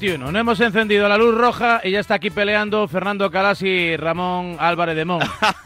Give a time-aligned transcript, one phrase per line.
[0.00, 3.96] 21, no hemos encendido la luz roja y ya está aquí peleando Fernando Calas y
[3.96, 5.20] Ramón Álvarez de Mon.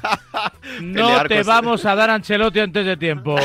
[0.81, 3.37] No te vamos a dar Ancelotti antes de tiempo,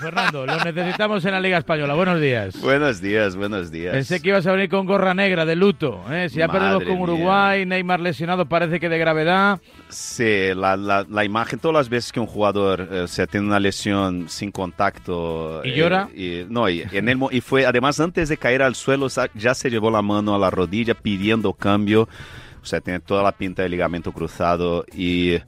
[0.00, 0.46] Fernando.
[0.46, 1.94] Lo necesitamos en la Liga Española.
[1.94, 2.60] Buenos días.
[2.60, 3.92] Buenos días, buenos días.
[3.92, 6.02] Pensé que ibas a venir con gorra negra de luto.
[6.10, 6.28] ¿eh?
[6.28, 9.60] Si ha perdido con Uruguay, Neymar lesionado parece que de gravedad.
[9.88, 14.28] Sí, la, la, imagen, todas las veces que un jugador eh, se tiene una lesión
[14.28, 15.62] sin contacto.
[15.64, 16.08] ¿Y llora?
[16.14, 19.54] Eh, y, no, y, en el, y fue, además, antes de caer al suelo, ya
[19.54, 22.08] se llevó la mano a la rodilla pidiendo cambio.
[22.62, 25.38] O sea, tiene toda la pinta de ligamento cruzado y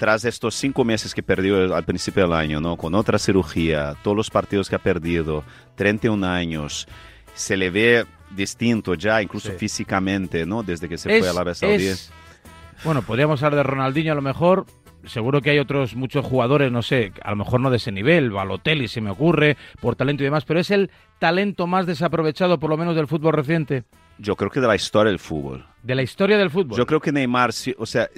[0.00, 2.78] tras estos cinco meses que perdió al principio del año, ¿no?
[2.78, 6.88] Con otra cirugía, todos los partidos que ha perdido, 31 años,
[7.34, 10.62] se le ve distinto ya, incluso físicamente, ¿no?
[10.62, 11.90] Desde que se fue a la Arabia Saudí.
[12.82, 14.64] Bueno, podríamos hablar de Ronaldinho a lo mejor.
[15.04, 18.30] Seguro que hay otros muchos jugadores, no sé, a lo mejor no de ese nivel,
[18.30, 22.70] Balotelli se me ocurre, por talento y demás, pero es el talento más desaprovechado, por
[22.70, 23.84] lo menos del fútbol reciente.
[24.20, 25.64] Yo creo que de la historia del fútbol.
[25.82, 26.76] De la historia del fútbol.
[26.76, 28.08] Yo creo que Neymar, o sea,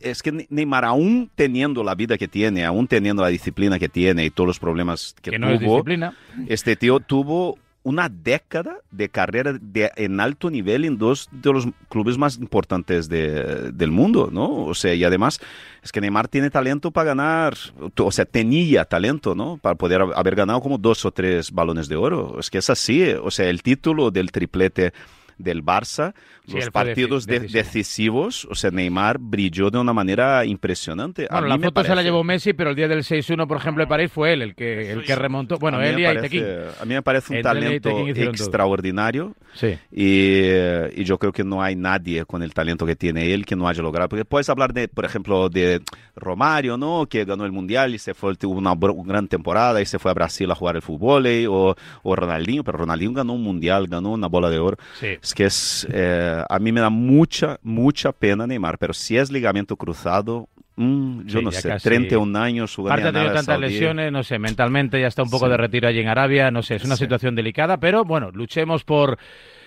[0.00, 4.24] es que Neymar aún teniendo la vida que tiene, aún teniendo la disciplina que tiene
[4.24, 6.16] y todos los problemas que, que no es disciplina.
[6.48, 11.68] este tío tuvo una década de carrera de, en alto nivel en dos de los
[11.90, 14.64] clubes más importantes de, del mundo, ¿no?
[14.64, 15.38] O sea, y además
[15.82, 17.54] es que Neymar tiene talento para ganar,
[17.98, 19.58] o sea, tenía talento, ¿no?
[19.58, 22.40] Para poder haber ganado como dos o tres balones de oro.
[22.40, 24.94] Es que es así, o sea, el título del triplete
[25.38, 26.14] del Barça,
[26.46, 31.26] los partidos decisivos, o sea, Neymar brilló de una manera impresionante.
[31.30, 33.88] Bueno, la foto se la llevó Messi, pero el día del 6-1, por ejemplo, de
[33.88, 35.58] París fue él el que, el que remontó.
[35.58, 36.44] Bueno, él y Aitekin.
[36.80, 39.78] A mí me parece un talento extraordinario sí.
[39.90, 43.56] y, y, yo creo que no hay nadie con el talento que tiene él que
[43.56, 44.08] no haya logrado.
[44.08, 45.80] Porque puedes hablar de, por ejemplo, de
[46.16, 47.06] Romario, ¿no?
[47.06, 48.74] Que ganó el Mundial y se fue, tuvo una,
[49.04, 52.78] gran temporada y se fue a Brasil a jugar el fútbol, o, o Ronaldinho, pero
[52.78, 54.76] Ronaldinho ganó un Mundial, ganó una bola de oro.
[54.98, 55.16] Sí.
[55.24, 59.32] Es que es, eh, a mí me da mucha, mucha pena Neymar, pero si es
[59.32, 64.38] ligamento cruzado, mm, yo no sé, 31 años Aparte ha tenido tantas lesiones, no sé,
[64.38, 67.34] mentalmente ya está un poco de retiro allí en Arabia, no sé, es una situación
[67.34, 69.18] delicada, pero bueno, luchemos por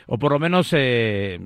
[0.07, 1.39] o por lo menos eh,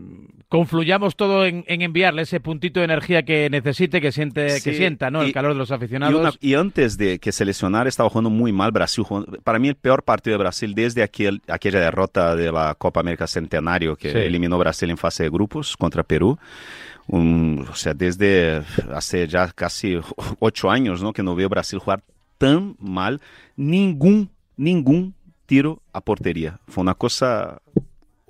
[0.48, 5.24] confluyamos todo en, enviarle ese puntito de energía que necesite, que siente, que sienta, ¿no?
[5.24, 6.38] el calor de los aficionados.
[6.40, 9.04] Y, antes de que se lesionara estaba jugando muy mal Brasil.
[9.44, 13.28] Para mí el peor partido de Brasil desde aquel, aquella derrota de la Copa América
[13.28, 16.38] Centenario que eliminó Brasil en fase de grupos contra Perú.
[17.08, 18.62] o sea, desde
[18.94, 19.98] hace ya casi
[20.40, 21.14] ocho años, ¿no?
[21.14, 22.04] Que no veo Brasil jugar
[22.38, 23.22] tan mal.
[23.56, 26.60] Ningún, ningún tiro a portería.
[26.68, 27.62] Fue una cosa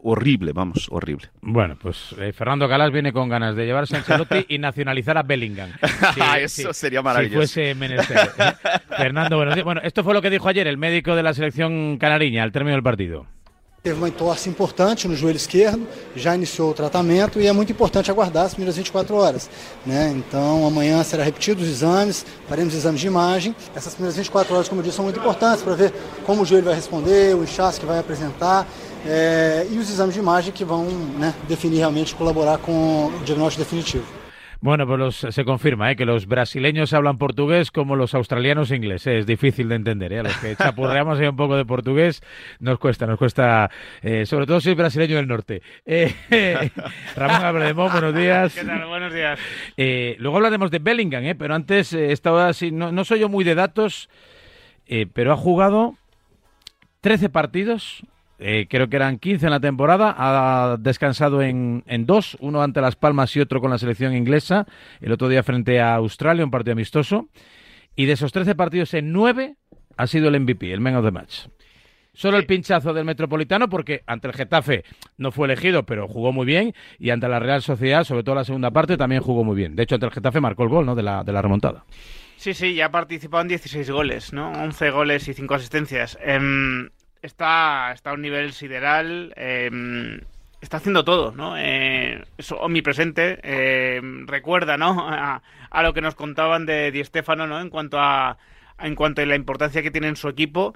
[0.04, 1.30] horrible, vamos, horrible.
[1.42, 5.24] Bueno, pues eh, Fernando Calas viene con ganas de llevarse a Ancelotti y nacionalizar a
[5.24, 5.72] Bellingham.
[6.40, 7.48] Eso sería maravilloso.
[7.48, 8.32] Si fuese menester.
[8.38, 8.54] ¿eh?
[8.98, 12.44] Fernando, bueno, bueno, esto fue lo que dijo ayer el médico de la selección canariña
[12.44, 13.26] al término del partido.
[13.84, 18.12] Teve uma entorse importante no joelho esquerdo, já iniciou o tratamento e é muito importante
[18.12, 19.50] aguardar as primeiras 24 horas.
[19.84, 20.14] Né?
[20.16, 23.56] Então amanhã será repetido os exames, faremos exames de imagem.
[23.76, 25.92] Essas primeiras 24 horas, como eu disse, são muito importantes para ver
[26.28, 28.68] como o joelho vai responder, o inchaço que vai apresentar
[29.06, 33.64] é, e os exames de imagem que vão né, definir realmente, colaborar com o diagnóstico
[33.64, 34.22] definitivo.
[34.64, 35.96] Bueno, pues se confirma ¿eh?
[35.96, 39.08] que los brasileños hablan portugués como los australianos inglés.
[39.08, 39.18] ¿eh?
[39.18, 40.14] Es difícil de entender.
[40.14, 40.22] ¿eh?
[40.22, 42.22] Los que chapurreamos ahí un poco de portugués
[42.60, 43.72] nos cuesta, nos cuesta,
[44.04, 45.64] eh, sobre todo si es brasileño del norte.
[45.84, 46.14] Eh,
[47.16, 48.54] Ramón Abredemón, buenos días.
[48.54, 48.86] ¿Qué tal?
[48.86, 49.40] Buenos días.
[50.20, 51.34] luego hablaremos de Bellingham, ¿eh?
[51.34, 54.10] pero antes estaba así, no, no soy yo muy de datos,
[55.14, 55.96] pero ha jugado
[57.02, 58.04] 13 partidos,
[58.44, 62.82] eh, creo que eran 15 en la temporada, ha descansado en, en, dos, uno ante
[62.82, 64.66] Las Palmas y otro con la selección inglesa,
[65.00, 67.30] el otro día frente a Australia, un partido amistoso,
[67.96, 69.56] y de esos 13 partidos en 9
[69.96, 71.46] ha sido el MVP, el man of the match.
[72.14, 74.84] Solo el pinchazo del Metropolitano, porque ante el Getafe
[75.18, 78.44] no fue elegido, pero jugó muy bien, y ante la Real Sociedad, sobre todo la
[78.44, 79.76] segunda parte, también jugó muy bien.
[79.76, 80.96] De hecho, ante el Getafe marcó el gol ¿no?
[80.96, 81.86] de, la, de la remontada.
[82.36, 84.52] Sí, sí, ya ha participado en 16 goles, ¿no?
[84.52, 86.18] 11 goles y 5 asistencias.
[86.24, 86.90] Em,
[87.22, 89.34] está, está a un nivel sideral.
[89.36, 90.22] Em,
[90.62, 91.58] está haciendo todo, ¿no?
[91.58, 93.40] Eh, es omnipresente.
[93.44, 95.08] Em, recuerda, ¿no?
[95.10, 97.60] A, a, lo que nos contaban de Di Stefano, ¿no?
[97.60, 98.38] En cuanto a,
[98.80, 100.74] en cuanto a la importancia que tiene en su equipo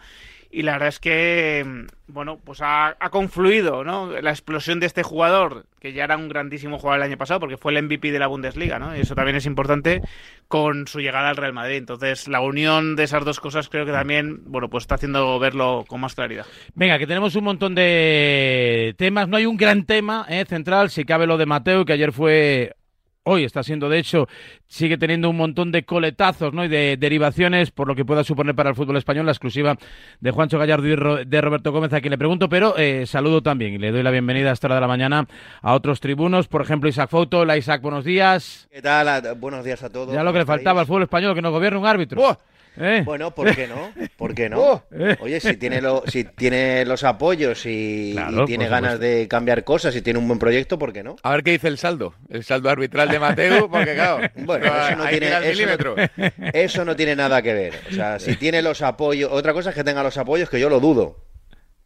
[0.55, 4.09] y la verdad es que, bueno, pues ha, ha, confluido, ¿no?
[4.21, 7.57] La explosión de este jugador, que ya era un grandísimo jugador el año pasado, porque
[7.57, 8.95] fue el MVP de la Bundesliga, ¿no?
[8.95, 10.01] Y eso también es importante
[10.47, 11.75] con su llegada al Real Madrid.
[11.75, 15.83] Entonces, la unión de esas dos cosas creo que también, bueno, pues está haciendo verlo
[15.89, 16.45] con más claridad.
[16.73, 19.27] Venga, que tenemos un montón de temas.
[19.27, 20.45] No hay un gran tema ¿eh?
[20.47, 22.77] central, si cabe lo de Mateo, que ayer fue
[23.25, 24.27] hoy está siendo, de hecho,
[24.67, 26.63] sigue teniendo un montón de coletazos ¿no?
[26.63, 29.77] y de derivaciones por lo que pueda suponer para el fútbol español la exclusiva
[30.19, 33.73] de Juancho Gallardo y de Roberto Gómez, a quien le pregunto, pero eh, saludo también
[33.73, 35.27] y le doy la bienvenida a esta hora de la mañana
[35.61, 37.39] a otros tribunos, por ejemplo, Isaac Foto.
[37.39, 38.67] Hola Isaac, buenos días.
[38.71, 39.35] ¿Qué tal?
[39.37, 40.13] Buenos días a todos.
[40.13, 42.21] Ya lo que le faltaba al fútbol español, que no gobierne un árbitro.
[42.21, 42.37] ¡Oh!
[42.77, 43.03] ¿Eh?
[43.05, 43.91] Bueno, ¿por qué no?
[44.17, 44.59] ¿Por qué no?
[44.59, 45.15] Oh, eh.
[45.19, 49.63] Oye, si tiene, lo, si tiene los apoyos y, claro, y tiene ganas de cambiar
[49.63, 51.15] cosas y tiene un buen proyecto, ¿por qué no?
[51.23, 54.95] A ver qué dice el saldo, el saldo arbitral de Mateo, porque claro, bueno, eso
[54.97, 57.73] no, tiene, eso, no, eso no tiene nada que ver.
[57.89, 60.69] O sea, si tiene los apoyos, otra cosa es que tenga los apoyos, que yo
[60.69, 61.23] lo dudo,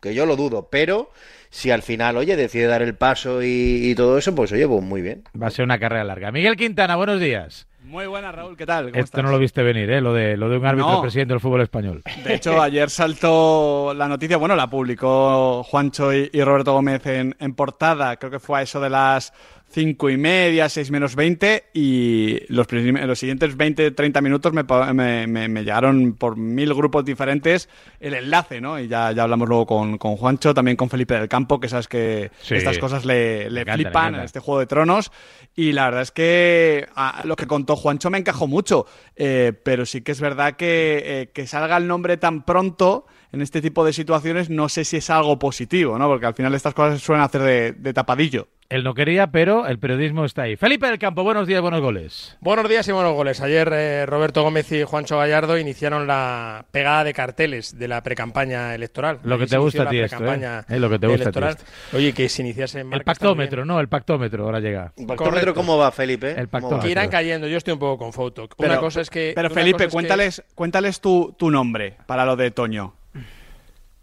[0.01, 1.11] que yo lo dudo, pero
[1.49, 4.83] si al final, oye, decide dar el paso y, y todo eso, pues oye, pues
[4.83, 5.23] muy bien.
[5.41, 6.31] Va a ser una carrera larga.
[6.31, 7.68] Miguel Quintana, buenos días.
[7.89, 8.89] Muy buena, Raúl, ¿qué tal?
[8.89, 9.23] Esto estás?
[9.23, 9.99] no lo viste venir, ¿eh?
[9.99, 11.01] Lo de, lo de un árbitro no.
[11.01, 12.03] presidente del fútbol español.
[12.23, 17.35] De hecho, ayer saltó la noticia, bueno, la publicó Juancho y, y Roberto Gómez en,
[17.39, 19.33] en, portada, creo que fue a eso de las
[19.71, 24.63] cinco y media, seis menos veinte, y los, los siguientes 20, 30 minutos me,
[24.93, 27.69] me, me, me, llegaron por mil grupos diferentes
[27.99, 28.79] el enlace, ¿no?
[28.79, 31.87] Y ya, ya hablamos luego con, con Juancho, también con Felipe del Campo, que sabes
[31.87, 32.55] que sí.
[32.55, 35.11] estas cosas le, le encanta, flipan en este Juego de Tronos,
[35.55, 38.85] y la verdad es que a, lo que contó Juancho me encajó mucho,
[39.15, 43.41] eh, pero sí que es verdad que, eh, que salga el nombre tan pronto en
[43.41, 46.07] este tipo de situaciones no sé si es algo positivo, ¿no?
[46.07, 48.47] Porque al final estas cosas se suelen hacer de, de tapadillo.
[48.69, 50.55] Él no quería, pero el periodismo está ahí.
[50.55, 52.37] Felipe del Campo, buenos días, buenos goles.
[52.39, 53.41] Buenos días y buenos goles.
[53.41, 58.75] Ayer eh, Roberto Gómez y Juancho Gallardo iniciaron la pegada de carteles de la precampaña
[58.75, 59.21] electoral.
[59.23, 60.61] Lo que te gusta a ti esto, ¿eh?
[60.69, 61.53] Es lo que te gusta electoral.
[61.53, 61.63] a ti
[61.93, 63.67] Oye, que se iniciase en El pactómetro, también.
[63.75, 64.93] no, el pactómetro ahora llega.
[64.95, 66.39] ¿El pactómetro cómo va, Felipe?
[66.39, 66.83] El pactómetro.
[66.83, 68.47] Que irán cayendo, yo estoy un poco con foto.
[68.55, 69.31] Pero, una cosa es que...
[69.33, 70.53] Pero Felipe, cuéntales, que...
[70.53, 72.93] cuéntales tu, tu nombre para lo de Toño.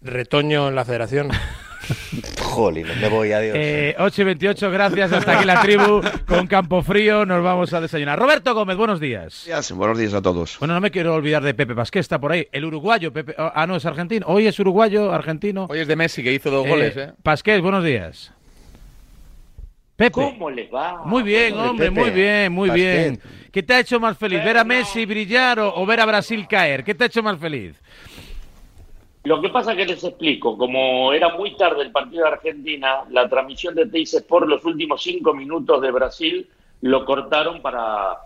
[0.02, 1.30] Retoño en la federación.
[2.42, 3.56] Jolín, me voy, adiós.
[3.58, 5.12] Eh, 8 y 28, gracias.
[5.12, 7.24] Hasta aquí la tribu con Campo Frío.
[7.26, 8.18] Nos vamos a desayunar.
[8.18, 9.48] Roberto Gómez, buenos días.
[9.74, 10.58] Buenos días a todos.
[10.58, 12.48] Bueno, no me quiero olvidar de Pepe Pasqué, está por ahí.
[12.52, 13.34] El uruguayo, Pepe.
[13.38, 14.26] Ah, no, es argentino.
[14.28, 15.66] Hoy es uruguayo, argentino.
[15.68, 17.12] Hoy es de Messi, que hizo dos eh, goles, ¿eh?
[17.22, 18.32] Pasqués, buenos días.
[19.96, 20.12] Pepe.
[20.12, 21.02] ¿Cómo les va?
[21.04, 22.00] Muy bien, bueno, hombre, Pepe.
[22.00, 23.20] muy bien, muy bien.
[23.50, 24.44] ¿Qué te ha hecho más feliz?
[24.44, 24.64] ¿Ver a.
[24.64, 26.84] Messi brillar o, o ver a Brasil caer?
[26.84, 27.74] ¿Qué te ha hecho más feliz?
[29.26, 33.28] Lo que pasa que les explico, como era muy tarde el partido de Argentina, la
[33.28, 36.48] transmisión de Teis Sport los últimos cinco minutos de Brasil
[36.82, 38.18] lo cortaron para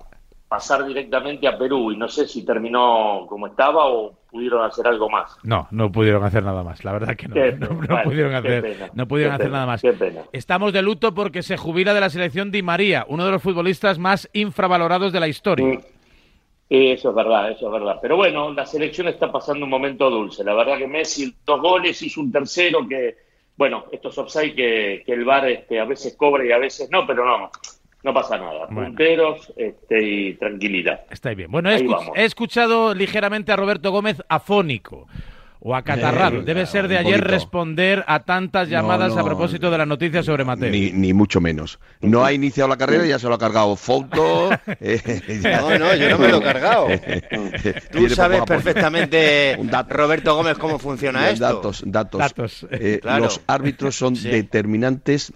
[0.47, 5.09] pasar directamente a Perú y no sé si terminó como estaba o pudieron hacer algo
[5.09, 5.39] más.
[5.43, 6.85] No, no pudieron hacer nada más.
[6.85, 7.35] La verdad que no.
[7.89, 9.81] No, pudieron hacer, pena, no pudieron hacer pena, nada más.
[9.81, 10.21] qué pena.
[10.33, 13.99] Estamos de luto porque se jubila de la selección Di María, uno de los futbolistas
[13.99, 15.67] más infravalorados de la historia.
[15.67, 16.00] Mm.
[16.73, 17.99] Eso es verdad, eso es verdad.
[18.01, 20.45] Pero bueno, la selección está pasando un momento dulce.
[20.45, 23.17] La verdad que Messi, dos goles, hizo un tercero que,
[23.57, 27.05] bueno, estos offside que, que el VAR este, a veces cobra y a veces no,
[27.09, 27.51] pero no,
[28.05, 28.67] no pasa nada.
[28.71, 28.91] Bueno.
[28.91, 31.01] Punteros este, y tranquilidad.
[31.11, 31.51] Estáis bien.
[31.51, 32.17] Bueno, he, Ahí escuch- vamos.
[32.17, 35.09] he escuchado ligeramente a Roberto Gómez afónico
[35.63, 36.39] o acatarrado.
[36.39, 37.29] Eh, Debe ser de ayer poquito.
[37.31, 40.71] responder a tantas No, llamadas a no, propósito de las noticias sobre Mateo.
[40.71, 41.79] Ni, ni mucho menos.
[42.01, 44.51] No ha iniciado la carrera y ya se lo ha cargado Foto.
[44.81, 46.87] eh, No, no, yo no me lo he cargado.
[47.93, 49.59] Tú sabes a perfectamente.
[49.89, 51.45] Roberto Gómez, cómo funciona Los esto.
[51.45, 52.19] datos, datos.
[52.21, 52.67] Datos.
[52.71, 53.25] Eh, Claro.
[53.25, 54.29] Los árbitros son Sí.
[54.31, 55.33] determinantes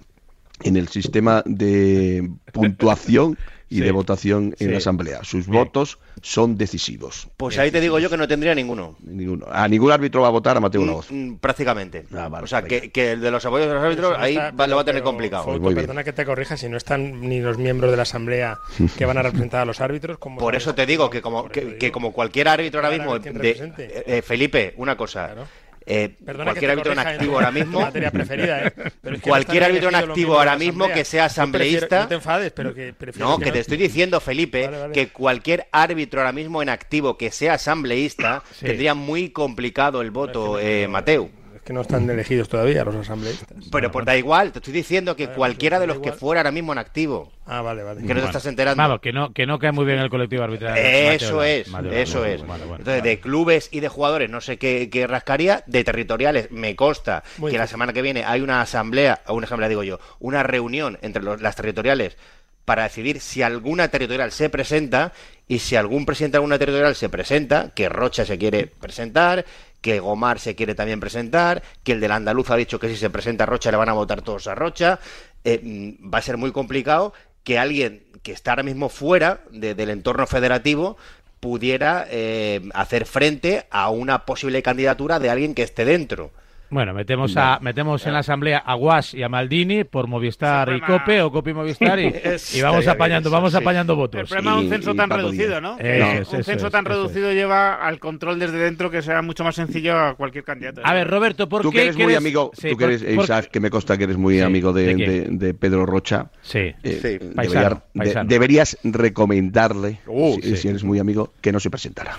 [0.63, 3.37] en el sistema de puntuación
[3.71, 3.81] y Sí.
[3.83, 4.69] de votación en Sí.
[4.69, 5.25] la asamblea.
[5.25, 7.29] Sus votos son decisivos.
[7.37, 8.97] Pues ahí te digo yo que no tendría ninguno.
[9.03, 9.47] Ninguno.
[9.51, 11.07] A ningún árbitro va a votar a Mateo una voz.
[11.11, 12.05] Mm, Prácticamente.
[12.15, 14.35] Ah, vale, o sea, que, que el de los apoyos de los árbitros, no ahí
[14.37, 15.47] está- va- lo va a tener complicado.
[15.47, 15.75] Muy bien.
[15.77, 18.59] perdona que te corrija, si no están ni los miembros de la Asamblea
[18.99, 20.19] que van a representar a los árbitros.
[20.19, 24.03] ¿cómo Por eso te digo que como, que, como cualquier árbitro ahora mismo, de- eh,
[24.07, 25.27] eh, Felipe, una cosa.
[25.27, 25.47] Claro.
[25.87, 28.73] Eh, cualquier árbitro en activo ahora mismo, materia preferida, ¿eh?
[28.77, 32.01] Pero es que no cualquier árbitro en activo ahora mismo que sea asambleísta.
[32.03, 34.93] No te enfades, pero que No, que te estoy diciendo, Felipe, Vale, vale.
[34.93, 38.67] que cualquier árbitro ahora mismo en activo que sea asambleísta Sí.
[38.67, 41.31] tendría muy complicado el voto, eh, Mateu.
[41.65, 43.49] Que no están elegidos todavía los asambleístas.
[43.73, 46.73] Pero pues da igual, te estoy diciendo que cualquiera de los que fuera ahora mismo
[46.73, 47.33] en activo.
[47.47, 48.03] Ah, vale, vale.
[48.07, 48.83] Que no te estás enterando.
[48.83, 50.77] Vamos, que no, que no cae muy bien el colectivo arbitral.
[50.79, 52.41] Eso Mateo, es, Mateo, eso Mateo, es.
[52.43, 53.01] Entonces, vale.
[53.03, 55.63] de clubes y de jugadores, no sé qué, qué rascaría.
[55.67, 59.47] De territoriales, me consta Muy que la semana que viene hay una asamblea, o una
[59.47, 62.17] asamblea digo yo, una reunión entre los- las territoriales
[62.65, 65.13] para decidir si alguna territorial se presenta
[65.49, 69.45] y si algún presidente de alguna territorial se presenta, que Rocha se quiere presentar,
[69.81, 73.11] que Gomar se quiere también presentar, que el del andaluz ha dicho que si se
[73.11, 74.99] presenta Rocha le van a votar todos a Rocha,
[75.45, 79.75] eh, mm, va a ser muy complicado que alguien que está ahora mismo fuera de-
[79.75, 80.97] del entorno federativo
[81.41, 86.31] pudiera eh, hacer frente a una posible candidatura de alguien que esté dentro.
[86.75, 90.81] Bueno, metemos a metemos en la asamblea a Guas y a Maldini por Movistar y
[90.81, 92.13] Cope o Cope y Movistar y,
[92.55, 93.59] y vamos apañando, vamos sí.
[93.59, 94.23] apañando votos.
[94.23, 95.61] El problema de un censo y tan reducido.
[95.61, 95.79] ¿no?
[95.79, 99.55] Es, un censo es, tan reducido lleva al control desde dentro que sea mucho más
[99.55, 100.81] sencillo a cualquier candidato.
[100.83, 103.15] A ver, Roberto, ¿por Tú qué que eres muy amigo, Sí, tú que eres, por-
[103.15, 105.39] por- Isaac, que me consta que eres muy Sí, amigo de, ¿de quién?
[105.39, 106.27] de- de Pedro Rocha.
[106.43, 106.59] Sí.
[106.59, 106.91] eh, Sí.
[107.19, 108.29] debería- Paisano, de- paisano.
[108.29, 110.57] deberías recomendarle, Uh, si, sí.
[110.57, 112.17] si eres muy amigo, que no se presentara.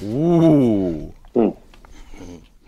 [0.00, 1.12] Uh.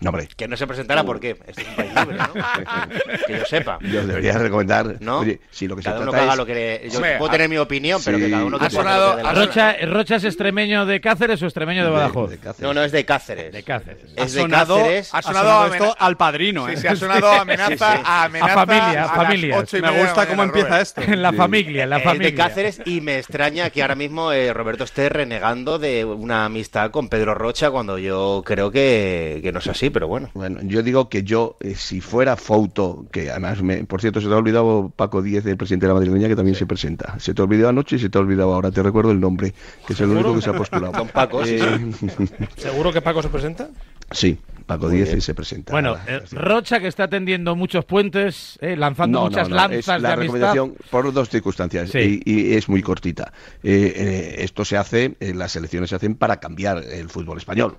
[0.05, 0.27] No, hombre.
[0.37, 2.33] Que no se presentara porque este es un país libre, ¿no?
[3.27, 3.79] que yo sepa.
[3.81, 4.97] Yo debería recomendar.
[4.99, 5.19] ¿No?
[5.21, 6.89] Oye, si lo que cada se uno trata es- lo que le...
[6.91, 9.29] Yo Hombre, puedo ha- tener mi opinión, pero que cada uno que Ha sonado- la
[9.31, 9.33] ha.
[9.33, 12.29] Rocha, ¿Rocha es extremeño de Cáceres o extremeño de Badajoz?
[12.29, 12.61] de Cáceres.
[12.61, 13.51] No, no, es de Cáceres.
[13.51, 14.03] De Cáceres.
[14.15, 15.11] Es Ha de sonado- Cáceres.
[15.13, 16.77] Ha Ha sonado, sonado amena- esto al padrino, ¿eh?
[16.77, 18.03] sí, ha sonado amenaza, Sí, sí.
[18.05, 19.63] a amenaza A familia, a las familia.
[19.73, 21.01] y Me gusta cómo empieza esto.
[21.01, 22.27] En la familia, en la Es familia.
[22.29, 26.91] de Cáceres y me extraña que ahora mismo eh, Roberto esté renegando de una amistad
[26.91, 30.29] con Pedro Rocha cuando yo creo que, que no es así, pero bueno.
[30.33, 34.27] Bueno, yo digo que yo, eh, si fuera Fouto, que además, me- por cierto, se
[34.27, 37.17] te ha olvidado Paco Díez, el presidente de la madrileña, que también se presenta.
[37.17, 39.53] Se te olvidó anoche y se te ha olvidado ahora, te recuerdo el nombre,
[39.87, 40.91] que es el único que se ha postulado.
[40.91, 41.91] Don Paco, sí, Eh,
[42.57, 43.69] ¿Seguro que Paco se presenta?
[44.11, 45.71] sí, Paco Díez y se presenta.
[45.71, 49.71] Bueno, eh, Rocha que está tendiendo muchos puentes, eh, lanzando No, muchas no, no, es
[49.71, 50.33] lanzas de la amistad.
[50.33, 52.21] recomendación por dos circunstancias Sí.
[52.25, 53.31] y, y es muy cortita.
[53.63, 57.77] Eh, eh, esto se hace, eh, las elecciones se hacen para cambiar el fútbol español.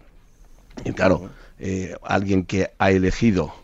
[0.85, 3.54] Y claro, eh, alguien que ha elegido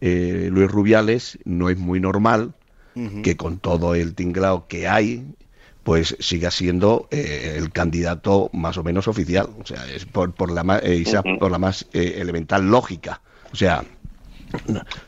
[0.00, 2.54] eh, Luis Rubiales no es muy normal
[3.22, 5.24] que con todo el tinglao que hay
[5.82, 10.50] pues siga siendo eh, el candidato más o menos oficial, o sea, es por, por
[10.50, 11.02] la más, eh,
[11.38, 13.22] por la más eh, elemental lógica.
[13.52, 13.82] O sea,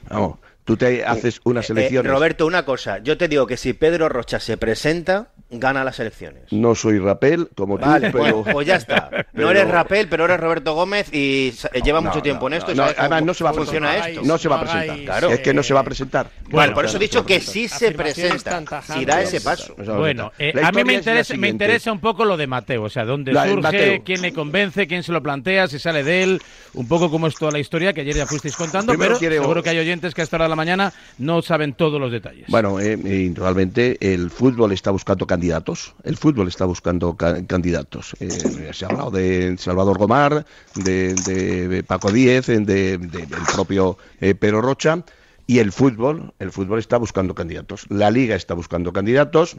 [0.09, 2.11] vamos, tú te haces unas Eh, elecciones.
[2.11, 2.99] Roberto, una cosa.
[2.99, 6.45] Yo te digo que si Pedro Rocha se presenta, gana las elecciones.
[6.51, 8.37] No soy rapel como Vale, tú, pero...
[8.39, 9.11] bueno, pues ya está.
[9.33, 12.55] No pero- eres Rapel, pero eres Roberto Gómez y sa- lleva No, mucho tiempo no,
[12.57, 12.75] en esto.
[12.75, 14.09] no, además cómo no se va a presentar.
[14.11, 14.23] esto.
[14.25, 14.99] No se va a presentar.
[15.05, 15.31] Claro.
[15.31, 16.27] Es que no se va a presentar.
[16.51, 18.83] Bueno, por eso he dicho que sí se presenta.
[18.83, 19.75] Si da ese paso.
[19.77, 23.05] Bueno, eh, a mí me interesa, me interesa un poco lo de Mateo, o sea,
[23.05, 24.03] dónde La- surge, Mateo.
[24.05, 26.43] quién le convence, quién se lo plantea, si sale de él,
[26.75, 29.63] un poco cómo es toda la historia que ayer ya fuisteis contando, Primero pero seguro
[29.63, 32.47] que hay oyentes que a esta hora de la mañana no saben todos los detalles.
[32.49, 35.95] Bueno, eh, eh, indudablemente el fútbol está buscando candidatos.
[36.05, 38.15] El fútbol está buscando ca- candidatos.
[38.21, 40.47] Eh, se ha hablado de Salvador Gomar,
[40.77, 45.03] de, de Paco Díez, de, de- del propio eh, Pedro Rocha.
[45.49, 47.87] Y el fútbol, el fútbol está buscando candidatos.
[47.89, 49.57] La liga está buscando candidatos.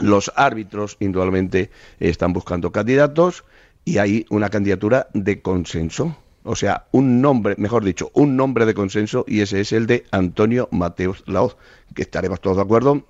[0.00, 3.44] Los árbitros, indudablemente, están buscando candidatos.
[3.84, 6.16] Y hay una candidatura de consenso.
[6.42, 10.04] O sea, un nombre, mejor dicho, un nombre de consenso y ese es el de
[10.10, 11.56] Antonio Mateus Laoz,
[11.94, 13.06] que estaremos todos de acuerdo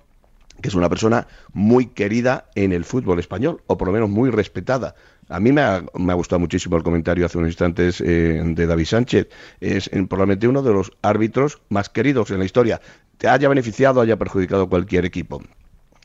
[0.61, 4.29] que es una persona muy querida en el fútbol español, o por lo menos muy
[4.29, 4.95] respetada.
[5.29, 8.67] A mí me ha, me ha gustado muchísimo el comentario hace unos instantes eh, de
[8.67, 9.27] David Sánchez.
[9.59, 12.79] Es eh, probablemente uno de los árbitros más queridos en la historia.
[13.17, 15.41] Te haya beneficiado haya perjudicado cualquier equipo.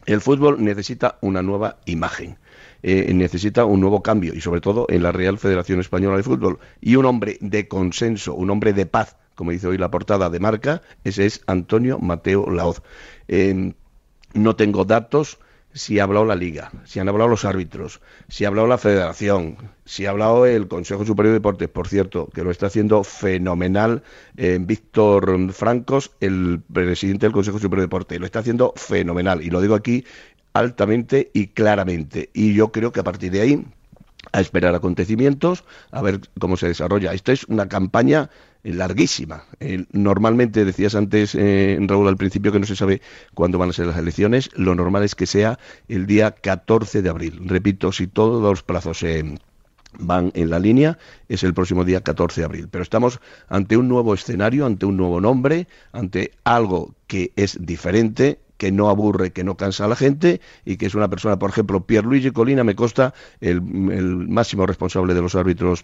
[0.06, 2.38] El fútbol necesita una nueva imagen,
[2.82, 6.58] eh, necesita un nuevo cambio y sobre todo en la Real Federación Española de Fútbol.
[6.80, 10.40] Y un hombre de consenso, un hombre de paz, como dice hoy la portada de
[10.40, 12.82] marca, ese es Antonio Mateo Laoz.
[13.28, 13.74] Eh,
[14.34, 15.38] no tengo datos
[15.72, 19.56] si ha hablado la Liga, si han hablado los árbitros, si ha hablado la Federación,
[19.84, 24.02] si ha hablado el Consejo Superior de Deportes, por cierto, que lo está haciendo fenomenal
[24.36, 29.50] eh, Víctor Francos, el presidente del Consejo Superior de Deportes, lo está haciendo fenomenal, y
[29.50, 30.04] lo digo aquí
[30.52, 32.30] altamente y claramente.
[32.34, 33.64] Y yo creo que a partir de ahí
[34.32, 37.14] a esperar acontecimientos, a ver cómo se desarrolla.
[37.14, 38.30] Esta es una campaña
[38.62, 39.44] larguísima.
[39.60, 43.00] Eh, normalmente, decías antes, eh, Raúl, al principio, que no se sabe
[43.34, 44.50] cuándo van a ser las elecciones.
[44.54, 47.40] Lo normal es que sea el día 14 de abril.
[47.46, 49.04] Repito, si todos los plazos
[49.98, 50.98] van en la línea,
[51.28, 52.68] es el próximo día 14 de abril.
[52.70, 58.38] Pero estamos ante un nuevo escenario, ante un nuevo nombre, ante algo que es diferente,
[58.56, 61.50] que no aburre, que no cansa a la gente y que es una persona, por
[61.50, 63.56] ejemplo, Pierluigi Colina, me consta, el,
[63.90, 65.82] el máximo responsable de los árbitros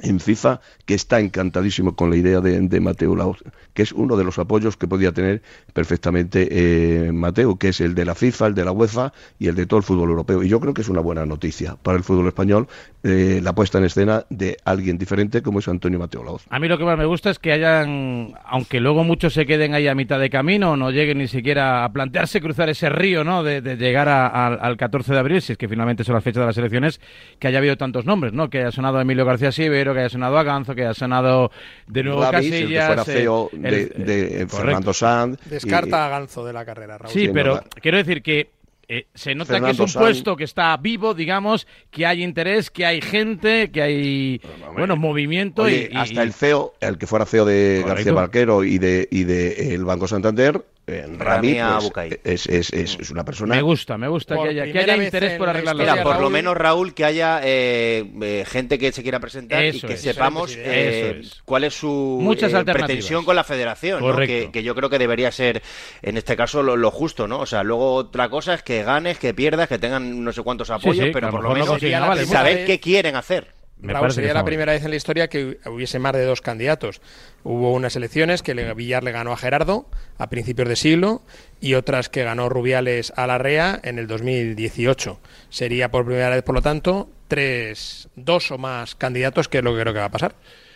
[0.00, 4.24] en FIFA que está encantadísimo con la idea de, Mateo Laos, que es uno de
[4.24, 8.54] los apoyos que podía tener perfectamente eh, Mateo, que es el de la FIFA, el
[8.54, 10.42] de la UEFA y el de todo el fútbol europeo.
[10.42, 12.68] Y yo creo que es una buena noticia para el fútbol español
[13.02, 16.44] eh, la puesta en escena de alguien diferente como es Antonio Mateo Laos.
[16.50, 19.74] A mí lo que más me gusta es que hayan, aunque luego muchos se queden
[19.74, 23.42] ahí a mitad de camino, no lleguen ni siquiera a plantearse cruzar ese río, ¿no?
[23.42, 26.58] De, llegar al 14 de abril, si es que finalmente son las fechas de las
[26.58, 27.00] elecciones,
[27.38, 28.50] que haya habido tantos nombres, ¿no?
[28.50, 29.52] Que haya sonado Emilio García
[29.84, 31.50] Sivero, que haya sonado Aganzo, que haya sonado
[31.86, 32.86] de nuevo Davis, el que Casillas.
[32.86, 34.56] fuera eh, feo el- de, eh, de correcto.
[34.56, 35.38] Fernando Sanz.
[35.46, 37.12] y- Descarta a Ganzo de la carrera, Raúl.
[37.12, 38.50] Sí, pero quiero decir que
[38.86, 40.02] eh, se nota que es Fernando un Sanz.
[40.04, 44.40] puesto que está vivo, digamos, que hay interés, que hay gente, que hay,
[44.74, 47.88] bueno, movimiento Oye, y, y- hasta el CEO, el que fuera CEO de Correcto.
[47.94, 52.20] García Barquero y de, y de el Banco Santander, eh, Rami, pues, Bucay.
[52.24, 53.54] es, es, es, es una persona...
[53.54, 56.04] Me gusta, me gusta que haya, que haya interés por la arreglar las historia, Mira,
[56.04, 59.88] por lo menos, Raúl, que haya eh, eh, gente que se quiera presentar Eso y
[59.88, 60.00] que es.
[60.02, 64.16] sepamos eh, cuál es su Muchas eh, pretensión con la federación, ¿no?
[64.16, 65.62] Que, que yo creo que debería ser,
[66.02, 67.40] en este caso, lo, lo justo, ¿no?
[67.40, 70.70] O sea, luego otra cosa es que ganes, que pierdas, que tengan no sé cuántos
[70.70, 73.46] apoyos, sí, pero lo por lo no menos la primera saber qué quieren hacer.
[73.86, 77.00] Raúl, sería la primera vez en la historia que hubiese más de dos candidatos.
[77.42, 79.86] Hubo unas elecciones que Villar le ganó a Gerardo
[80.18, 81.22] a principios de siglo
[81.60, 85.18] y otras que ganó Rubiales a Larrea en el 2018.
[85.50, 89.74] Sería por primera vez, por lo tanto, tres, dos o más candidatos, que es lo
[89.74, 90.34] que creo que va a pasar.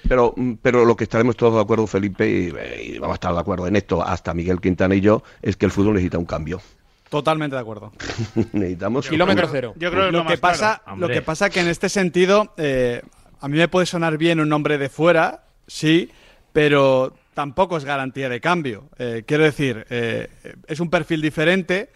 [0.09, 3.17] Pero, mm, pero lo que estaremos todos de acuerdo, Felipe, y, eh, y vamos a
[3.17, 6.19] estar de acuerdo en esto, hasta Miguel Quintana y yo, es que el fútbol necesita
[6.19, 6.61] un cambio.
[7.11, 7.93] Totalmente de acuerdo.
[8.53, 9.75] Necesitamos Kilómetro un- cero.
[9.77, 11.01] Yo creo que es lo lo que más pasa, claro.
[11.01, 13.03] lo que pasa que en este sentido, eh,
[13.41, 16.11] a mí me puede sonar bien un nombre de fuera, sí,
[16.53, 18.89] pero tampoco es garantía de cambio.
[18.99, 20.29] Eh, quiero decir, eh,
[20.67, 21.89] es un perfil diferente,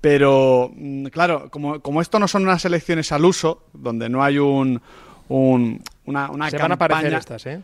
[0.00, 4.38] pero mm, claro, como, como esto no son unas elecciones al uso, donde no hay
[4.38, 4.80] un,
[5.28, 7.60] un- una, una Se van a aparecer campaña- estas, ¿eh?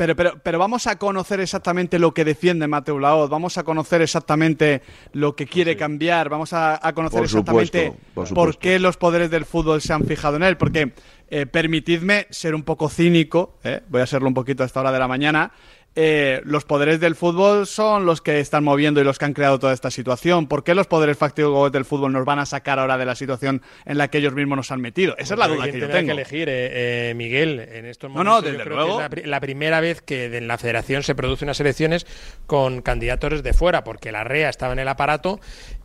[0.00, 4.00] Pero, pero, pero vamos a conocer exactamente lo que defiende Mateo Laoz, vamos a conocer
[4.00, 4.80] exactamente
[5.12, 9.30] lo que quiere cambiar, vamos a, a conocer Por exactamente supuesto, por qué los poderes
[9.30, 10.56] del fútbol se han fijado en él.
[10.56, 10.94] Porque
[11.28, 13.82] eh, permitidme ser un poco cínico, ¿eh?
[13.88, 15.52] voy a serlo un poquito a esta hora de la mañana.
[15.96, 19.58] Eh, los poderes del fútbol son los que están moviendo y los que han creado
[19.58, 20.46] toda esta situación.
[20.46, 23.60] ¿Por qué los poderes fácticos del fútbol nos van a sacar ahora de la situación
[23.84, 25.16] en la que ellos mismos nos han metido?
[25.18, 26.06] Esa es la duda ¿quién que yo tengo.
[26.06, 28.34] que elegir, eh, eh, Miguel, en estos No, momentos.
[28.34, 28.88] no, yo desde creo luego.
[28.90, 32.06] que es la, pri- la primera vez que en la federación se producen unas elecciones
[32.46, 35.40] con candidatos de fuera, porque la REA estaba en el aparato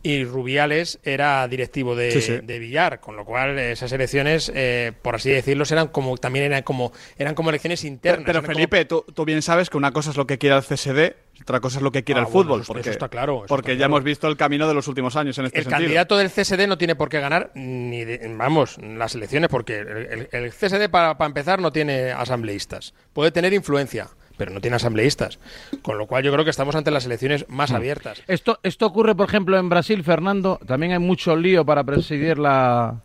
[0.06, 2.38] y Rubiales era directivo de, Sí, sí.
[2.42, 6.44] de Villar, con lo cual eh, esas elecciones, eh, por así decirlo, eran como también
[6.46, 8.24] eran como eran como elecciones internas.
[8.26, 10.62] pero, como- Felipe, tú, tú bien sabes que una cosa es lo que quiere el
[10.62, 12.60] CSD, otra cosa es lo que quiere Ah, el bueno, fútbol.
[12.62, 13.94] eso- porque, eso está claro, eso porque está ya claro.
[13.96, 15.80] hemos visto el camino de los últimos años en este el sentido.
[15.80, 19.88] candidato del CSD no tiene por qué ganar ni de- vamos las elecciones porque el,
[19.88, 24.76] el- el CSD para, para empezar no tiene asambleístas puede tener influencia pero no tiene
[24.76, 25.38] asambleístas
[25.82, 27.76] con lo cual yo creo que estamos ante las elecciones más Hmm.
[27.76, 30.58] abiertas Esto, esto ocurre, por ejemplo, en Brasil, Fernando.
[30.66, 33.00] También hay mucho lío para presidir la,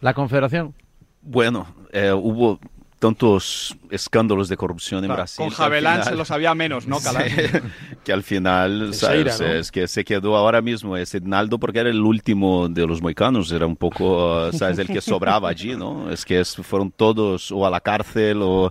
[0.00, 0.74] la confederación.
[1.22, 2.58] Bueno, eh, hubo
[3.00, 5.44] tantos escándalos de corrupción en Claro, Brasil.
[5.44, 7.24] con Javelán final- se lo sabía menos, ¿no, Calán?
[8.04, 9.40] Que al final, ¿sabes?
[9.40, 9.46] ¿no?
[9.46, 13.50] Es que se quedó ahora mismo ese Naldo porque era el último de los moicanos,
[13.52, 14.78] era un poco, ¿sabes?
[14.78, 16.10] El que sobraba allí, ¿no?
[16.10, 18.70] Es que es- fueron todos o a la cárcel o,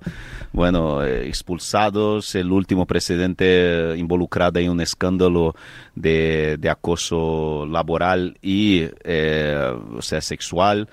[0.53, 2.33] bueno, eh, expulsados.
[2.35, 5.55] El último presidente involucrado en un escándalo
[5.95, 10.87] de, de acoso laboral y, eh, o sea, sexual.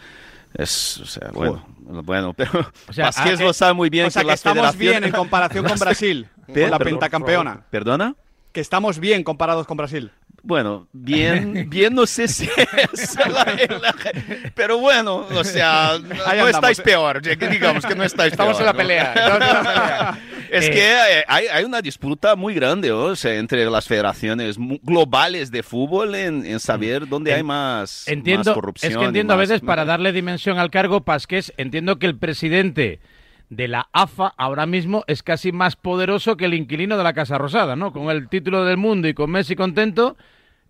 [0.54, 2.50] Es, o sea, bueno, bueno, pero
[2.88, 4.78] O sea, Vázquez ah, lo eh, sabe muy bien o sea, que que estamos federaciones-
[4.78, 7.60] bien en comparación con Brasil, con la pentacampeona.
[7.70, 8.14] ¿Perdona?
[8.52, 10.10] Que estamos bien comparados con Brasil.
[10.42, 12.48] Bueno, bien, bien no sé si
[12.92, 13.44] es la,
[13.80, 13.94] la-
[14.54, 16.82] pero bueno, o sea, no, no estáis ¿eh?
[16.82, 18.78] peor, digamos que no estáis estamos peor, en la ¿no?
[18.78, 20.18] pelea estamos en la pelea.
[20.50, 24.56] Es Eh, que eh, hay, hay una disputa muy grande o sea, entre las federaciones
[24.82, 28.92] globales de fútbol en, en saber dónde hay más, Entiendo, más corrupción.
[28.92, 33.00] es que entiendo a veces para darle dimensión al cargo, Pasqués, entiendo que el presidente
[33.48, 37.38] de la AFA ahora mismo es casi más poderoso que el inquilino de la Casa
[37.38, 37.92] Rosada, ¿no?
[37.92, 40.16] Con el título del mundo y con Messi contento,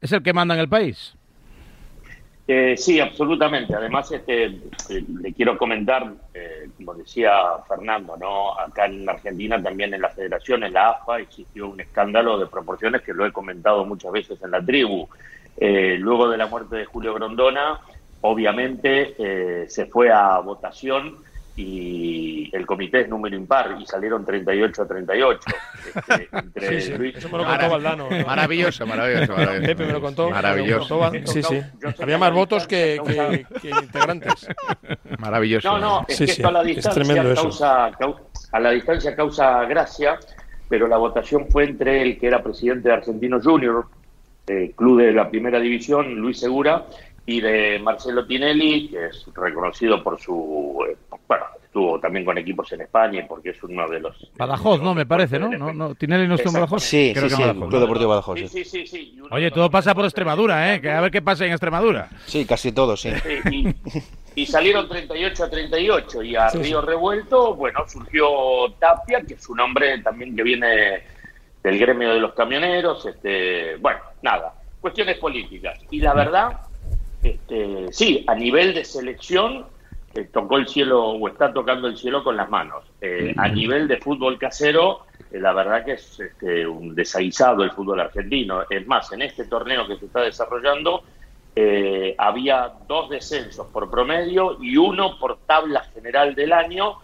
[0.02, 1.14] es el que manda en el país.
[2.48, 3.74] Eh, sí, absolutamente.
[3.74, 7.32] Además, este, eh, le quiero comentar, eh, como decía
[7.66, 8.58] Fernando, ¿no?
[8.58, 13.02] acá en Argentina también en la federación, en la AFA, existió un escándalo de proporciones
[13.02, 15.08] que lo he comentado muchas veces en la tribu.
[15.56, 17.80] Eh, luego de la muerte de Julio Grondona,
[18.20, 21.16] obviamente eh, se fue a votación
[21.56, 25.40] y el comité es número impar y salieron 38 a 38.
[25.94, 28.08] Este, entre Sí, sí, Luis- eso me lo contó Valdano.
[28.26, 29.66] Maravilloso, maravilloso, maravilloso.
[29.66, 30.30] Pepe me lo contó.
[30.30, 30.94] Maravilloso.
[30.98, 31.60] me lo contó, Sí, sí.
[32.02, 34.48] Había más votos que, distancia que- que integrantes.
[35.18, 35.68] Maravilloso.
[35.70, 37.42] No, no, es Sí, que sí, esto a la es distancia tremendo eso.
[37.42, 38.20] causa, cau-
[38.52, 40.18] a la distancia causa gracia,
[40.68, 43.86] pero la votación fue entre el que era presidente de Argentino Junior,
[44.48, 46.84] eh, club de la primera división, Luis Segura,
[47.28, 50.96] y de Marcelo Tinelli, que es reconocido por su, eh,
[51.28, 54.94] bueno, estuvo también con equipos en España, porque es uno de los Badajoz, ¿no?
[54.94, 55.50] Me parece, ¿no?
[55.50, 56.82] no, no Tinelli no estuvo en Badajoz.
[56.82, 57.80] Sí, Creo sí, que sí, Badajoz, Club ¿no?
[57.80, 58.38] Deportivo Badajoz.
[58.38, 58.64] Sí, sí.
[58.64, 59.12] sí, sí, sí.
[59.16, 60.80] y uno Oye, todo pasa por Extremadura, ¿eh?
[60.80, 62.08] Que a ver qué pasa en Extremadura.
[62.26, 63.10] Sí, casi todo, sí.
[63.50, 63.74] Y,
[64.42, 69.48] y salieron 38 a 38 y a Sí, Río Revuelto, bueno, surgió Tapia, que es
[69.48, 71.02] un hombre también que viene
[71.62, 75.78] del gremio de los camioneros, este, bueno, nada, cuestiones políticas.
[75.90, 76.60] Y la verdad,
[77.22, 79.66] este, sí, a nivel de selección
[80.16, 82.84] eh, tocó el cielo o está tocando el cielo con las manos.
[83.00, 87.70] Eh, a nivel de fútbol casero, eh, la verdad que es este, un desaguisado el
[87.70, 88.62] fútbol argentino.
[88.70, 91.02] Es más, en este torneo que se está desarrollando,
[92.18, 96.98] había dos descensos por promedio y uno por tabla general del año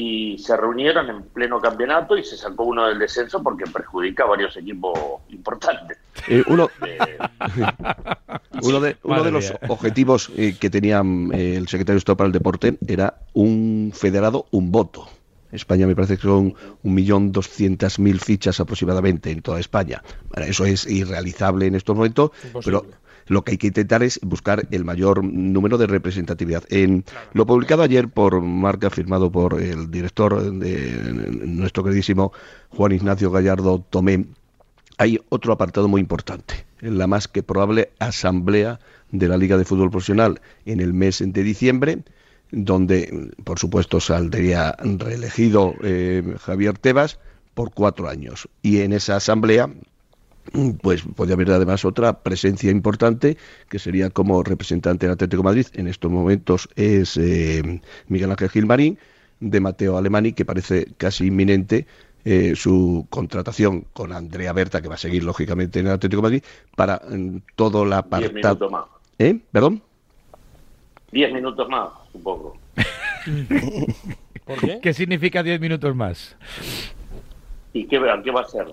[0.00, 4.26] y se reunieron en pleno campeonato y se sacó uno del descenso porque perjudica a
[4.26, 4.96] varios equipos
[5.30, 5.98] importantes.
[6.28, 7.18] Eh, uno, Eh,
[8.62, 12.32] uno de, uno de los objetivos eh, que tenía el secretario de Estado para el
[12.32, 15.08] Deporte era un federado, un voto.
[15.50, 20.04] España me parece que son un millón doscientas mil fichas aproximadamente en toda España.
[20.28, 22.80] Bueno, eso es irrealizable en estos momentos, Imposible.
[22.82, 22.98] pero
[23.28, 26.64] lo que hay que intentar es buscar el mayor número de representatividad.
[26.70, 31.12] En lo publicado ayer por marca, firmado por el director de
[31.46, 32.32] nuestro queridísimo
[32.70, 34.26] Juan Ignacio Gallardo Tomé,
[34.98, 39.90] hay otro apartado muy importante, la más que probable asamblea de la Liga de Fútbol
[39.90, 42.02] Profesional en el mes de diciembre,
[42.50, 47.20] donde, por supuesto, saldría reelegido eh, Javier Tebas
[47.54, 48.48] por cuatro años.
[48.62, 49.70] Y en esa asamblea,
[50.82, 53.36] pues puede haber además otra presencia importante,
[53.68, 55.66] que sería como representante del Atlético de Madrid.
[55.74, 58.98] En estos momentos es eh, Miguel Ángel Gilmarín,
[59.40, 61.86] de Mateo Alemani, que parece casi inminente
[62.24, 66.26] eh, su contratación con Andrea Berta, que va a seguir lógicamente en el Atlético de
[66.28, 66.42] Madrid,
[66.76, 68.70] para mm, todo la diez minutos apartado.
[68.70, 68.84] más.
[69.18, 69.38] ¿Eh?
[69.52, 69.82] ¿Perdón?
[71.12, 72.56] Diez minutos más, supongo.
[74.44, 74.78] ¿Por qué?
[74.82, 76.36] ¿Qué significa 10 minutos más?
[77.72, 78.66] ¿Y qué, va- qué va a hacer?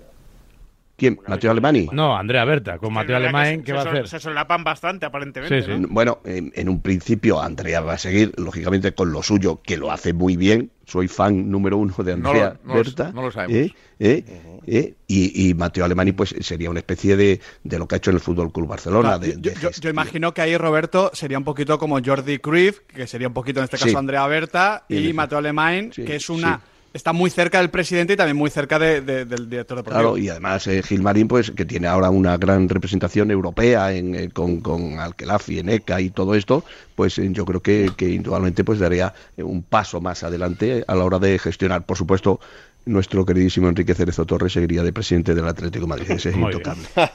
[0.97, 1.19] ¿Quién?
[1.27, 1.89] ¿Mateo Alemani?
[1.91, 4.07] No, Andrea Berta, con Mateo Alemán, se- ¿qué va a hacer?
[4.07, 5.61] Se solapan bastante, aparentemente.
[5.61, 5.77] Sí, sí.
[5.77, 5.87] ¿no?
[5.89, 9.91] Bueno, en, en un principio Andrea va a seguir, lógicamente, con lo suyo, que lo
[9.91, 10.71] hace muy bien.
[10.85, 13.11] Soy fan número uno de No Andrea lo- no lo- Berta.
[13.11, 13.55] no lo sabemos.
[13.57, 13.73] ¿eh?
[13.99, 14.23] ¿eh?
[14.67, 14.93] ¿eh?
[15.07, 18.15] Y, y Mateo Alemani, pues sería una especie de, de lo que ha hecho en
[18.15, 19.17] el Fútbol Club Barcelona.
[19.17, 19.93] Claro, de- yo, de yo- yo gestión.
[19.93, 23.65] imagino que ahí Roberto sería un poquito como Jordi Cruyff, que sería un poquito en
[23.65, 23.95] este caso Sí.
[23.95, 26.63] Andrea Berta, Y y Mateo Alemán, Sí, que es una sí.
[26.95, 30.01] Está muy cerca del presidente y también muy cerca de- de- del director deportivo.
[30.01, 34.29] Claro, y además eh, Gilmarín, pues que tiene ahora una gran representación europea en, eh,
[34.31, 36.63] con, con Alquelafi, en ECA y todo esto,
[36.95, 40.95] pues eh, yo creo que, que indudablemente pues daría eh, un paso más adelante a
[40.95, 41.85] la hora de gestionar.
[41.85, 42.39] Por supuesto,
[42.85, 46.11] nuestro queridísimo Enrique Cerezo Torres seguiría de presidente del Atlético de Madrid.
[46.11, 46.83] Ese es intocable.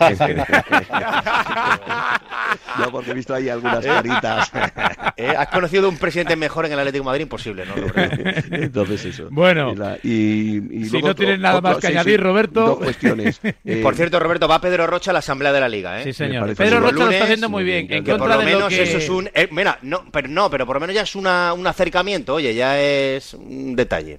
[2.81, 4.51] no, porque he visto ahí algunas caritas.
[5.17, 7.23] Eh, ¿Has conocido un presidente mejor en el Atlético de Madrid?
[7.23, 7.75] Imposible, ¿no?
[7.77, 8.17] Roberto?
[8.55, 9.29] Entonces eso.
[9.31, 9.73] Bueno.
[9.73, 11.99] Y la- y- y Si luego no otro- tienes nada otro- más que sí, sí,
[11.99, 12.61] añadir, Roberto.
[12.67, 13.41] Dos cuestiones.
[13.65, 16.05] Eh, Por cierto, Roberto, va Pedro Rocha a la Asamblea de la Liga, ¿eh?
[16.05, 16.55] Sí, señor.
[16.57, 17.87] Pedro Rocha lo está haciendo muy bien.
[17.87, 18.83] sí, En Que por contra lo de lo menos que...
[18.83, 19.29] eso es un...
[19.35, 22.55] eh, mira, no, pero no, pero por lo menos ya es una, un acercamiento, oye,
[22.55, 24.19] ya es un detalle.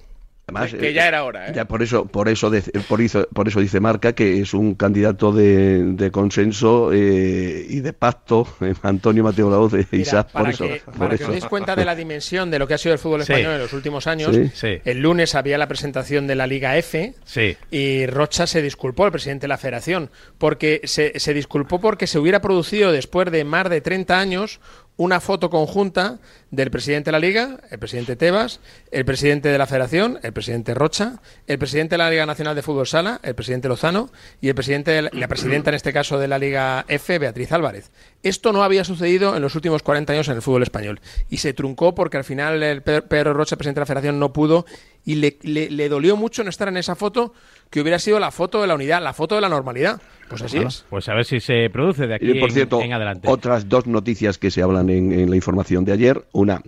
[0.57, 1.53] Además, que eh, ya era hora, ¿eh?
[1.55, 4.75] Ya por eso, por eso, de- por eso, por eso dice Marca que es un
[4.75, 10.29] candidato de, de consenso eh, y de pacto, eh, Antonio Mateo Laoz de Mira, Isaac,
[10.31, 11.25] por eso, por para que eso.
[11.25, 13.31] os deis cuenta de la dimensión de lo que ha sido el fútbol Sí.
[13.33, 14.49] español en los últimos años, Sí.
[14.53, 14.81] Sí.
[14.85, 17.57] el lunes había la presentación de la Liga F Sí.
[17.71, 22.19] y Rocha se disculpó, el presidente de la federación, porque se, se disculpó porque se
[22.19, 24.59] hubiera producido después de más de 30 años
[25.01, 26.19] una foto conjunta
[26.51, 28.59] del presidente de la Liga, el presidente Tebas,
[28.91, 32.61] el presidente de la Federación, el presidente Rocha, el presidente de la Liga Nacional de
[32.61, 34.11] Fútbol Sala, el presidente Lozano
[34.41, 37.51] y el presidente de la, la presidenta en este caso de la Liga F, Beatriz
[37.51, 37.89] Álvarez.
[38.23, 41.53] Esto no había sucedido en los últimos 40 años en el fútbol español y se
[41.53, 44.65] truncó porque al final el Pedro, Rocha, presidente de la Federación, no pudo
[45.03, 47.33] y le, le- le dolió mucho no estar en esa foto
[47.71, 49.99] que hubiera sido la foto de la unidad, la foto de la normalidad.
[50.29, 50.85] Pues así Bueno, es.
[50.89, 53.27] Pues a ver si se produce de aquí Y, por en- cierto, en, adelante.
[53.27, 56.23] otras dos noticias que se hablan en, en la información de ayer.
[56.31, 56.61] Una,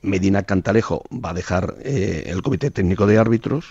[0.00, 3.66] Medina Cantalejo va a dejar eh, el Comité Técnico de Árbitros.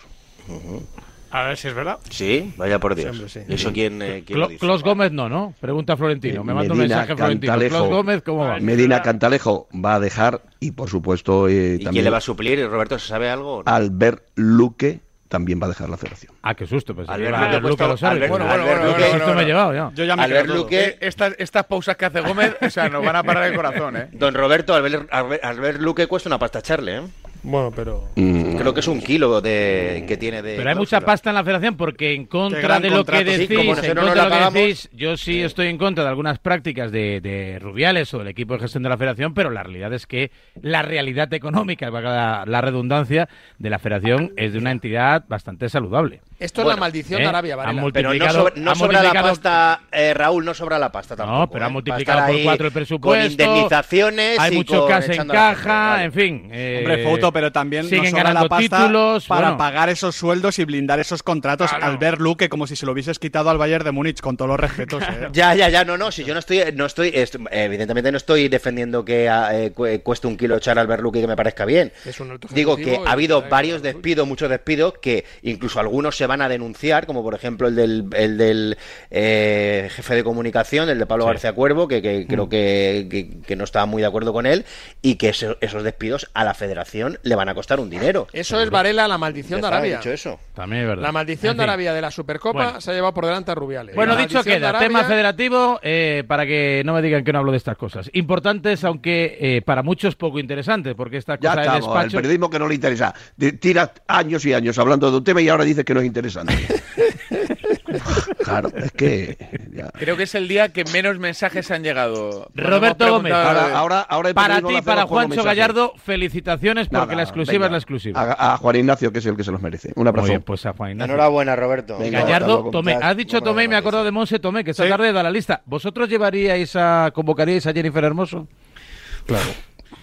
[1.33, 1.97] A ver si es verdad.
[2.09, 3.21] Sí, vaya por Dios.
[3.27, 3.39] Sí.
[3.49, 4.59] ¿Eso quién, eh, quién lo Clo- dice?
[4.59, 5.53] Clos Gómez no, ¿no?
[5.59, 6.43] Pregunta Florentino.
[6.43, 7.51] Me manda un mensaje Florentino.
[7.51, 7.75] Cantalejo.
[7.77, 8.59] Clos Gómez, ¿cómo va?
[8.59, 12.63] Medina Cantalejo va a dejar y por supuesto eh, ¿Y quién le va a suplir?
[12.67, 13.63] Roberto, ¿se sabe algo?
[13.65, 13.71] no?
[13.71, 16.31] Albert Luque también va a dejar la federación.
[16.43, 16.93] Ah, qué susto.
[16.95, 18.03] Que Albert Luque los árbitros.
[18.03, 19.91] Albert- Bueno, bueno, Albert bueno, Luque- me he llevado ya.
[19.95, 20.47] Yo ya me Albert.
[20.49, 23.55] Luque- Eh, estas, estas pausas que hace Gómez, o sea, nos van a parar el
[23.55, 24.09] corazón, ¿eh?
[24.13, 27.01] Don Roberto, Albert, Albert, Albert Luque cuesta una pasta echarle, ¿eh?
[27.43, 28.07] Bueno, pero.
[28.15, 30.55] Mm, Creo que es un kilo de que tiene de.
[30.55, 33.83] Pero hay mucha pasta en la federación porque en contra de lo que sí, decís,
[33.83, 38.19] en no que yo sí estoy en contra de algunas prácticas de, de Rubiales o
[38.19, 41.89] del equipo de gestión de la federación, pero la realidad es que la realidad económica,
[41.89, 43.27] valga la, la redundancia,
[43.57, 46.21] de la federación es de una entidad bastante saludable.
[46.43, 47.23] Esto es la maldición ¿eh?
[47.23, 47.89] de Arabia, Han Varela.
[47.93, 51.39] Pero no, sobra, no sobra la pasta, eh, Raúl, no sobra la pasta tampoco.
[51.39, 51.63] No, pero ¿eh?
[51.63, 53.31] ha a multiplicado por cuatro el Con presupuesto.
[53.31, 54.39] indemnizaciones.
[54.39, 56.03] Hay mucho con cash en caja, vale.
[56.05, 56.49] en fin.
[56.51, 59.27] eh, Hombre, Fouto, pero también siguen nos sobra ganando la pasta títulos.
[59.27, 59.57] para bueno.
[59.57, 61.85] pagar esos sueldos y blindar esos contratos Claro.
[61.85, 64.49] al ver Luque como si se lo hubieses quitado al Bayern de Múnich, con todos
[64.49, 65.01] los respetos.
[65.03, 65.29] ¿eh?
[65.31, 68.49] Ya, ya, ya, no, no, si yo no estoy, no estoy, est- evidentemente no estoy
[68.49, 71.65] defendiendo que ah, eh, cu- cueste un kilo echar al Berluque y que me parezca
[71.65, 71.91] bien.
[72.05, 76.32] Es un Digo que ha habido varios despidos, muchos despidos, que incluso algunos se van
[76.41, 78.77] a denunciar, como por ejemplo el del, el del
[79.11, 83.55] eh, jefe de comunicación, el de Pablo García Cuervo, que, que creo que, que- que
[83.55, 84.65] no estaba muy de acuerdo con él,
[85.01, 88.27] y que eso- esos despidos a la federación le van a costar un dinero.
[88.33, 89.97] Eso es Varela, la maldición de Arabia.
[89.97, 90.39] dicho eso.
[90.55, 91.03] También es verdad.
[91.03, 91.63] La maldición En de.
[91.63, 92.81] Arabia de la Supercopa Bueno.
[92.81, 93.95] se ha llevado por delante a Rubiales.
[93.95, 97.39] Bueno, La dicho queda, Arabia- tema federativo, eh, para que no me digan que no
[97.39, 98.09] hablo de estas cosas.
[98.13, 102.17] Importantes, aunque eh, para muchos poco interesantes, porque esta Ya cosa de estamos, el despacho...
[102.17, 103.13] periodismo que no le interesa.
[103.59, 106.22] Tira años y años hablando de un tema y ahora dice que no es interesante.
[108.43, 109.37] claro, es que...
[109.71, 109.89] ya.
[109.91, 112.49] Creo que es el día que menos mensajes han llegado.
[112.55, 115.43] Roberto Gómez, Ahora, ahora, ahora Para ti, para Juancho.
[115.43, 118.21] Gallardo, felicitaciones porque Nada, la exclusiva venga, es la exclusiva.
[118.21, 119.89] A, a Juan Ignacio, que es el que se los merece.
[119.95, 120.27] Un Muy abrazo.
[120.27, 121.13] bien, pues a Juan Ignacio.
[121.13, 121.97] Enhorabuena, Roberto.
[121.97, 122.69] Venga, Gallardo.
[122.71, 122.93] Tomé.
[122.93, 125.31] Has dicho no Tomé y me acuerdo de Monse Tomé, que esta tarde da la
[125.31, 125.61] lista.
[125.65, 128.47] ¿Vosotros llevaríais a, convocaríais a Jennifer Hermoso?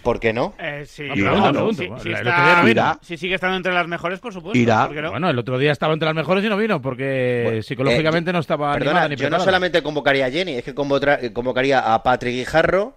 [0.02, 0.54] ¿Por qué no?
[0.58, 1.72] Eh, sí, No, Irá, Bueno, ¿no?
[1.74, 2.64] si- está-.
[2.68, 2.98] Irá.
[3.02, 4.58] sigue estando entre las mejores, por supuesto.
[4.58, 4.86] Irá.
[4.86, 5.10] ¿por qué no?
[5.10, 8.32] Bueno, el otro día estaba entre las mejores y no vino porque Bueno, psicológicamente eh,
[8.32, 12.02] no estaba Perdona, animada ni yo no solamente convocaría a Jenny, es que convocaría a
[12.02, 12.96] Patrick Guijarro.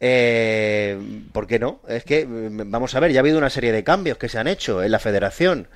[0.00, 0.96] Eh,
[1.32, 1.80] ¿Por qué no?
[1.88, 4.38] Es que, mm, vamos a ver, ya ha habido una serie de cambios que se
[4.38, 5.68] han hecho en la federación,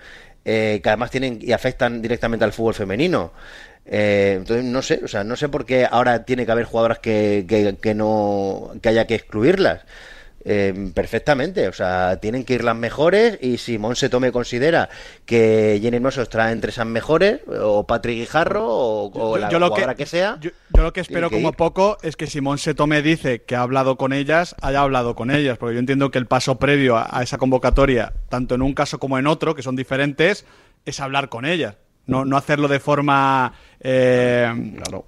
[0.44, 3.32] eh, que además tienen y afectan directamente al fútbol femenino.
[3.84, 7.00] Eh, entonces, no sé, o sea, no sé por qué ahora tiene que haber jugadoras
[7.00, 9.80] que, que, que no, que haya que excluirlas.
[10.44, 14.88] Eh, perfectamente, o sea, tienen que ir las mejores y si Monse Tome considera
[15.24, 20.04] que Jenny Hermoso está entre esas mejores, o Patrick Guijarro, o, o la jugadora que,
[20.04, 21.54] sea, Yo, yo lo que espero que como ir.
[21.54, 25.58] poco es que Simón Setome dice que ha hablado con ellas, haya hablado con ellas,
[25.58, 28.98] porque yo entiendo que el paso previo a, a esa convocatoria, tanto en un caso
[28.98, 30.44] como en otro, que son diferentes,
[30.84, 31.76] es hablar con ellas.
[32.04, 34.52] No, no hacerlo de forma, eh,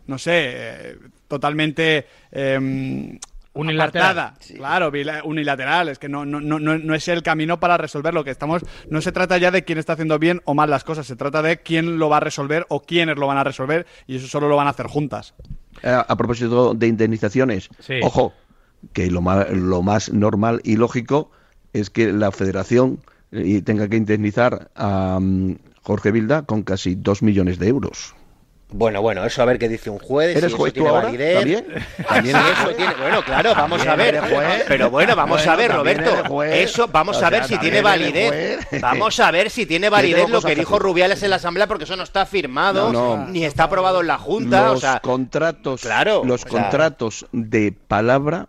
[0.06, 3.18] no sé, eh, totalmente eh,
[3.54, 4.18] Unilateral.
[4.18, 4.56] apartada.
[4.56, 4.92] Claro,
[5.24, 5.88] unilateral.
[5.88, 8.62] Es que no, no, no, no no es el camino para resolver lo que estamos.
[8.90, 11.40] No se trata ya de quién está haciendo bien o mal las cosas, se trata
[11.40, 14.48] de quién lo va a resolver o quiénes lo van a resolver y eso solo
[14.48, 15.34] lo van a hacer juntas.
[15.82, 17.94] Eh, a propósito de indemnizaciones, Sí.
[18.02, 18.32] ojo,
[18.92, 21.30] que lo más, lo más normal y lógico
[21.72, 22.98] es que la federación
[23.32, 28.14] eh, tenga que indemnizar a mm, Jorge Vilda con casi dos millones de euros.
[28.76, 30.36] Bueno, bueno, eso a ver qué dice un juez.
[30.36, 31.02] ¿Eres si juez eso tú tiene ahora?
[31.06, 31.34] validez.
[31.36, 31.66] ¿También?
[32.08, 34.20] ¿También Si eso tiene- Bueno, claro, vamos a ver.
[34.66, 36.42] Pero bueno, vamos Bueno, a ver, Roberto.
[36.42, 38.66] Eso, vamos O a ver si tiene validez.
[38.80, 40.78] Vamos a ver si tiene validez lo que dijo.
[40.80, 43.26] Rubiales en la asamblea porque eso no está firmado No, no.
[43.28, 44.66] ni está aprobado en la Junta.
[44.66, 48.48] los o sea, contratos, claro, los o sea- contratos de palabra.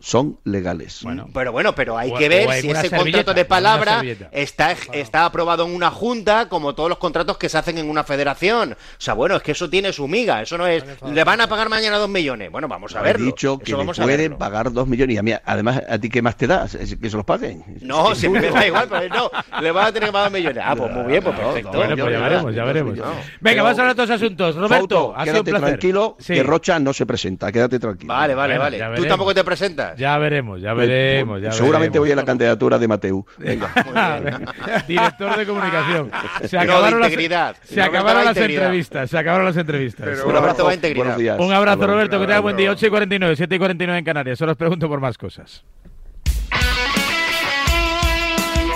[0.00, 1.00] Son legales.
[1.02, 1.28] Bueno.
[1.32, 5.64] Pero bueno, pero hay O- que ver si ese contrato de palabra está, está aprobado
[5.66, 8.72] en una junta, como todos los contratos que se hacen en una federación.
[8.72, 10.42] O sea, bueno, es que eso tiene su miga.
[10.42, 10.84] Eso no es.
[11.12, 12.50] Le van a pagar mañana dos millones.
[12.50, 13.26] Bueno, vamos a He verlo.
[13.26, 15.14] dicho Eso que le pueden pagar dos millones.
[15.14, 16.64] Y a mí, además, ¿a ti qué más te da?
[16.64, 17.62] ¿Es ¿Que se los paguen?
[17.80, 19.30] No, si me da igual, pero no.
[19.60, 20.62] Le van a tener que pagar millones.
[20.66, 21.72] Ah, pues muy bien, pues No, perfecto.
[21.72, 22.98] no, Bueno, pues ya veremos, ya veremos.
[23.40, 24.54] Venga, vamos a hablar de otros asuntos.
[24.56, 25.68] Roberto, Fauto, ha sido un quédate placer.
[25.68, 26.34] tranquilo, Sí.
[26.34, 27.50] que Rocha no se presenta.
[27.52, 28.12] Quédate tranquilo.
[28.12, 28.96] Vale, vale, Bueno, vale.
[28.96, 29.89] ¿Tú tampoco te presentas?
[29.96, 31.40] Ya veremos, ya veremos.
[31.40, 32.08] ya Seguramente veremos.
[32.08, 33.24] voy a la candidatura de Mateu.
[33.38, 33.70] Venga.
[34.88, 36.10] Director de comunicación.
[36.44, 37.56] Se No, de acabaron las, integridad.
[37.62, 38.64] se Roberto acabaron las integridad.
[38.64, 39.10] entrevistas.
[39.10, 40.06] Se acabaron las entrevistas.
[40.08, 40.68] Pero Un abrazo.
[40.68, 41.04] a integridad.
[41.04, 41.38] Buenos días.
[41.40, 41.86] Un abrazo.
[41.86, 42.70] Roberto, que tenga buen día.
[42.70, 44.38] 8 y 49, 7 y 49 en Canarias.
[44.38, 45.64] Solo os pregunto por más cosas.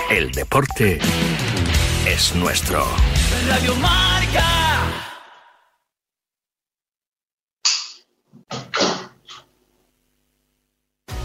[0.09, 0.99] El deporte
[2.07, 2.85] es nuestro.
[3.49, 4.64] Radio Marca.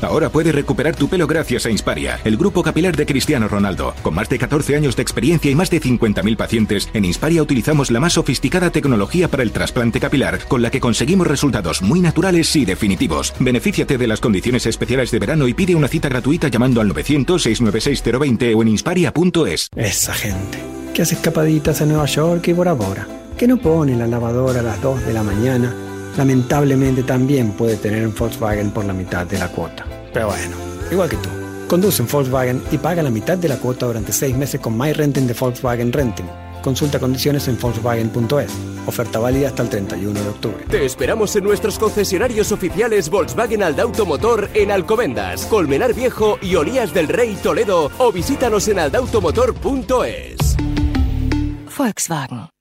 [0.03, 3.95] Ahora puedes recuperar tu pelo gracias a Insparia, el grupo capilar de Cristiano Ronaldo.
[4.03, 7.91] Con más de 14 años de experiencia y más de 50.000 pacientes, en Insparia utilizamos
[7.91, 12.55] la más sofisticada tecnología para el trasplante capilar, con la que conseguimos resultados muy naturales
[12.57, 13.35] y definitivos.
[13.39, 18.57] Benefíciate de las condiciones especiales de verano y pide una cita gratuita llamando al 900-696-020
[18.57, 19.69] o en insparia.es.
[19.77, 20.59] Esa gente
[20.95, 23.07] que hace escapaditas a Nueva York y Bora Bora,
[23.39, 25.75] que no pone la lavadora a las 2 de la mañana,
[26.21, 29.87] lamentablemente también puede tener un Volkswagen por la mitad de la cuota.
[30.13, 30.55] Pero bueno,
[30.93, 31.31] igual que tú.
[31.67, 34.93] Conduce un Volkswagen y paga la mitad de la cuota durante 6 meses con My
[34.93, 36.27] Renting de Volkswagen Renting.
[36.63, 38.53] Consulta condiciones en Volkswagen.es.
[38.87, 40.65] Oferta válida hasta el 31 de octubre.
[40.69, 46.93] Te esperamos en nuestros concesionarios oficiales Volkswagen Aldauto Motor en Alcobendas, Colmenar Viejo y Olías
[46.93, 50.57] del Rey Toledo o visítanos en aldautomotor.es.
[51.79, 52.60] Volkswagen.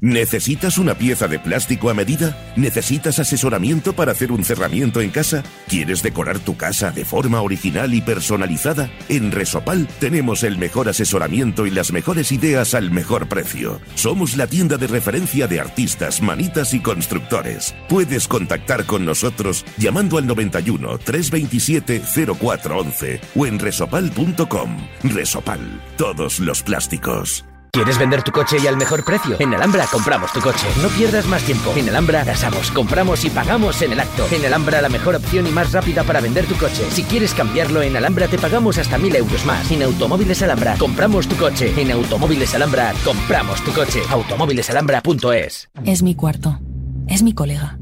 [0.00, 2.36] ¿Necesitas una pieza de plástico a medida?
[2.54, 5.42] ¿Necesitas asesoramiento para hacer un cerramiento en casa?
[5.66, 8.90] ¿Quieres decorar tu casa de forma original y personalizada?
[9.08, 13.80] En Resopal tenemos el mejor asesoramiento y las mejores ideas al mejor precio.
[13.96, 17.74] Somos la tienda de referencia de artistas, manitas y constructores.
[17.88, 22.02] Puedes contactar con nosotros llamando al 91 327
[22.38, 24.76] 0411 o en resopal.com.
[25.02, 27.47] Resopal, todos los plásticos.
[27.72, 29.36] ¿Quieres vender tu coche y al mejor precio?
[29.38, 30.66] En Alhambra compramos tu coche.
[30.82, 31.72] No pierdas más tiempo.
[31.76, 34.26] En Alhambra tasamos, compramos y pagamos en el acto.
[34.32, 36.90] En Alhambra la mejor opción y más rápida para vender tu coche.
[36.90, 39.70] Si quieres cambiarlo en Alhambra te pagamos hasta mil euros más.
[39.70, 41.72] En Automóviles Alhambra compramos tu coche.
[41.76, 44.00] En Automóviles Alhambra compramos tu coche.
[44.10, 46.58] Automóvilesalhambra.es Es mi cuarto.
[47.06, 47.78] Es mi colega.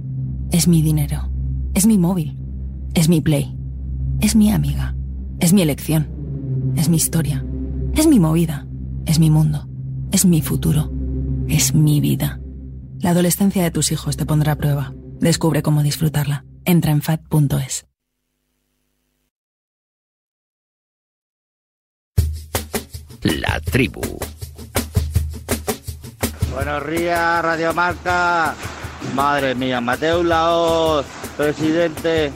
[0.50, 1.30] Es mi dinero.
[1.74, 2.36] Es mi móvil.
[2.94, 3.56] Es mi play.
[4.20, 4.94] Es mi amiga.
[5.40, 6.10] Es mi elección.
[6.76, 7.44] Es mi historia.
[7.94, 8.66] Es mi movida.
[9.06, 9.68] Es mi mundo.
[10.12, 10.90] Es mi futuro.
[11.48, 12.40] Es mi vida.
[13.00, 14.92] La adolescencia de tus hijos te pondrá a prueba.
[15.20, 16.44] Descubre cómo disfrutarla.
[16.64, 17.86] Entra en fat.es.
[23.22, 24.00] La tribu.
[26.54, 28.54] Buenos días, Radio Marca.
[29.14, 31.04] Madre mía, Mateo Laos,
[31.36, 32.32] presidente,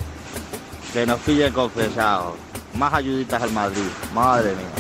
[0.93, 2.35] que nos pille confesados.
[2.75, 3.89] Más ayuditas al Madrid.
[4.13, 4.80] Madre mía.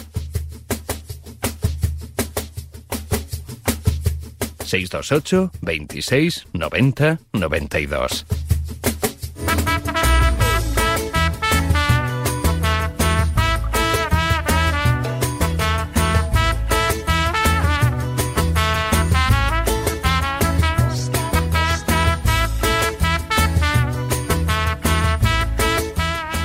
[4.70, 8.24] 628 26 90 92.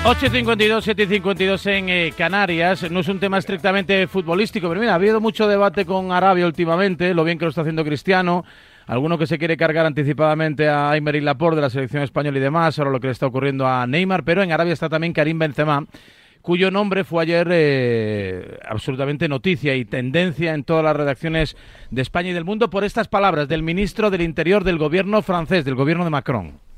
[0.08, 2.92] Ocho y 52, 7 y 52 en eh, Canarias.
[2.92, 7.16] No es un tema estrictamente futbolístico, pero mira, ha habido mucho debate con Arabia últimamente,
[7.16, 8.46] lo bien que lo está haciendo Cristiano.
[8.86, 12.78] Alguno que se quiere cargar anticipadamente a Aymeric Laporte de la selección española y demás,
[12.78, 15.88] ahora lo que le está ocurriendo a Neymar, pero en Arabia está también Karim Benzema,
[16.44, 21.58] cuyo nombre fue ayer eh, absolutamente noticia y tendencia en todas las redacciones
[21.90, 25.66] de España y del mundo por estas palabras del ministro del Interior del gobierno francés,
[25.66, 26.75] del gobierno de Macron.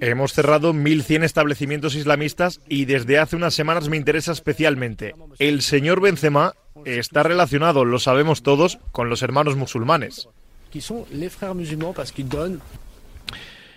[0.00, 5.14] Hemos cerrado 1.100 establecimientos islamistas y desde hace unas semanas me interesa especialmente.
[5.38, 10.28] El señor Benzema está relacionado, lo sabemos todos, con los hermanos musulmanes.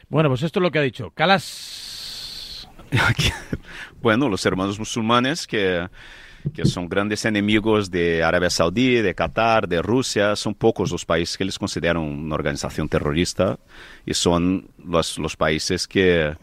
[0.10, 1.12] Bueno, pues esto es lo que ha dicho.
[1.12, 2.68] Calas.
[4.02, 5.89] bueno, los hermanos musulmanes que
[6.54, 10.36] que son grandes enemigos de Arabia Saudí, de Qatar, de Rusia.
[10.36, 13.58] Son pocos los países que les consideran una organización terrorista
[14.06, 16.36] y son los, los países que,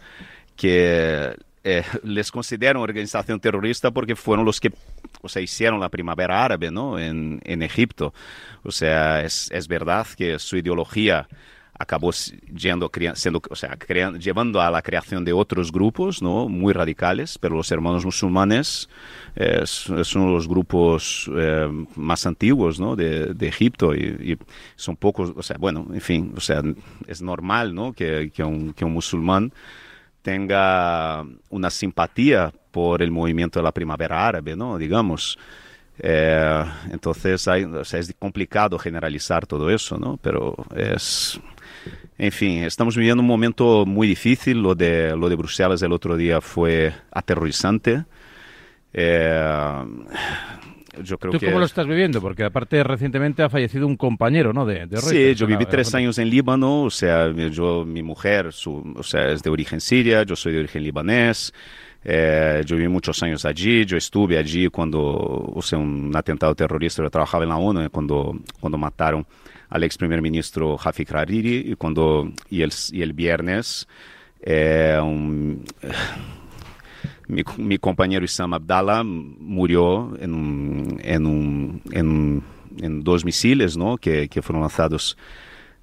[0.56, 4.72] que eh, les consideran organización terrorista porque fueron los que
[5.20, 6.98] o sea, hicieron la primavera árabe ¿no?
[6.98, 8.12] en, en Egipto.
[8.64, 11.28] O sea, es, es verdad que su ideología
[11.82, 12.10] acabó
[12.54, 16.48] yendo, siendo, o sea, creando, llevando a la creación de otros grupos ¿no?
[16.48, 18.88] muy radicales, pero los hermanos musulmanes
[19.34, 22.96] es, es uno de los grupos eh, más antiguos ¿no?
[22.96, 24.38] de, de Egipto y, y,
[24.76, 26.62] son pocos, o sea, bueno, en fin, o sea,
[27.06, 27.92] es normal ¿no?
[27.92, 29.52] que, que, un, que un musulmán
[30.22, 34.78] tenga una simpatía por el movimiento de la primavera árabe, ¿no?
[34.78, 35.38] digamos.
[35.98, 40.18] Eh, entonces hay, o sea, es complicado generalizar todo eso, ¿no?
[40.22, 41.38] Pero es,
[42.18, 44.62] en fin, estamos viviendo un momento muy difícil.
[44.62, 48.04] Lo de, lo de Bruselas el otro día fue aterrorizante.
[48.92, 49.84] Eh,
[51.02, 51.46] yo creo ¿Tú que...
[51.46, 52.20] cómo lo estás viviendo?
[52.20, 54.66] Porque aparte recientemente ha fallecido un compañero, ¿no?
[54.66, 58.52] De, de sí, Reuters, yo viví tres años en Líbano, o sea, yo, mi mujer,
[58.52, 61.54] su, o sea, es de origen siria, yo soy de origen libanés.
[62.04, 67.02] Eh, yo viví muchos años allí, yo estuve allí cuando, o sea, un atentado terrorista,
[67.02, 69.24] yo trabajaba en la ONU eh, cuando, cuando mataron
[69.70, 73.86] al ex primer ministro Hafik Hariri y cuando y el, y el viernes
[74.42, 75.64] eh, un-
[77.28, 82.42] mi, mi compañero Issam Abdallah murió en, un- en, un- en-
[82.80, 85.16] en misiles que, que fueron lanzados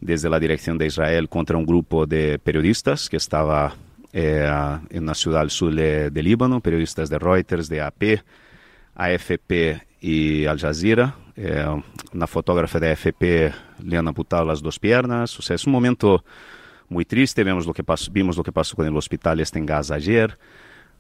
[0.02, 3.74] desde la dirección de Israel contra un grupo de periodistas que estaba
[4.14, 4.50] eh,
[4.90, 8.22] en una ciudad al sur de, de Líbano, periodistas de Reuters, de AP,
[8.96, 11.16] AFP y Al Jazeera.
[11.36, 11.66] Eh,
[12.14, 13.54] una fotógrafa de AFP
[13.84, 15.38] le han amputado las dos piernas.
[15.40, 16.24] O sea, es un momento
[16.90, 17.44] muy triste.
[17.44, 20.38] Vemos lo que pasó, vimos lo que pasó con el hospital este en Gaza ayer.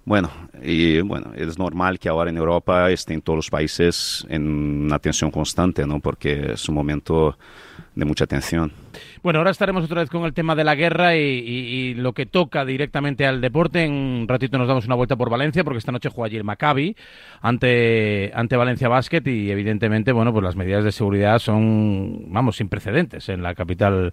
[0.05, 0.31] Bueno,
[0.61, 5.29] y bueno, es normal que ahora en Europa estén todos los países en una tensión
[5.29, 5.99] constante, ¿no?
[5.99, 7.37] Porque es un momento
[7.99, 8.71] de mucha tensión.
[9.21, 12.63] Bueno, ahora estaremos otra vez con el tema de la guerra y, lo que toca
[12.63, 13.83] directamente al deporte.
[13.83, 16.43] En un ratito nos damos una vuelta por Valencia porque esta noche juega allí el
[16.43, 16.95] Maccabi
[17.41, 22.69] ante, ante Valencia Basket y evidentemente, bueno, pues las medidas de seguridad son, vamos, sin
[22.69, 24.11] precedentes en la capital,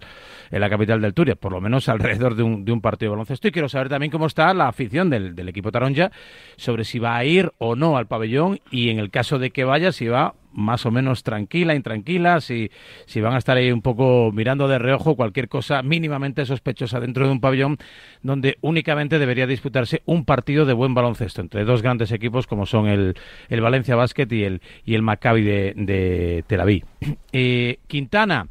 [0.51, 3.15] en la capital del Turia, por lo menos alrededor de un, de un partido de
[3.15, 3.47] baloncesto.
[3.47, 6.11] Y quiero saber también cómo está la afición del, del equipo Taronja
[6.57, 9.63] sobre si va a ir o no al pabellón y en el caso de que
[9.63, 12.71] vaya, si va más o menos tranquila, intranquila, si,
[13.05, 17.25] si van a estar ahí un poco mirando de reojo cualquier cosa mínimamente sospechosa dentro
[17.25, 17.77] de un pabellón
[18.23, 22.87] donde únicamente debería disputarse un partido de buen baloncesto entre dos grandes equipos como son
[22.87, 23.15] el,
[23.49, 26.85] el Valencia Basket y el, y el Maccabi de, Tel Aviv.
[27.31, 28.47] Eh, Quintana,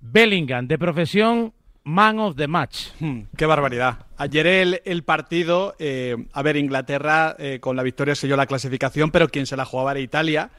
[0.00, 1.52] Bellingham, de profesión,
[1.84, 2.88] man of the match.
[2.98, 4.06] Hmm, Qué barbaridad.
[4.16, 9.10] Ayer el, el partido, eh, a ver, Inglaterra eh, con la victoria selló la clasificación,
[9.10, 10.50] pero quien se la jugaba era Italia.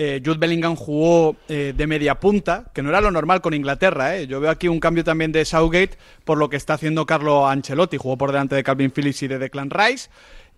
[0.00, 4.16] Eh, Jude Bellingham jugó eh, de media punta, que no era lo normal con Inglaterra.
[4.16, 4.28] ¿eh?
[4.28, 7.96] Yo veo aquí un cambio también de Southgate por lo que está haciendo Carlo Ancelotti.
[7.96, 10.08] Jugó por delante de Calvin Phillips y de Declan Rice.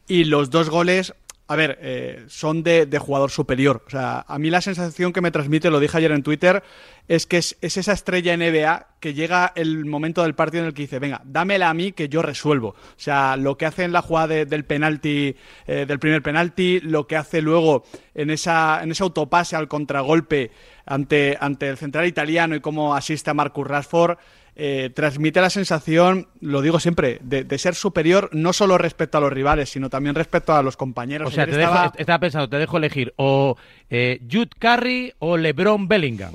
[0.07, 1.14] Y los dos goles,
[1.51, 3.82] a ver, eh, son de, jugador superior.
[3.84, 6.62] O sea, a mí la sensación que me transmite, lo dije ayer en Twitter,
[7.09, 10.74] es que es, es esa estrella NBA que llega el momento del partido en el
[10.74, 12.68] que dice, venga, dámela a mí que yo resuelvo.
[12.68, 15.34] O sea, lo que hace en la jugada de- del penalti,
[15.66, 17.82] eh, del primer penalti, lo que hace luego
[18.14, 20.53] en esa, en ese autopase al contragolpe
[20.86, 24.18] ante, ante el central italiano y cómo asiste a Marcus Rashford,
[24.63, 29.21] eh, transmite la sensación, lo digo siempre, de, de ser superior no solo respecto a
[29.23, 31.29] los rivales, sino también respecto a los compañeros.
[31.29, 33.57] O sea, te dejo- estaba- estaba pensando, te dejo elegir o
[33.89, 36.33] eh, Jude Curry o LeBron Bellingham.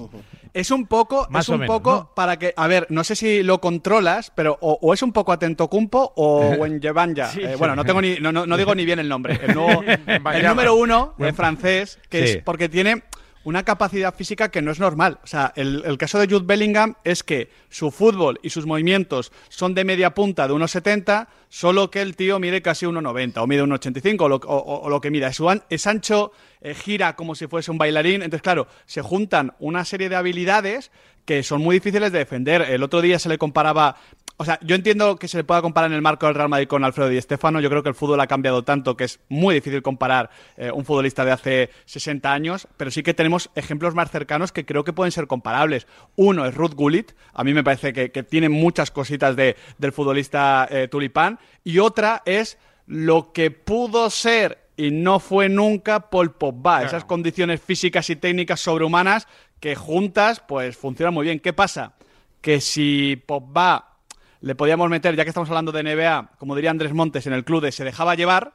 [0.53, 2.11] Es un poco, Más es un menos, poco ¿no?
[2.15, 5.31] para que, a ver, no sé si lo controlas, pero o, o es un poco
[5.33, 7.27] atento Cumpo o Wenjebanja.
[7.27, 7.55] Sí, Eh, sí.
[7.59, 9.37] bueno, no tengo ni, no, no- no digo ni bien el nombre.
[9.43, 10.49] El, nuevo- el Vaya.
[10.49, 11.29] número uno Bueno.
[11.29, 12.33] en francés, que Sí.
[12.37, 13.03] es porque tiene
[13.45, 15.19] una capacidad física que no es normal.
[15.23, 19.73] O sea, el, caso de Jude Bellingham es que su fútbol y sus movimientos son
[19.73, 24.41] de media punta de 1,70, solo que el tío mide casi 1,90 o mide 1,85
[24.45, 25.09] o, o- lo que
[25.49, 28.23] an- es ancho, eh, gira como si fuese un bailarín.
[28.23, 30.91] Entonces, claro, se juntan una serie de habilidades
[31.25, 32.61] que son muy difíciles de defender.
[32.63, 33.95] El otro día se le comparaba
[34.37, 36.67] o sea, yo entiendo que se le pueda comparar en el marco del Real Madrid
[36.67, 37.61] con Alfredo Di Stéfano.
[37.61, 40.83] Yo creo que el fútbol ha cambiado tanto que es muy difícil comparar eh, un
[40.83, 44.91] futbolista de hace 60 años, pero sí que tenemos ejemplos más cercanos que creo que
[44.91, 45.87] pueden ser comparables.
[46.17, 49.93] Uno es Ruth Gullit, a mí me parece que, que tiene muchas cositas de, del
[49.93, 52.57] futbolista eh, tulipán, y otra es
[52.87, 58.59] lo que pudo ser y no fue nunca Paul Pogba, esas condiciones físicas y técnicas
[58.59, 59.27] sobrehumanas
[59.61, 61.39] que juntas pues funcionan muy bien.
[61.39, 61.93] ¿Qué pasa?
[62.41, 63.94] Que si Pogba
[64.41, 67.43] le podíamos meter, ya que estamos hablando de NBA, como diría Andrés Montes, en el
[67.43, 68.53] club de se dejaba llevar,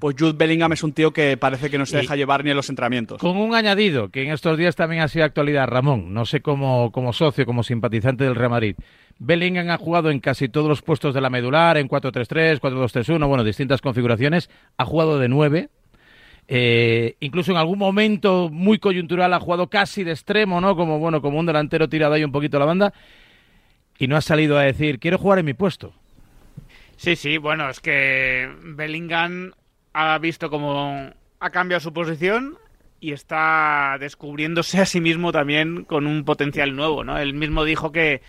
[0.00, 2.50] pues Jude Bellingham es un tío que parece que no se Y- deja llevar ni
[2.50, 3.20] en los entrenamientos.
[3.20, 6.90] Con un añadido, que en estos días también ha sido actualidad, Ramón, no sé como,
[6.90, 8.74] como socio, como simpatizante del Real Madrid.
[9.20, 13.44] Bellingham ha jugado en casi todos los puestos de la medular, en 4-3-3, 4-2-3-1, bueno,
[13.44, 14.50] distintas configuraciones.
[14.76, 15.68] Ha jugado de 9.
[16.50, 20.76] Eh, incluso en algún momento muy coyuntural ha jugado casi de extremo, ¿no?
[20.76, 22.94] Como, bueno, como un delantero tirado ahí un poquito a la banda.
[23.98, 25.92] Y no ha salido a decir, quiero jugar en mi puesto.
[26.96, 29.52] Sí, sí, bueno, es que Bellingham
[29.92, 32.58] ha visto cómo ha cambiado su posición
[33.00, 37.18] y está descubriéndose a sí mismo también con un potencial nuevo, ¿no?
[37.18, 38.22] Él mismo dijo que,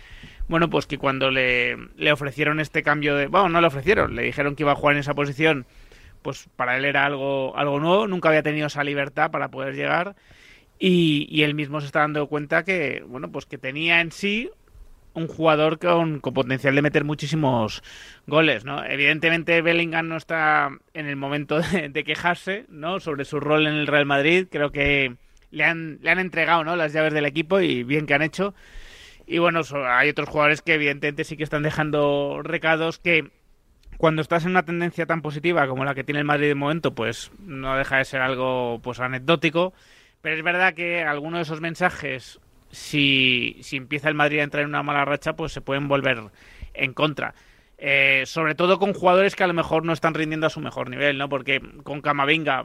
[0.48, 3.26] bueno, pues que cuando le, le ofrecieron este cambio de...
[3.26, 5.66] Bueno, no le ofrecieron, le dijeron que iba a jugar en esa posición,
[6.22, 10.14] pues para él era algo, algo nuevo, nunca había tenido esa libertad para poder llegar
[10.78, 14.50] y, y él mismo se está dando cuenta que, bueno, pues que tenía en sí
[15.14, 17.82] un jugador con, con potencial de meter muchísimos
[18.26, 18.84] goles, ¿no?
[18.84, 23.00] Evidentemente Bellingham no está en el momento de, quejarse, ¿no?
[23.00, 24.46] Sobre su rol en el Real Madrid.
[24.50, 25.16] Creo que
[25.50, 26.76] le han, le han entregado, ¿no?
[26.76, 28.54] Las llaves del equipo y bien que han hecho.
[29.26, 33.30] Y bueno, hay otros jugadores que evidentemente sí que están dejando recados que
[33.96, 36.94] cuando estás en una tendencia tan positiva como la que tiene el Madrid de momento,
[36.94, 39.72] pues no deja de ser algo pues anecdótico.
[40.22, 42.39] Pero es verdad que algunos de esos mensajes
[42.70, 46.18] si, si empieza el Madrid a entrar en una mala racha, pues se pueden volver
[46.74, 47.34] en contra.
[47.78, 50.90] eh, sobre todo con jugadores que a lo mejor no están rindiendo a su mejor
[50.90, 51.28] nivel, ¿no?
[51.30, 52.64] Porque con Camavinga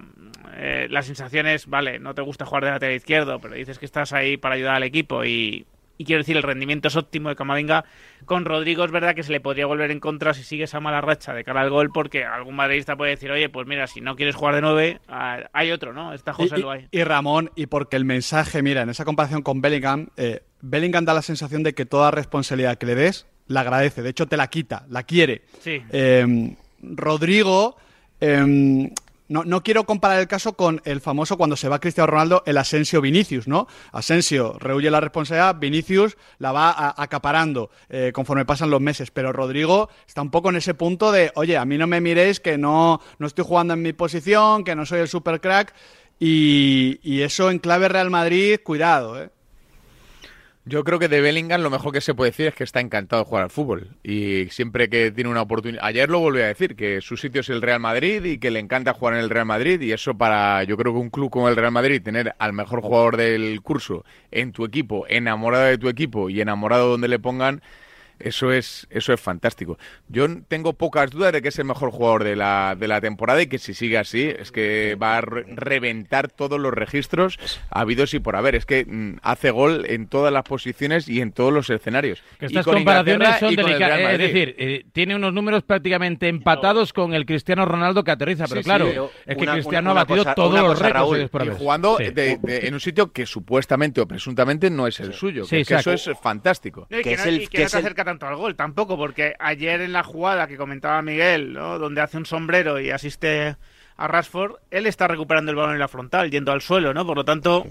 [0.56, 3.86] eh, la sensación es, vale, no te gusta jugar de lateral izquierdo, pero dices que
[3.86, 5.66] estás ahí para ayudar al equipo y,
[5.98, 7.86] y quiero decir, el rendimiento es óptimo de Camavinga.
[8.26, 11.02] Con Rodrigo es verdad que se le podría volver en contra si sigue esa mala
[11.02, 14.16] racha de cara al gol, porque algún madridista puede decir, oye, pues mira, si no
[14.16, 16.14] quieres jugar de nueve, ah, hay otro, ¿no?
[16.14, 16.88] Está José y, Luay.
[16.92, 21.14] y Ramón, y porque el mensaje, mira, en esa comparación con Bellingham, eh, Bellingham da
[21.14, 24.48] la sensación de que toda responsabilidad que le des la agradece, de hecho te la
[24.48, 25.44] quita, la quiere.
[25.60, 25.82] Sí.
[25.92, 27.78] Eh, Rodrigo,
[28.20, 28.90] eh,
[29.28, 32.58] no, no, quiero comparar el caso con el famoso cuando se va Cristiano Ronaldo, el
[32.58, 33.68] Asensio Vinicius, ¿no?
[33.92, 39.90] Asensio rehuye la responsabilidad, Vinicius la va acaparando eh, conforme pasan los meses, pero Rodrigo
[40.08, 43.02] está un poco en ese punto de, oye, a mí no me miréis que no,
[43.20, 45.74] no estoy jugando en mi posición, que no soy el super crack,
[46.20, 49.30] y, y eso en clave Real Madrid, cuidado, ¿eh?
[50.68, 53.22] Yo creo que de Bellingham lo mejor que se puede decir es que está encantado
[53.22, 53.90] de jugar al fútbol.
[54.02, 55.86] Y siempre que tiene una oportunidad.
[55.86, 58.60] Ayer lo volví a decir, que su sitio es el Real Madrid y que le
[58.60, 59.80] encanta jugar en el Real Madrid.
[59.82, 62.82] Y eso para, yo creo que un club como el Real Madrid, tener al mejor
[62.82, 67.62] jugador del curso en tu equipo, enamorado de tu equipo y enamorado donde le pongan.
[68.20, 69.78] Eso es, eso es fantástico.
[70.08, 73.42] Yo tengo pocas dudas de que es el mejor jugador de la, de la temporada
[73.42, 77.38] y que si sigue así es que va a re reventar todos los registros
[77.70, 78.56] habidos y por haber.
[78.56, 82.24] Es que mm, hace gol en todas las posiciones y en todos los escenarios.
[82.40, 84.00] Que estas comparaciones son delicadas.
[84.14, 88.46] Es decir, eh, tiene unos números prácticamente empatados con el Cristiano Ronaldo que aterriza.
[88.48, 90.80] Pero Sí, claro, sí, pero es que una- Cristiano una ha batido cosa- todos los
[90.80, 92.06] récords Y jugando Sí.
[92.12, 95.44] de- de- en un sitio que supuestamente o presuntamente no es el suyo.
[95.46, 96.88] Sí, que es que eso es fantástico.
[96.90, 97.14] No, que,
[98.06, 101.78] tanto al gol tampoco, porque ayer en la jugada que comentaba Miguel, ¿no?
[101.80, 103.58] donde hace un sombrero y asiste
[103.98, 107.06] a Rashford, él está recuperando el balón en la frontal, yendo al suelo, ¿no?
[107.06, 107.66] Por lo tanto,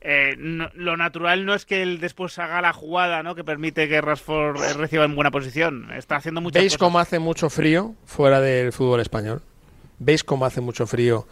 [0.00, 3.34] eh, no- lo natural no es que él después haga la jugada, ¿no?
[3.34, 5.90] Que permite que Rashford eh, reciba en buena posición.
[5.96, 6.78] Está haciendo muchas ¿Veis cosas.
[6.86, 9.42] cómo hace mucho frío fuera del fútbol español?
[9.98, 11.26] ¿Veis cómo hace mucho frío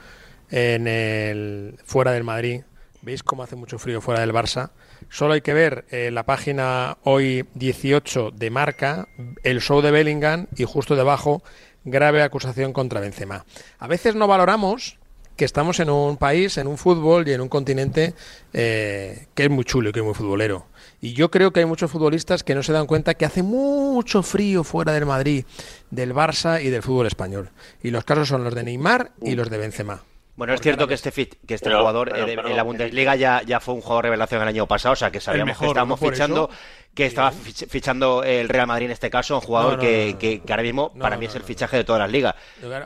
[0.50, 2.62] en el fuera del Madrid?
[3.02, 4.70] ¿Veis cómo hace mucho frío fuera del Barça?
[5.10, 9.08] Solo hay que ver eh, la página hoy 18 de Marca,
[9.42, 11.42] el show de Bellingham y justo debajo
[11.84, 13.44] grave acusación contra Benzema.
[13.80, 15.00] A veces no valoramos
[15.34, 18.14] que estamos en un país, en un fútbol y en un continente
[18.52, 20.66] eh, que es muy chulo y que es muy futbolero.
[21.00, 24.22] Y yo creo que hay muchos futbolistas que no se dan cuenta que hace mucho
[24.22, 25.44] frío fuera del Madrid,
[25.90, 27.50] del Barça y del fútbol español.
[27.82, 30.04] Y los casos son los de Neymar y los de Benzema.
[30.34, 32.62] Bueno, es cierto que este, fit- que este Pero- jugador pero- eh, pero- en la
[32.62, 35.66] Bundesliga ya, ya fue un jugador revelación el año pasado, o sea que sabíamos mejor,
[35.66, 36.58] que estábamos fichando, eso.
[36.94, 40.16] que estaba fich- fichando el Real Madrid en este caso, un jugador No, no, que,
[40.18, 42.34] que- que ahora mismo para mí es el fichaje de todas las ligas.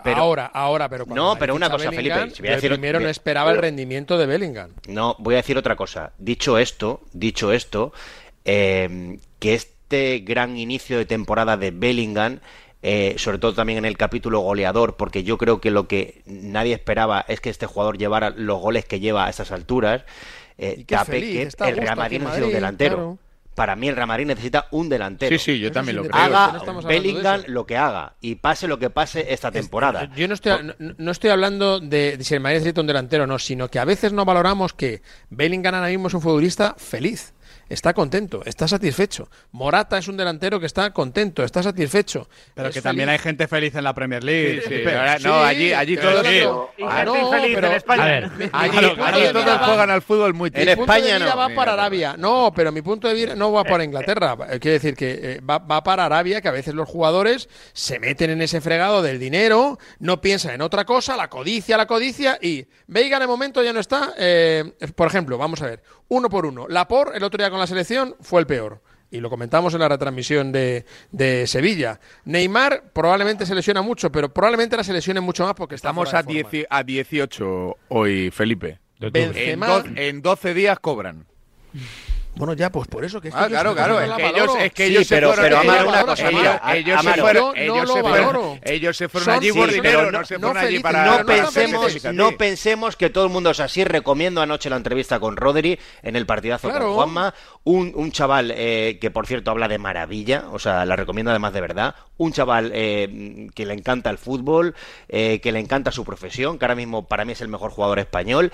[0.02, 2.70] Pero- ahora, ahora, pero cuando No, pero una cosa, Bellingham, Felipe, si voy a decir-
[2.72, 4.72] primero no esperaba el rendimiento de Bellingham.
[4.88, 6.12] No, voy a decir otra cosa.
[6.18, 7.92] Dicho esto, dicho esto,
[8.44, 12.40] eh, que este gran inicio de temporada de Bellingham,
[12.88, 16.72] eh, sobre todo también en el capítulo goleador, porque yo creo que lo que nadie
[16.72, 20.04] esperaba es que este jugador llevara los goles que lleva a estas alturas,
[20.56, 22.96] eh, tape feliz, que el Real Madrid necesita un delantero.
[22.96, 23.18] claro.
[23.56, 25.36] Para mí el Real Madrid necesita un delantero.
[25.36, 26.14] Sí, sí, yo también lo creo.
[26.14, 30.08] Haga no Bellingham lo que haga y pase lo que pase esta temporada.
[30.14, 33.24] Yo no estoy, no, no estoy hablando de, de si el Madrid necesita un delantero
[33.24, 36.76] o no, sino que a veces no valoramos que Bellingham ahora mismo es un futbolista
[36.78, 37.32] feliz.
[37.68, 39.28] Está contento, está satisfecho.
[39.50, 42.28] Morata es un delantero que está contento, está satisfecho.
[42.54, 44.56] Pero Es que también hay gente feliz en la Premier League.
[44.56, 44.96] Sí, sí, Felipe.
[44.96, 46.88] ahora- no, allí, allí pero todos, pero- en
[48.52, 51.26] allí, todos juegan al fútbol muy En punto de España no.
[51.36, 52.14] va para pero- Arabia.
[52.16, 54.36] No, pero mi punto de vista no va para Inglaterra.
[54.50, 57.98] Eh, Quiere decir que eh, va, va para Arabia, que a veces los jugadores se
[57.98, 62.38] meten en ese fregado del dinero, no piensan en otra cosa, la codicia, la codicia,
[62.40, 64.14] y Veiga en el momento ya no está.
[64.18, 66.66] eh, por ejemplo, vamos a ver, uno por uno.
[66.68, 68.80] Lapor, el otro día con la selección, fue el peor.
[69.10, 72.00] Y lo comentamos en la retransmisión de, de Sevilla.
[72.24, 76.12] Neymar probablemente se lesiona mucho, pero probablemente la se lesione mucho más porque está Estamos
[76.12, 76.22] a.
[76.22, 78.80] 10 a 18 hoy, Felipe.
[79.00, 81.24] En, do- en 12 días cobran.
[82.36, 83.98] Bueno, ya, pues por eso que es que Ah, yo claro, claro.
[84.00, 85.44] Es no que ellos, es que Sí, ellos se pero- fueron.
[85.44, 87.56] pero, Amaro, una cosa, ellos- Amaro, ellos se fueron.
[87.56, 88.12] Ellos lo se fueron.
[88.26, 88.58] valoro.
[88.62, 89.98] Ellos se fueron Son- allí por sí, dinero.
[90.00, 91.04] pero No no- se no fueron allí para.
[91.06, 93.84] no pero pensemos, no pensemos que todo el mundo es así.
[93.84, 96.86] Recomiendo anoche la entrevista con Rodri en el partidazo Claro.
[96.88, 97.34] con Juanma.
[97.64, 100.44] Un, un chaval eh, que, por cierto, habla de maravilla.
[100.52, 101.94] O sea, la recomiendo además de verdad.
[102.18, 104.74] Un chaval eh, que le encanta el fútbol,
[105.08, 107.98] eh, que le encanta su profesión, que ahora mismo para mí es el mejor jugador
[107.98, 108.52] español.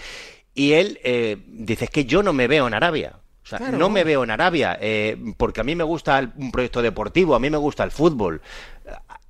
[0.55, 3.14] Y él eh, dice: Es que yo no me veo en Arabia.
[3.57, 3.78] O sea, Claro.
[3.78, 7.34] no me veo en Arabia, eh, porque a mí me gusta el- un proyecto deportivo,
[7.34, 8.40] a mí me gusta el fútbol.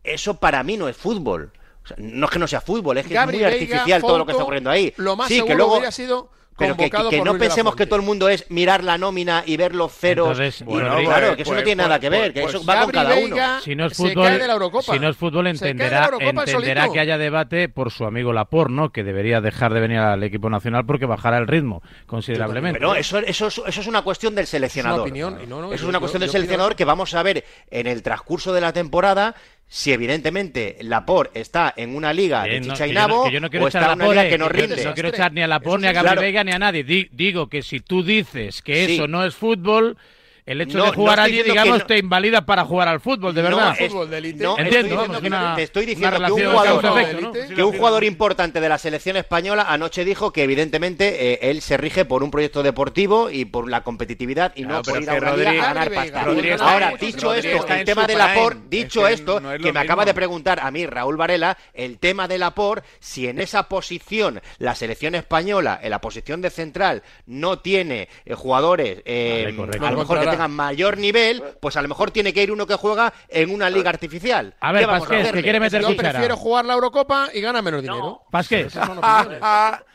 [0.04, 1.52] Eso para mí no es fútbol.
[1.84, 4.00] O sea, no es que no sea fútbol, es que Gabri es muy Veiga, artificial
[4.02, 4.92] todo lo que está ocurriendo ahí.
[4.96, 7.86] Lo más sí, seguro que luego hubiera sido Pero que, que por no pensemos que
[7.86, 10.28] todo el mundo es mirar la nómina y ver los ceros.
[10.38, 12.40] Entonces, y- bueno, claro, pues- que eso no pues- tiene nada que pues- ver, que
[12.42, 13.34] pues eso va con cada uno.
[13.36, 14.40] Veiga Si no es fútbol,
[14.82, 18.90] si no es fútbol entenderá, entenderá que haya debate por su amigo Laporte, ¿no?
[18.92, 22.78] Que debería dejar de venir al equipo nacional porque bajará el ritmo considerablemente.
[22.78, 25.00] Pero eso, eso, es- eso es una cuestión del seleccionador.
[25.00, 27.14] opinión, y no, no, eso es yo- una yo- cuestión del yo seleccionador que vamos
[27.14, 29.34] a ver en el transcurso de la temporada
[29.74, 33.08] si evidentemente Laporte está en una liga Eh, de no, chicha y que yo no-
[33.08, 34.66] nabo que yo no o echar está a en una liga que no que yo
[34.66, 34.84] rinde.
[34.84, 36.18] No quiero echar ni a Laporte, ni a Gabriel.
[36.18, 36.84] Veiga, ni a nadie.
[36.84, 38.94] Di- digo que si tú dices que Sí.
[38.96, 39.96] eso no es fútbol,
[40.44, 43.42] el hecho No, de jugar allí, digamos, no- te invalida para jugar al fútbol, de
[43.42, 43.76] No, verdad.
[43.78, 48.60] es- no, Entiendo, estoy una- te estoy diciendo que un jugador, que un jugador importante
[48.60, 52.62] de la selección española anoche dijo que evidentemente eh, él se rige por un proyecto
[52.62, 56.22] deportivo y por la competitividad y no por ir a liga a ganar pasta.
[56.60, 58.28] Ahora, dicho esto, el tema su de prime.
[58.34, 61.98] Laporte, Es dicho que esto, que me acaba de preguntar a mí Raúl Varela, el
[61.98, 67.02] tema de Laporte, si en esa posición la selección española, en la posición de central,
[67.26, 69.86] no tiene eh, jugadores eh, Vale, correcto.
[69.86, 72.74] a Lo mejor tengan mayor nivel, pues a lo mejor tiene que ir uno que
[72.74, 74.54] juega en una liga artificial.
[74.60, 76.10] A ver, ¿Qué vamos Pasqués, que quiere meter Yo cuchara.
[76.10, 78.22] prefiero jugar la Eurocopa y gana menos dinero.
[78.30, 78.66] Pasqués.
[78.66, 79.38] Esas son opiniones.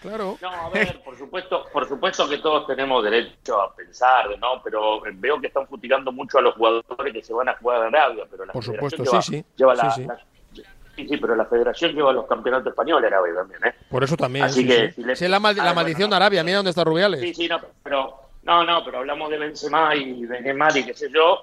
[0.01, 0.37] Claro.
[0.41, 4.61] No, a ver, por supuesto, por supuesto que todos tenemos derecho a pensar, ¿no?
[4.63, 7.87] Pero veo que están futigando mucho a los jugadores que se van a jugar a
[7.87, 9.45] Arabia, pero la Por supuesto, lleva, sí, sí.
[9.55, 10.07] lleva la, Sí, sí.
[10.07, 10.19] la-
[10.95, 13.75] sí, sí, pero la federación lleva los campeonatos españoles Arabia también, ¿eh?
[13.89, 14.45] Por eso también.
[14.45, 14.93] Así sí, que sí.
[14.95, 16.43] si le- Sí, es la, mal- Ah, la bueno, maldición de Arabia.
[16.43, 17.19] Mira dónde está Rubiales.
[17.21, 20.93] Sí, sí, no, pero no, no, pero hablamos de Benzema y de Neymar y qué
[20.93, 21.41] sé yo.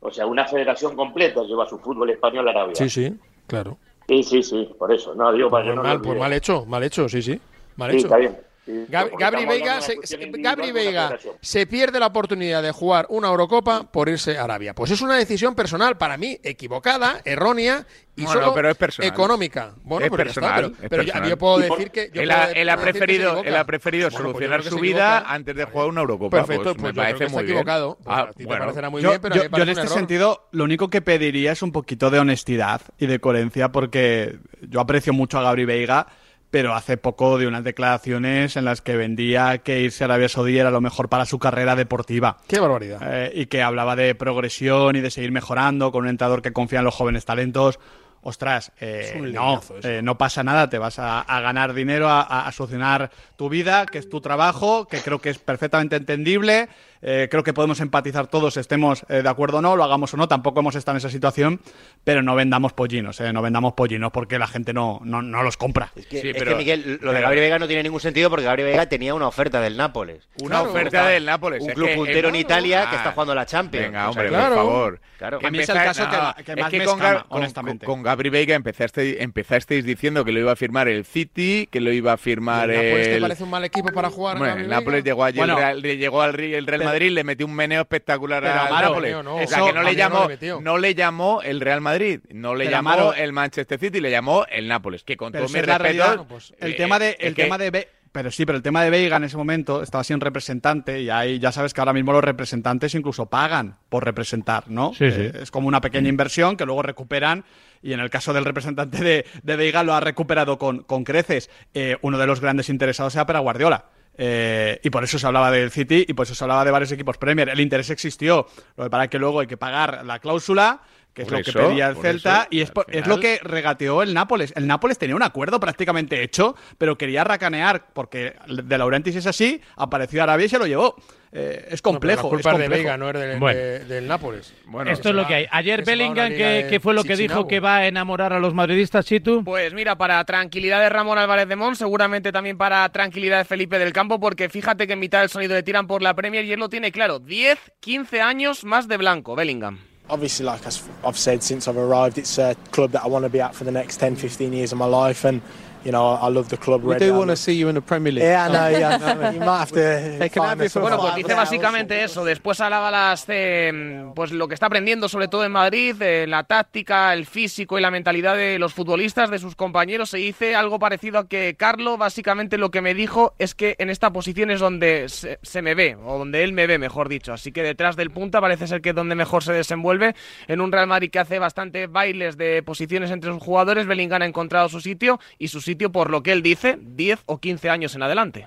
[0.00, 2.74] O sea, una federación completa lleva su fútbol español a Arabia.
[2.76, 3.14] Sí, sí,
[3.46, 3.78] claro.
[4.06, 5.14] Sí, sí, sí, por eso.
[5.14, 7.40] No, digo para Pues que no mal, pues mal hecho, mal hecho, sí, sí.
[7.76, 8.06] Mal Sí, hecho.
[8.06, 8.38] está bien.
[8.66, 9.96] Gab- Gabri Veiga, se,
[10.38, 14.74] Gabri Veiga se pierde la oportunidad de jugar una Eurocopa por irse a Arabia.
[14.74, 17.86] Pues es una decisión personal para mí equivocada, errónea
[18.16, 19.10] y Bueno, solo pero es personal.
[19.12, 19.74] económica.
[19.84, 20.54] Bueno, es pero ya está, personal.
[20.72, 21.28] pero- es pero, personal.
[21.30, 24.32] yo puedo decir que yo él puedo él ha preferido, él ha preferido Bueno, pues
[24.32, 26.36] solucionar su vida antes de jugar una Eurocopa.
[26.38, 27.56] Perfecto, pues, pues me yo creo parece muy bien.
[27.58, 27.98] equivocado.
[28.02, 28.60] Pues Ah, a ti te bueno.
[28.64, 29.88] parecerá muy yo, bien, pero yo- en este error.
[29.88, 34.80] sentido lo único que pediría es un poquito de honestidad y de coherencia porque yo
[34.80, 36.06] aprecio mucho a Gabri Veiga,
[36.50, 40.58] pero hace poco de unas declaraciones en las que vendía que irse a Arabia Saudí
[40.58, 42.38] era lo mejor para su carrera deportiva.
[42.46, 43.00] Qué barbaridad.
[43.02, 46.78] Eh, y que hablaba de progresión y de seguir mejorando con un entrenador que confía
[46.80, 47.78] en los jóvenes talentos.
[48.22, 52.08] Ostras, eh, Es un no, eh, no pasa nada, te vas a, a ganar dinero,
[52.08, 55.94] a, a- a solucionar tu vida, que es tu trabajo, que creo que es perfectamente
[55.94, 56.68] entendible.
[57.08, 60.16] Eh, creo que podemos empatizar todos, estemos eh, de acuerdo o no, lo hagamos o
[60.16, 61.60] no, tampoco hemos estado en esa situación,
[62.02, 65.56] pero no vendamos pollinos, eh, no vendamos pollinos porque la gente no, no, no los
[65.56, 65.92] compra.
[65.94, 68.64] Es que, es que, Miguel, lo de Gabri Veiga no tiene ningún sentido porque Gabri
[68.64, 70.28] Veiga tenía una oferta del Nápoles.
[70.42, 71.62] Una oferta del Nápoles.
[71.62, 73.86] Un club que- puntero en Italia ah, que está jugando la Champions.
[73.86, 75.00] Venga, O sea, hombre, que- por favor.
[75.18, 75.38] Claro.
[75.42, 77.86] A mí es el caso que ma- que es más me con, escama, con- honestamente.
[77.86, 81.92] con Gabri Veiga empezaste, empezasteis diciendo que lo iba a firmar el City, que lo
[81.92, 83.20] iba a firmar ¿El Nápoles te el...
[83.22, 84.38] parece un mal equipo para jugar?
[84.38, 84.68] Bueno, el?
[84.68, 87.54] Nápoles llegó allí, Bueno, el Real, llegó al, el Real pero- Madrid, le metió un
[87.54, 89.24] meneo espectacular Pero, Amaro, Nápoles.
[89.24, 90.28] no, o sea, eso- que no le, no llamó,
[90.60, 94.10] no le llamó el Real Madrid, no le Pero, llamó Amaro, el Manchester City, le
[94.10, 95.78] llamó el Nápoles, que con todo mi respeto...
[95.78, 96.26] realidad.
[96.28, 98.88] Pues, el eh, tema de, el que- tema de pero sí, pero el tema de
[98.88, 102.24] Veiga en ese momento estaba siendo representante y ahí ya sabes que ahora mismo los
[102.24, 104.94] representantes incluso pagan por representar, ¿no?
[104.94, 105.20] Sí, sí.
[105.20, 107.44] Eh, es como una pequeña inversión que luego recuperan
[107.82, 111.50] y en el caso del representante de, de Veiga lo ha recuperado con, con creces.
[111.74, 113.84] Eh, uno de los grandes interesados era Pera Guardiola.
[114.18, 116.92] Eh, y por eso se hablaba del City y por eso se hablaba de varios
[116.92, 117.48] equipos Premier.
[117.48, 118.46] El interés existió.
[118.76, 120.80] Lo que pasa es que luego hay que pagar la cláusula,
[121.12, 122.60] que es Por lo que pedía el Celta, eso, y
[122.98, 124.52] es, lo que regateó el Nápoles.
[124.54, 129.60] El Nápoles tenía un acuerdo prácticamente hecho, pero quería racanear, porque de Laurentiis es así,
[129.76, 130.96] apareció Arabia y se lo llevó.
[131.38, 132.22] Eh, es complejo.
[132.22, 132.68] No, la culpa es de.
[132.68, 133.60] Veiga, no es de- Bueno.
[133.60, 134.54] de- del Nápoles.
[134.64, 135.46] Bueno, Esto es lo que hay.
[135.50, 138.32] Ayer que Bellingham, liga ¿qué, de qué fue lo que dijo que va a enamorar
[138.32, 139.44] a los madridistas, Chitu?
[139.44, 143.78] Pues mira, para tranquilidad de Ramón Álvarez de Mons, seguramente también para tranquilidad de Felipe
[143.78, 146.52] del Campo, porque fíjate que en mitad del sonido le tiran por la Premier y
[146.52, 147.18] él lo tiene claro.
[147.18, 149.78] 10, 15 años más de blanco, Bellingham.
[150.08, 153.30] Obviously, like I've I've said since I've arrived, it's a club that I want to
[153.30, 155.42] be at for the next 10, 15 years of my life, and
[155.86, 156.82] you know I love the club.
[156.82, 158.24] We do want to see you in the Premier League.
[158.24, 158.78] Yeah, I know.
[158.78, 159.30] Yeah, I know.
[159.30, 160.30] you might have to.
[160.36, 162.24] Find us Bueno, pues dice básicamente eso.
[162.24, 166.44] Después hablaba las, eh, pues lo que está aprendiendo, sobre todo en Madrid, eh, la
[166.44, 170.10] táctica, el físico y la mentalidad de los futbolistas, de sus compañeros.
[170.10, 173.88] Se dice algo parecido a que Carlo, básicamente lo que me dijo es que en
[173.88, 177.32] esta posición es donde se, se me ve, o donde él me ve, mejor dicho.
[177.32, 180.14] Así que detrás del punta parece ser que es donde mejor se desenvuelve.
[180.48, 184.26] En un Real Madrid que hace bastante bailes de posiciones entre sus jugadores, Bellingham ha
[184.26, 187.94] encontrado su sitio y su sitio, por lo que él dice, 10 o 15 años
[187.94, 188.46] en adelante.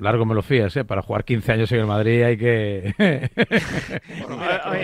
[0.00, 0.84] largo me lo fías, ¿eh?
[0.84, 2.94] Para jugar 15 años en el Madrid hay que...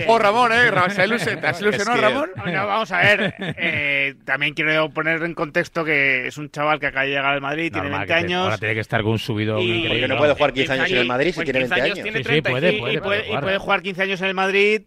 [0.09, 0.71] oh, Ramón, ¿eh?
[0.71, 2.31] ¿Te has ilusionado, Ramón?
[2.53, 3.35] No, vamos a ver.
[3.39, 7.41] Eh, también quiero poner en contexto que es un chaval que acaba de llegar al
[7.41, 8.43] Madrid, tiene 20 que te- años.
[8.45, 9.89] ahora tiene que estar con un subido y- increíble.
[9.89, 11.95] Porque no puede jugar 15 años en el Madrid si pues tiene 15 20 años.
[11.99, 12.03] años.
[12.03, 14.21] tiene Sí, sí, 30 puede, y- puede, y, puede, puede y puede jugar 15 años
[14.21, 14.83] en el Madrid.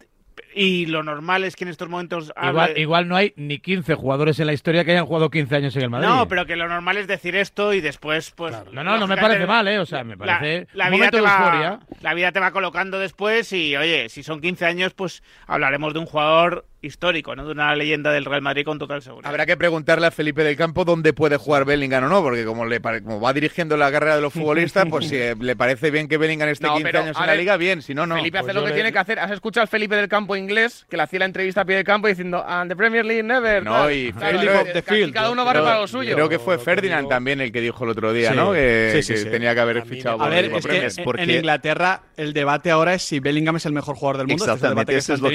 [0.54, 2.32] Y lo normal es que en estos momentos.
[2.42, 5.56] Igual, hable- igual no hay ni 15 jugadores en la historia que hayan jugado 15
[5.56, 6.08] años en el Madrid.
[6.08, 8.56] No, pero que lo normal es decir esto y después, pues.
[8.72, 9.78] No, no, no me parece mal, ¿eh?
[9.78, 11.80] O sea, me la- parece la, un vida momento te va.
[12.00, 15.98] La vida te va colocando después y, oye, si son 15 años, pues hablaremos de
[16.00, 17.44] un jugador histórico, ¿no?
[17.44, 19.28] De una leyenda del Real Madrid con total seguridad.
[19.28, 22.66] Habrá que preguntarle a Felipe del Campo dónde puede jugar Bellingham o no, porque como,
[22.66, 25.90] le pare- como va dirigiendo la carrera de los futbolistas, pues si eh, le parece
[25.90, 28.14] bien que Bellingham esté No, 15 pero, años en la liga, bien, si no, no.
[28.16, 29.18] Felipe hace Pues lo yo que le- tiene que hacer.
[29.18, 31.84] ¿Has escuchado al Felipe del campo inglés que le hacía la entrevista a pie de
[31.84, 33.64] campo diciendo and the Premier League never?
[33.64, 33.92] No, tal"?
[33.92, 35.12] y Claro, aquí field.
[35.12, 36.14] Cada uno va para lo suyo.
[36.14, 38.36] Creo que fue Ferdinand también el que dijo el otro día, Sí.
[38.36, 38.52] ¿no?
[38.52, 39.28] Que, Sí, sí, que sí.
[39.30, 40.92] tenía que haber fichado A por ver, el equipo es que Premier.
[40.96, 44.26] en- porque- en Inglaterra el debate ahora es si Bellingham es el mejor jugador del
[44.28, 44.44] mundo.
[44.44, 45.34] este es el debate Exactamente, que eso es lo que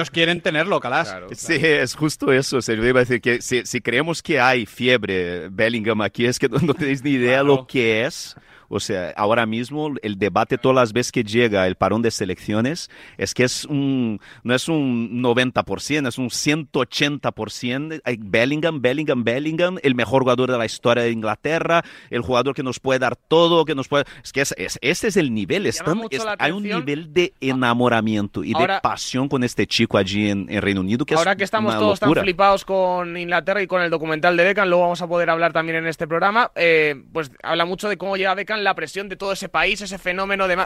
[0.00, 0.02] Claro.
[0.02, 1.14] Ellos quieren tenerlo, Calas.
[1.32, 2.58] Sí, es justo eso.
[2.58, 6.26] O sea, yo iba a decir que si, si creemos que hay fiebre Bellingham aquí,
[6.26, 8.36] es que no, no tenéis ni idea lo que es.
[8.72, 12.88] O sea, ahora mismo el debate todas las veces que llega el parón de selecciones
[13.18, 18.00] es que es un, no es un 90%, es un 180%.
[18.04, 22.62] Hay Bellingham, Bellingham, Bellingham, el mejor jugador de la historia de Inglaterra, el jugador que
[22.62, 24.04] nos puede dar todo, que nos puede...
[24.22, 25.66] Es que es, es- ese es el nivel.
[25.66, 30.30] Están- es- hay un nivel de enamoramiento y Ahora- de pasión con este chico allí
[30.30, 32.20] en, en Reino Unido que Ahora es que estamos una todos locura.
[32.20, 35.52] tan flipados con Inglaterra y con el documental de Beckham, luego vamos a poder hablar
[35.52, 39.16] también en este programa, eh, pues habla mucho de cómo lleva Beckham la presión de
[39.16, 40.58] todo ese país, ese fenómeno de...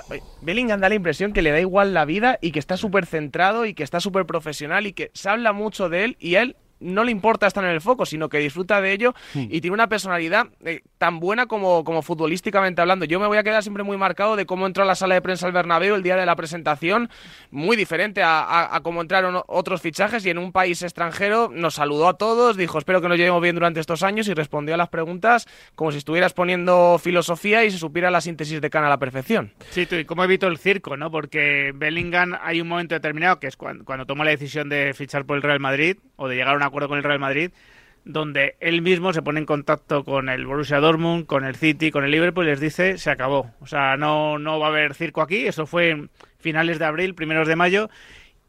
[0.42, 3.64] Bellingham da la impresión que le da igual la vida y que está súper centrado
[3.66, 7.04] y que está súper profesional y que se habla mucho de él y él no
[7.04, 10.46] le importa estar en el foco, sino que disfruta de ello y tiene una personalidad
[10.64, 13.04] eh, tan buena como, como futbolísticamente hablando.
[13.04, 15.22] Yo me voy a quedar siempre muy marcado de cómo entró a la sala de
[15.22, 17.08] prensa al Bernabéu el día de la presentación,
[17.50, 21.74] muy diferente a, a- a cómo entraron otros fichajes y en un país extranjero nos
[21.74, 24.78] saludó a todos, dijo espero que nos llevemos bien durante estos años y respondió a
[24.78, 28.88] las preguntas como si estuvieras poniendo filosofía y se supiera la síntesis de Can a
[28.88, 29.52] la perfección.
[29.70, 31.10] Sí, tú, y cómo evito el circo, ¿no?
[31.10, 35.24] Porque Bellingham hay un momento determinado, que es cuando, cuando toma la decisión de fichar
[35.24, 37.50] por el Real Madrid o de llegar a un acuerdo con el Real Madrid,
[38.04, 42.04] donde él mismo se pone en contacto con el Borussia Dortmund, con el City, con
[42.04, 43.50] el Liverpool y les dice, se acabó.
[43.60, 45.46] O sea, no, no va a haber circo aquí.
[45.46, 47.88] Eso fue en finales de abril, primeros de mayo.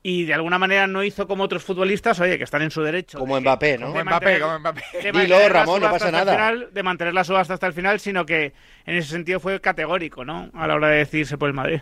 [0.07, 3.17] Y de alguna manera no hizo como otros futbolistas, oye, que están en su derecho.
[3.17, 3.87] Como de- Mbappé, ¿no?
[3.87, 4.81] Como Mbappé, como Mbappé.
[4.93, 6.31] de Dilo, mantener la Ramón, no subasta pasa hasta el nada.
[6.51, 8.53] final, de mantener la subasta hasta el final, sino que
[8.85, 10.51] en ese sentido fue categórico, ¿no?
[10.53, 11.79] A la hora de decidirse por el Madrid.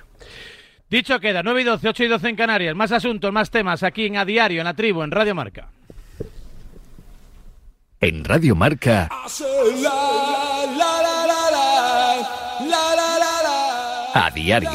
[0.89, 2.75] Dicho queda, 9 y 12, 8 y 12 en Canarias.
[2.75, 5.67] Más asuntos, más temas aquí en A Diario, en la tribu, en Radio Marca.
[8.03, 9.07] En Radio Marca,
[14.13, 14.69] a diario.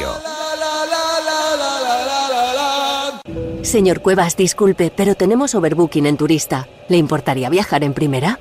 [3.61, 6.67] Señor Cuevas, disculpe, pero tenemos overbooking en turista.
[6.87, 8.39] ¿Le importaría viajar en primera?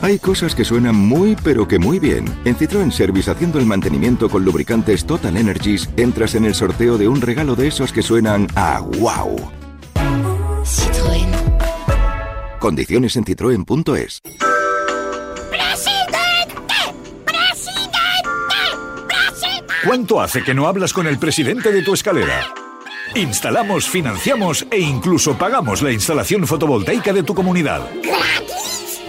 [0.00, 2.24] Hay cosas que suenan muy pero que muy bien.
[2.46, 7.08] En Citroën Service haciendo el mantenimiento con lubricantes Total Energies, entras en el sorteo de
[7.08, 9.63] un regalo de esos que suenan a wow.
[12.64, 14.22] Condiciones en citroen.es.
[19.84, 22.54] ¿Cuánto hace que no hablas con el presidente de tu escalera?
[23.16, 27.82] Instalamos, financiamos e incluso pagamos la instalación fotovoltaica de tu comunidad.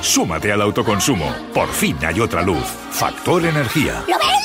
[0.02, 1.34] Súmate al autoconsumo.
[1.54, 2.66] Por fin hay otra luz.
[2.92, 4.04] Factor Energía.
[4.06, 4.45] ¿Lo ves?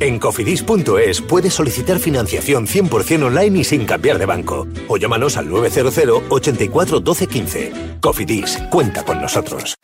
[0.00, 4.66] En cofidis.es puedes solicitar financiación 100% online y sin cambiar de banco.
[4.88, 7.72] O llámanos al 900 84 12 15.
[8.00, 9.74] Cofidis, cuenta con nosotros.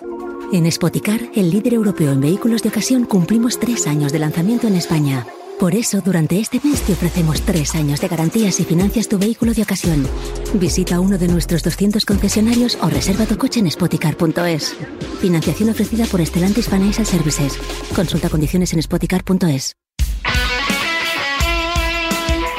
[0.53, 4.77] En Spoticar, el líder europeo en vehículos de ocasión, cumplimos tres años de lanzamiento en
[4.77, 5.27] España.
[5.59, 9.53] Por eso, durante este mes te ofrecemos tres años de garantías si financias tu vehículo
[9.53, 10.07] de ocasión.
[10.55, 14.77] Visita uno de nuestros 200 concesionarios o reserva tu coche en spoticar.es.
[15.21, 17.59] Financiación ofrecida por Stellantis Financial Services.
[17.95, 19.75] Consulta condiciones en spoticar.es.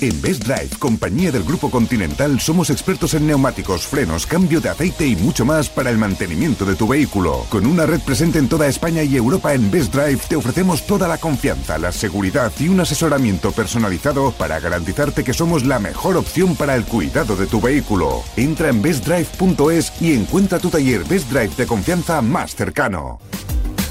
[0.00, 5.06] En Best Drive, compañía del Grupo Continental, somos expertos en neumáticos, frenos, cambio de aceite
[5.06, 7.46] y mucho más para el mantenimiento de tu vehículo.
[7.48, 11.08] Con una red presente en toda España y Europa en Best Drive, te ofrecemos toda
[11.08, 16.56] la confianza, la seguridad y un asesoramiento personalizado para garantizarte que somos la mejor opción
[16.56, 18.22] para el cuidado de tu vehículo.
[18.36, 23.18] Entra en bestdrive.es y encuentra tu taller Best Drive de confianza más cercano.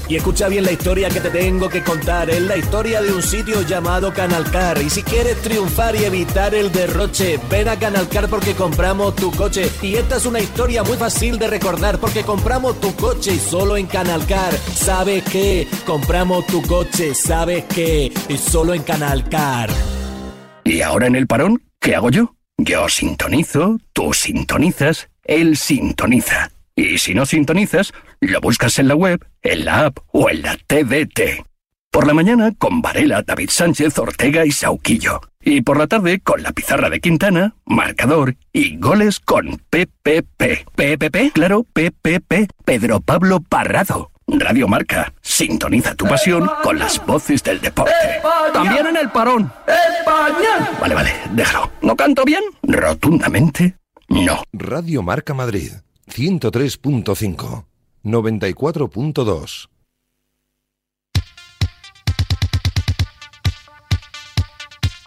[0.08, 2.30] Y escucha bien la historia que te tengo que contar.
[2.30, 4.80] Es la historia de un sitio llamado Canalcar.
[4.80, 9.68] Y si quieres triunfar y evitar el derroche, ven a Canalcar porque compramos tu coche.
[9.82, 13.76] Y esta es una historia muy fácil de recordar porque compramos tu coche y solo
[13.76, 14.52] en Canalcar.
[14.74, 15.66] ¿Sabes qué?
[15.84, 18.12] Compramos tu coche, ¿sabes qué?
[18.28, 19.70] Y solo en Canalcar.
[20.62, 21.62] ¿Y ahora en el parón?
[21.80, 22.34] ¿Qué hago yo?
[22.58, 26.50] Yo sintonizo, tú sintonizas, él sintoniza.
[26.76, 30.56] Y si no sintonizas, lo buscas en la web, en la app o en la
[30.58, 31.42] TDT.
[31.90, 35.22] Por la mañana con Varela, David Sánchez, Ortega y Sauquillo.
[35.40, 40.66] Y por la tarde con la pizarra de Quintana, marcador y goles con PPP.
[40.74, 41.32] ¿PPP?
[41.32, 42.50] Claro, PPP.
[42.66, 44.10] Pedro Pablo Parrado.
[44.26, 45.14] Radio Marca.
[45.22, 47.92] Sintoniza tu pasión con las voces del deporte.
[48.52, 49.50] También en el parón.
[49.66, 50.70] España.
[50.78, 51.70] Vale, vale, déjalo.
[51.80, 52.42] ¿No canto bien?
[52.62, 53.76] Rotundamente,
[54.08, 54.42] no.
[54.52, 55.72] Radio Marca Madrid.
[56.08, 57.64] 103.5,
[58.04, 59.68] 94.2.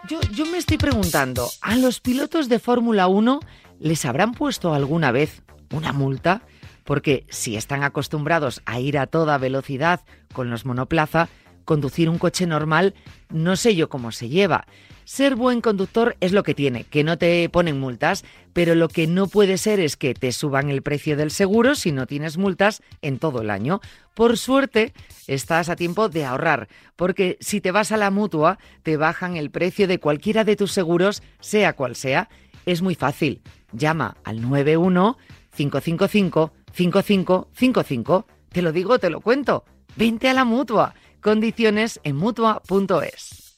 [0.10, 3.40] Yo, yo me estoy preguntando, ¿a los pilotos de Fórmula 1
[3.80, 6.42] les habrán puesto alguna vez una multa?
[6.84, 10.02] Porque si están acostumbrados a ir a toda velocidad
[10.34, 11.30] con los monoplaza,
[11.70, 12.96] conducir un coche normal
[13.30, 14.66] no sé yo cómo se lleva.
[15.06, 19.06] Ser buen conductor es lo que tiene, que no te ponen multas, pero lo que
[19.06, 22.82] no puede ser es que te suban el precio del seguro si no tienes multas
[23.04, 23.82] en todo el año.
[24.16, 24.94] Por suerte,
[25.28, 29.52] estás a tiempo de ahorrar, porque si te vas a la mutua, te bajan el
[29.52, 32.30] precio de cualquiera de tus seguros, sea cual sea.
[32.66, 33.44] Es muy fácil.
[33.74, 35.18] Llama al 91
[35.56, 38.26] 555 5555.
[38.52, 39.66] Te lo digo, te lo cuento.
[39.96, 40.96] Vente a la mutua.
[41.22, 43.58] Condiciones en mutua.es.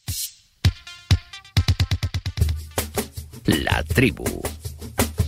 [3.45, 4.25] La tribu.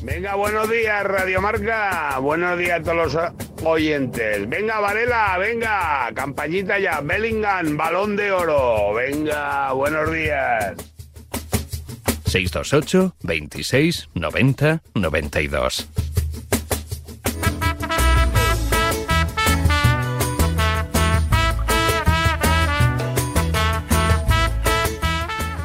[0.01, 2.17] Venga, buenos días, Radio Marca.
[2.19, 4.49] Buenos días a todos los oyentes.
[4.49, 6.11] Venga, Varela, venga.
[6.13, 6.99] Campañita ya.
[7.01, 8.93] Bellingham, balón de oro.
[8.93, 10.73] Venga, buenos días.
[12.25, 15.87] 628 26 90 92.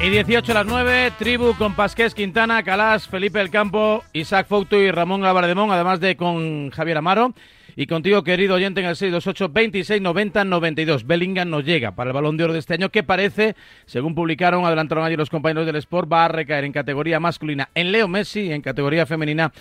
[0.01, 4.77] Y 18 a las 9, Tribu con Pasqués Quintana, Calás, Felipe El Campo, Isaac Fouto
[4.77, 7.33] y Ramón Gabardemón, además de con Javier Amaro.
[7.75, 11.05] Y contigo, querido oyente, en el 628 26 90 92.
[11.05, 14.65] Bellingham nos llega para el balón de oro de este año, que parece, según publicaron,
[14.65, 18.43] adelantaron ayer los compañeros del Sport, va a recaer en categoría masculina en Leo Messi
[18.43, 19.51] y en categoría femenina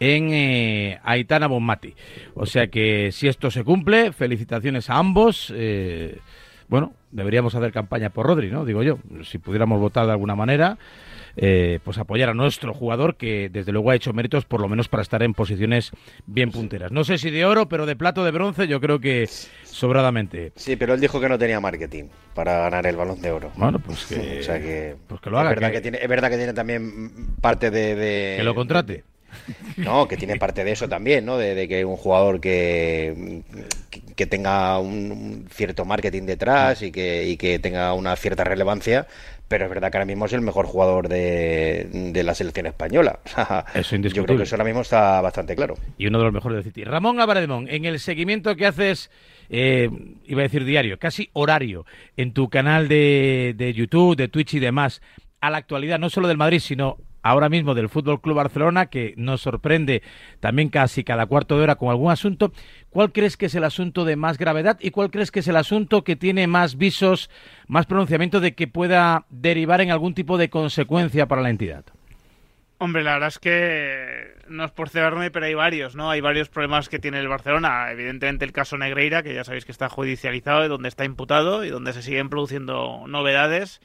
[0.00, 1.94] en eh, Aitana Bonmati.
[2.34, 5.52] O sea que si esto se cumple, felicitaciones a ambos.
[5.56, 6.18] Eh,
[6.68, 8.64] bueno, deberíamos hacer campaña por Rodri, ¿no?
[8.64, 10.76] Digo yo, si pudiéramos votar de alguna manera,
[11.36, 14.88] eh, pues apoyar a nuestro jugador que desde luego ha hecho méritos por lo menos
[14.88, 15.92] para estar en posiciones
[16.26, 16.92] bien punteras.
[16.92, 19.28] No sé si de oro, pero de plato de bronce yo creo que
[19.62, 20.52] sobradamente.
[20.56, 22.04] Sí, pero él dijo que no tenía marketing
[22.34, 23.52] para ganar el balón de oro.
[23.56, 25.50] Bueno, pues que, o sea que, pues que lo haga.
[25.50, 28.54] Es verdad que, que, tiene, es verdad que tiene también parte de, de que lo
[28.54, 29.04] contrate.
[29.76, 31.36] No, que tiene parte de eso también, ¿no?
[31.36, 33.42] De, que un jugador que,
[34.14, 39.06] que, tenga un, cierto marketing detrás y que, y que tenga una cierta relevancia,
[39.48, 43.18] pero es verdad que ahora mismo es el mejor jugador de, de la selección española.
[43.74, 44.14] eso indiscutible.
[44.14, 45.74] Yo creo que eso ahora mismo está bastante claro.
[45.98, 46.84] Y uno de los mejores del City.
[46.84, 49.10] Ramón Abrademón, en el seguimiento que haces,
[49.50, 49.90] eh,
[50.24, 51.84] iba a decir diario, casi horario,
[52.16, 55.02] en tu canal de, de YouTube, de Twitch y demás,
[55.40, 59.14] a la actualidad, no solo del Madrid, sino ahora mismo del Fútbol Club Barcelona, que
[59.16, 60.02] nos sorprende
[60.40, 62.52] también casi cada cuarto de hora con algún asunto.
[62.90, 65.56] ¿Cuál crees que es el asunto de más gravedad y cuál crees que es el
[65.56, 67.30] asunto que tiene más visos,
[67.66, 71.86] más pronunciamiento de que pueda derivar en algún tipo de consecuencia para la entidad?
[72.76, 76.10] Hombre, la verdad es que no es por cebarme, pero hay varios, ¿no?
[76.10, 77.90] Hay varios problemas que tiene el Barcelona.
[77.90, 81.70] Evidentemente el caso Negreira, que ya sabéis que está judicializado y donde está imputado y
[81.70, 83.80] donde se siguen produciendo novedades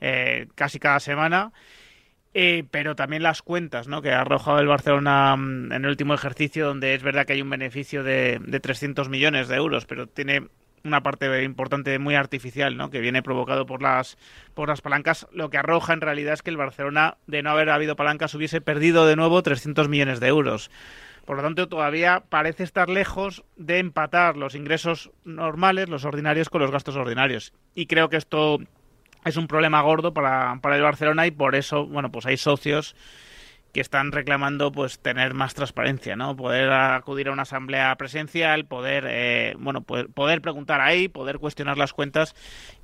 [0.00, 1.52] eh, casi cada semana.
[2.36, 4.02] Eh, pero también las cuentas ¿no?
[4.02, 7.42] que ha arrojado el Barcelona mm, en el último ejercicio, donde es verdad que hay
[7.42, 10.48] un beneficio de, de 300 millones de euros, pero tiene
[10.84, 12.90] una parte importante muy artificial, ¿no?
[12.90, 14.18] que viene provocado por las
[14.52, 17.70] por las palancas, lo que arroja en realidad es que el Barcelona, de no haber
[17.70, 20.70] habido palancas, hubiese perdido de nuevo 300 millones de euros.
[21.24, 26.60] Por lo tanto, todavía parece estar lejos de empatar los ingresos normales, los ordinarios, con
[26.60, 27.54] los gastos ordinarios.
[27.74, 28.58] Y creo que esto
[29.24, 32.94] es un problema gordo para, para el Barcelona y por eso, bueno, pues hay socios
[33.74, 36.36] que están reclamando pues tener más transparencia, ¿no?
[36.36, 41.76] Poder acudir a una asamblea presencial, poder eh, bueno poder, poder, preguntar ahí, poder cuestionar
[41.76, 42.36] las cuentas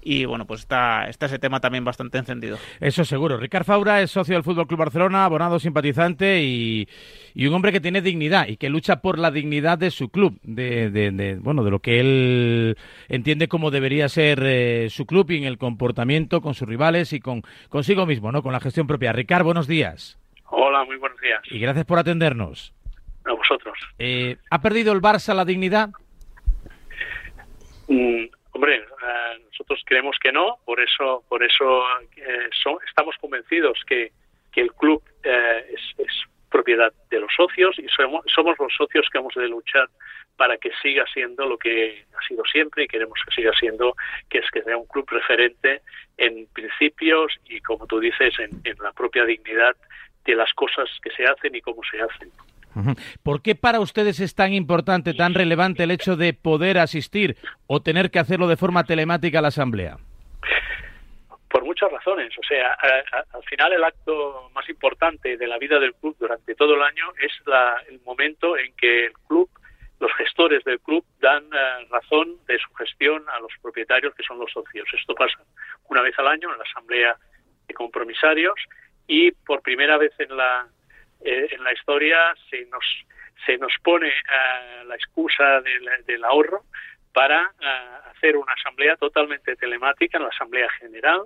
[0.02, 2.58] y bueno pues está, está ese tema también bastante encendido.
[2.80, 3.36] Eso seguro.
[3.36, 6.88] Ricard Faura es socio del Fútbol Club Barcelona, abonado, simpatizante y,
[7.34, 10.40] y, un hombre que tiene dignidad y que lucha por la dignidad de su club,
[10.42, 12.76] de, de, bueno de lo que él
[13.08, 17.20] entiende como debería ser eh, su club y en el comportamiento con sus rivales y
[17.20, 18.42] con consigo mismo, ¿no?
[18.42, 19.12] Con la gestión propia.
[19.12, 20.18] Ricard, buenos días.
[20.50, 21.40] Hola, muy buenos días.
[21.44, 22.74] Y gracias por atendernos.
[23.24, 23.78] A vosotros.
[23.98, 25.90] Eh, ¿Ha perdido el Barça la dignidad?
[27.86, 31.82] Mm, hombre, eh, nosotros creemos que no, por eso, por eso
[32.16, 32.50] eh,
[32.86, 34.12] estamos convencidos que,
[34.50, 36.12] que el club es, es,
[36.50, 39.88] propiedad de los socios y somos, somos los socios que hemos de luchar
[40.36, 43.94] para que siga siendo lo que ha sido siempre y queremos que siga siendo,
[44.28, 45.82] que es que sea un club referente
[46.16, 49.76] en principios y, como tú dices, en, en la propia dignidad
[50.24, 52.30] de las cosas que se hacen y cómo se hacen.
[53.22, 57.82] ¿Por qué para ustedes es tan importante, tan relevante el hecho de poder asistir o
[57.82, 59.96] tener que hacerlo de forma telemática a la Asamblea?
[61.48, 62.32] Por muchas razones.
[62.38, 62.76] O sea,
[63.32, 67.06] al final el acto más importante de la vida del club durante todo el año
[67.20, 67.32] es
[67.88, 69.50] el momento en que el club,
[69.98, 74.38] los gestores del club dan eh, razón de su gestión a los propietarios que son
[74.38, 74.88] los socios.
[74.96, 75.38] Esto pasa
[75.88, 77.16] una vez al año en la Asamblea
[77.66, 78.54] de Compromisarios
[79.10, 80.68] y por primera vez en la
[81.22, 82.16] eh, en la historia
[82.48, 82.84] se nos
[83.44, 85.60] se nos pone uh, la excusa
[86.06, 86.62] del, ahorro
[87.12, 91.22] para uh, hacer una asamblea totalmente telemática la asamblea general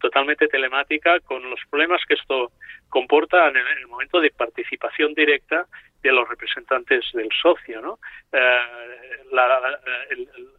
[0.00, 2.52] totalmente telemática con los problemas que esto
[2.88, 5.66] comporta en el momento de participación directa
[6.06, 7.98] de los representantes del socio, ¿no?
[8.32, 8.58] Eh,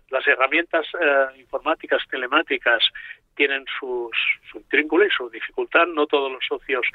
[0.09, 2.83] las herramientas eh, informáticas telemáticas
[3.35, 4.11] tienen sus,
[4.51, 5.87] su intrínculo y su dificultad.
[5.87, 6.85] No todos los socios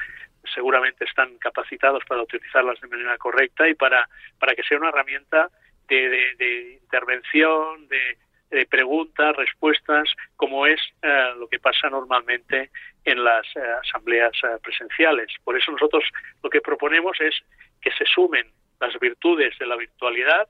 [0.53, 5.49] seguramente están capacitados para utilizarlas de manera correcta y para, para que sea una herramienta
[5.89, 12.71] de, intervención, de, preguntas, respuestas, como es eh, lo que pasa normalmente
[13.05, 14.33] en las eh, asambleas
[14.63, 15.29] presenciales.
[15.43, 16.05] Por eso nosotros
[16.43, 17.35] lo que proponemos es
[17.83, 18.47] que se sumen
[18.81, 20.49] las virtudes de la virtualidad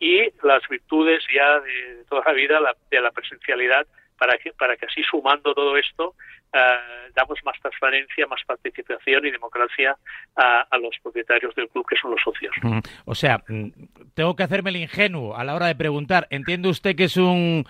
[0.00, 3.86] y las virtudes ya de, toda la vida la, de la presencialidad
[4.18, 6.14] para que, para que así sumando todo esto
[6.52, 9.96] uh, damos más transparencia, más participación y democracia
[10.36, 12.54] a, a, los propietarios del club que son los socios.
[13.04, 13.68] O sea, mm,
[14.14, 16.26] tengo que hacerme el ingenuo a la hora de preguntar.
[16.30, 17.64] ¿Entiende usted que es un,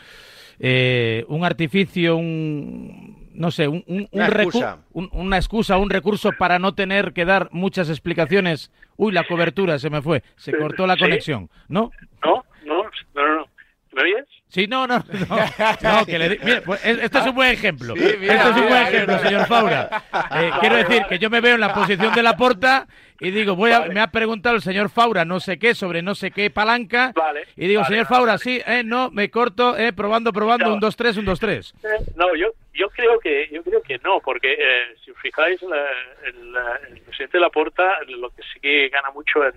[0.59, 4.79] eh, un artificio, un no sé, un, un, una, excusa.
[4.93, 8.73] Un, una excusa, un recurso para no tener que dar muchas explicaciones.
[8.97, 11.01] Uy, la cobertura se me fue, se cortó la ¿Sí?
[11.01, 11.93] conexión, ¿no?
[12.25, 12.83] No, no,
[13.15, 13.47] no, no.
[13.93, 14.27] ¿Me oyes?
[14.49, 15.37] Sí, no, no, no,
[15.83, 17.95] no que le, mire, pues, esto es un buen ejemplo.
[17.97, 19.29] Sí, mira, esto es un mira, buen ejemplo, mira.
[19.29, 20.05] señor Faura.
[20.35, 22.89] Eh, quiero decir que yo me veo en la posición de la porta
[23.21, 23.95] y digo, voy a, Vale.
[23.95, 27.47] me ha preguntado el señor Faura no sé qué sobre no sé qué palanca Vale,
[27.57, 30.75] y digo, vale, señor Faura, sí, eh, no, me corto, eh, probando, probando, No.
[30.75, 31.75] un, dos, tres, un, dos, tres.
[31.83, 35.61] Eh, No, yo yo creo que yo creo que no, porque eh, si os fijáis
[35.63, 35.85] la,
[36.25, 36.55] el,
[36.95, 39.55] el, presidente Laporta lo que sí que gana mucho en,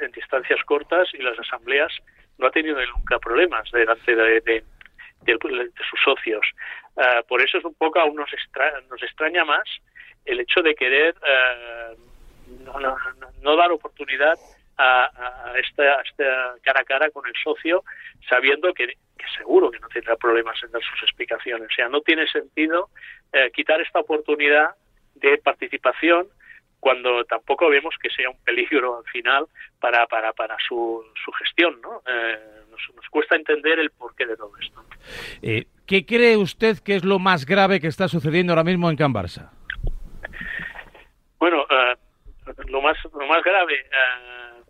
[0.00, 1.92] en, distancias cortas y las asambleas
[2.38, 4.64] no ha tenido nunca problemas delante de, de,
[5.22, 6.46] de, de sus socios.
[6.94, 9.64] Uh, por eso es un poco aún nos, extra, nos extraña más
[10.24, 11.94] el hecho de querer uh,
[12.60, 12.96] no, no,
[13.40, 14.38] no dar oportunidad
[14.76, 17.84] a, a, esta, esta, cara a cara con el socio,
[18.28, 21.68] sabiendo que, que, seguro que no tendrá problemas en dar sus explicaciones.
[21.70, 22.88] O sea, no tiene sentido
[23.32, 24.70] eh, quitar esta oportunidad
[25.14, 26.28] de participación
[26.80, 29.46] cuando tampoco vemos que sea un peligro al final
[29.78, 31.80] para, para, para su, su gestión.
[31.80, 32.02] ¿no?
[32.06, 32.38] Eh,
[32.70, 34.84] nos, nos, cuesta entender el porqué de todo esto.
[35.42, 38.96] Eh, ¿Qué cree usted que es lo más grave que está sucediendo ahora mismo en
[38.96, 39.50] Can Barça?
[41.38, 41.66] Bueno,
[42.68, 44.62] lo, más, lo más grave uh,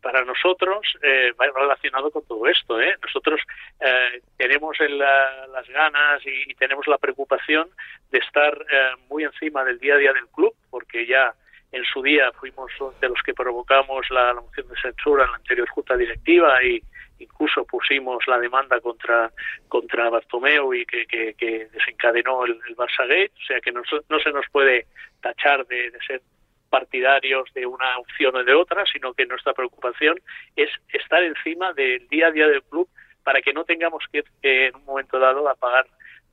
[0.00, 2.80] para nosotros eh, va relacionado con todo esto.
[2.80, 2.94] ¿eh?
[3.02, 3.40] Nosotros
[3.80, 7.68] eh, tenemos el, las ganas y, y, tenemos la preocupación
[8.10, 11.34] de estar eh, muy encima del día a día del club, porque ya
[11.72, 12.70] en su día fuimos
[13.00, 16.82] de los que provocamos la, la moción de censura en la anterior junta directiva y
[17.18, 19.30] incluso pusimos la demanda contra
[19.68, 23.82] contra Bartomeu y que, que, que desencadenó el, el Barça Gate, o sea que no,
[24.08, 24.86] no se nos puede
[25.20, 26.22] tachar de ser
[26.68, 30.18] partidarios de una opción o de otra, sino que nuestra preocupación
[30.56, 32.88] es estar encima del día a día del club
[33.22, 35.86] para que no tengamos que, en un momento dado apagar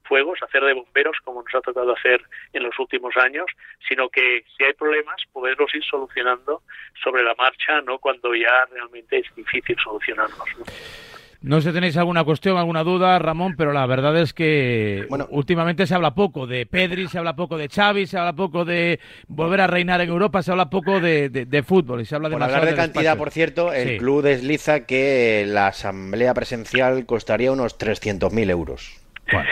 [0.03, 2.21] fuegos, hacer de bomberos como nos ha tocado hacer
[2.53, 3.45] en los últimos años,
[3.87, 6.61] sino que si hay problemas poderlos ir solucionando
[7.03, 11.14] sobre la marcha, no cuando ya realmente es difícil solucionarlos.
[11.45, 15.27] No sé si tenéis alguna cuestión, alguna duda, Ramón, pero la verdad es que bueno,
[15.29, 18.99] últimamente se habla poco de Pedri, se habla poco de Xavi, se habla poco de
[19.27, 22.29] volver a reinar en Europa, se habla poco de, de, de fútbol y se habla
[22.31, 23.17] por hablar de, de cantidad, despacho.
[23.19, 23.97] por cierto, el sí.
[23.97, 28.99] club desliza que la asamblea presencial costaría unos 300.000 euros.
[29.31, 29.47] Bueno.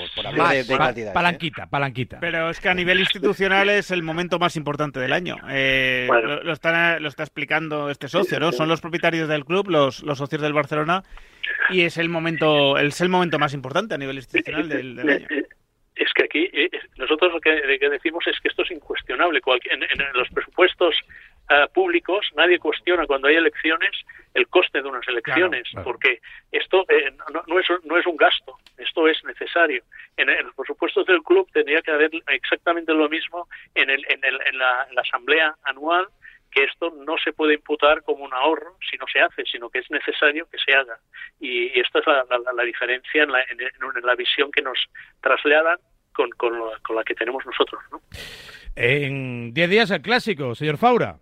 [0.00, 1.66] Por, por hablar de, de pa cantidad, palanquita, ¿eh?
[1.70, 2.18] palanquita.
[2.20, 5.36] Pero es que a nivel institucional es el momento más importante del año.
[5.50, 6.28] Eh, bueno.
[6.28, 8.52] lo, lo, está, lo está explicando este socio, ¿no?
[8.52, 11.02] Son los propietarios del club, los, los socios del Barcelona,
[11.68, 15.26] y es el momento es el momento más importante a nivel institucional del, del año.
[15.96, 16.50] Es que aquí
[16.96, 19.40] nosotros lo que, que, decimos es que esto es incuestionable.
[19.70, 20.94] En, en los presupuestos
[21.50, 23.90] uh, públicos nadie cuestiona cuando hay elecciones
[24.34, 25.84] el coste de unas elecciones, claro, claro.
[25.84, 26.20] porque
[26.52, 29.82] esto eh, no, no, es, no es un gasto, esto es necesario.
[30.16, 34.24] En, en, los presupuestos del club tendría que haber exactamente lo mismo en, el, en,
[34.24, 36.06] el, en, la, asamblea anual
[36.50, 39.78] que esto no se puede imputar como un ahorro si no se hace, sino que
[39.78, 40.98] es necesario que se haga.
[41.38, 44.60] Y, y esta es la, la, la diferencia en la, en, en la, visión que
[44.60, 44.78] nos
[45.20, 45.78] trasladan
[46.12, 47.80] con, con, con la que tenemos nosotros.
[47.92, 48.00] ¿no?
[48.74, 51.18] En 10 días el clásico, señor Faura.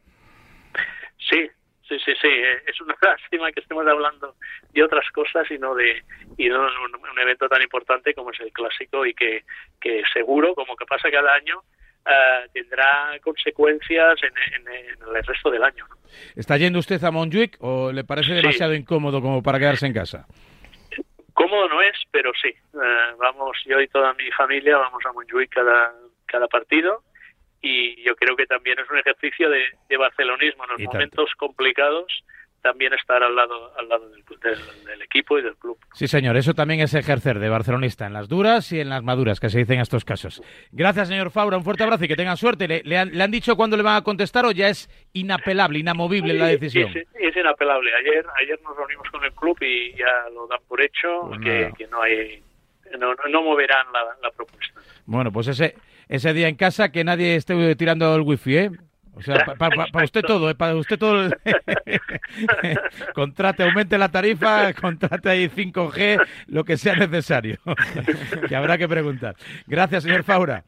[1.29, 1.49] Sí,
[1.89, 2.29] sí, sí, sí.
[2.67, 4.35] Es una lástima que estemos hablando
[4.73, 6.03] de otras cosas y no de
[6.37, 9.45] y no un, un evento tan importante como es el clásico y que,
[9.81, 11.63] que seguro, como que pasa cada año,
[12.07, 15.85] Uh, tendrá consecuencias en, en, en, el resto del año.
[15.91, 15.97] ¿no?
[16.37, 18.79] ¿Está yendo usted a Montjuic o le parece demasiado sí.
[18.79, 20.27] incómodo como para quedarse en casa?
[21.35, 22.55] Cómodo no es, pero sí.
[22.73, 25.93] Uh, vamos, yo y toda mi familia vamos a Montjuic cada,
[26.25, 27.03] cada partido
[27.61, 31.27] y yo creo que también es un ejercicio de, de barcelonismo en los y momentos
[31.27, 31.47] tanto.
[31.47, 32.25] complicados
[32.63, 35.79] también estar al lado, al lado del, del, del, equipo y del club.
[35.95, 39.41] Sí, señor, eso también es ejercer de barcelonista en las duras y en las maduras,
[39.41, 40.43] que se dicen en estos casos.
[40.73, 42.67] Gracias, señor Faura, un fuerte abrazo y que tengan suerte.
[42.67, 45.79] ¿Le, le, han, ¿Le, han, dicho cuándo le van a contestar o ya es inapelable,
[45.79, 46.91] inamovible la decisión?
[46.91, 47.91] Es, es, inapelable.
[47.95, 51.73] Ayer, ayer nos reunimos con el club y ya lo dan por hecho, pues que,
[51.77, 52.43] que, no hay...
[52.99, 54.81] No, no moverán la, la propuesta.
[55.05, 55.75] Bueno, pues ese,
[56.09, 58.71] ese día en casa que nadie esté tirando el wifi, ¿eh?
[59.19, 60.55] O sea, para pa, pa usted todo, ¿eh?
[60.55, 61.29] para usted todo.
[63.15, 67.59] contrate, aumente la tarifa, contrate ahí 5G, lo que sea necesario.
[68.49, 69.35] que habrá que preguntar.
[69.67, 70.63] Gracias, señor Faura.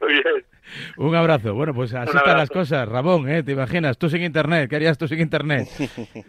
[0.00, 0.51] Muy bien.
[0.96, 1.54] Un abrazo.
[1.54, 3.42] Bueno, pues así están las cosas, Ramón, ¿eh?
[3.42, 3.98] ¿Te imaginas?
[3.98, 5.68] Tú sin internet, ¿qué harías tú sin internet?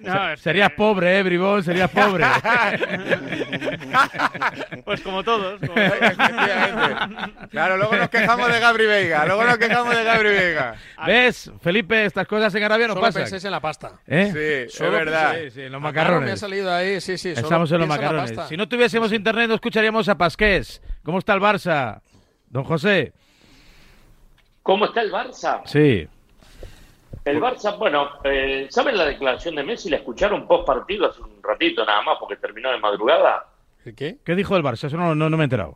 [0.04, 0.76] No, serías que...
[0.76, 1.64] pobre, ¿eh, Bribón?
[1.64, 2.26] Serías pobre.
[4.86, 5.60] pues como todos.
[5.60, 5.74] Como...
[7.50, 10.76] claro, luego nos quejamos de Gabri Veiga, luego nos quejamos de Gabri Veiga.
[11.06, 12.06] ¿Ves, Felipe?
[12.06, 13.24] Estas cosas en Arabia no solo pasan.
[13.24, 13.92] penséis en la pasta.
[14.08, 14.68] ¿Eh?
[14.68, 15.36] Sí, solo es verdad.
[15.44, 16.26] Sí, sí, en los macarrones.
[16.26, 17.30] me ha salido ahí, sí, sí.
[17.30, 18.34] Estamos en los macarrones.
[18.50, 20.82] Si no tuviésemos internet, no escucharíamos a Pasqués.
[21.04, 22.02] ¿Cómo está el Barça?
[22.50, 23.14] Don José.
[24.64, 25.62] ¿Cómo está el Barça?
[25.66, 26.08] Sí.
[27.26, 29.90] El Barça, bueno, eh, ¿saben la declaración de Messi?
[29.90, 33.46] La escucharon post partido hace un ratito nada más porque terminó de madrugada.
[33.84, 34.18] ¿Qué?
[34.24, 34.88] ¿Qué dijo el Barça?
[34.88, 35.76] Eso no, no, no me he enterado.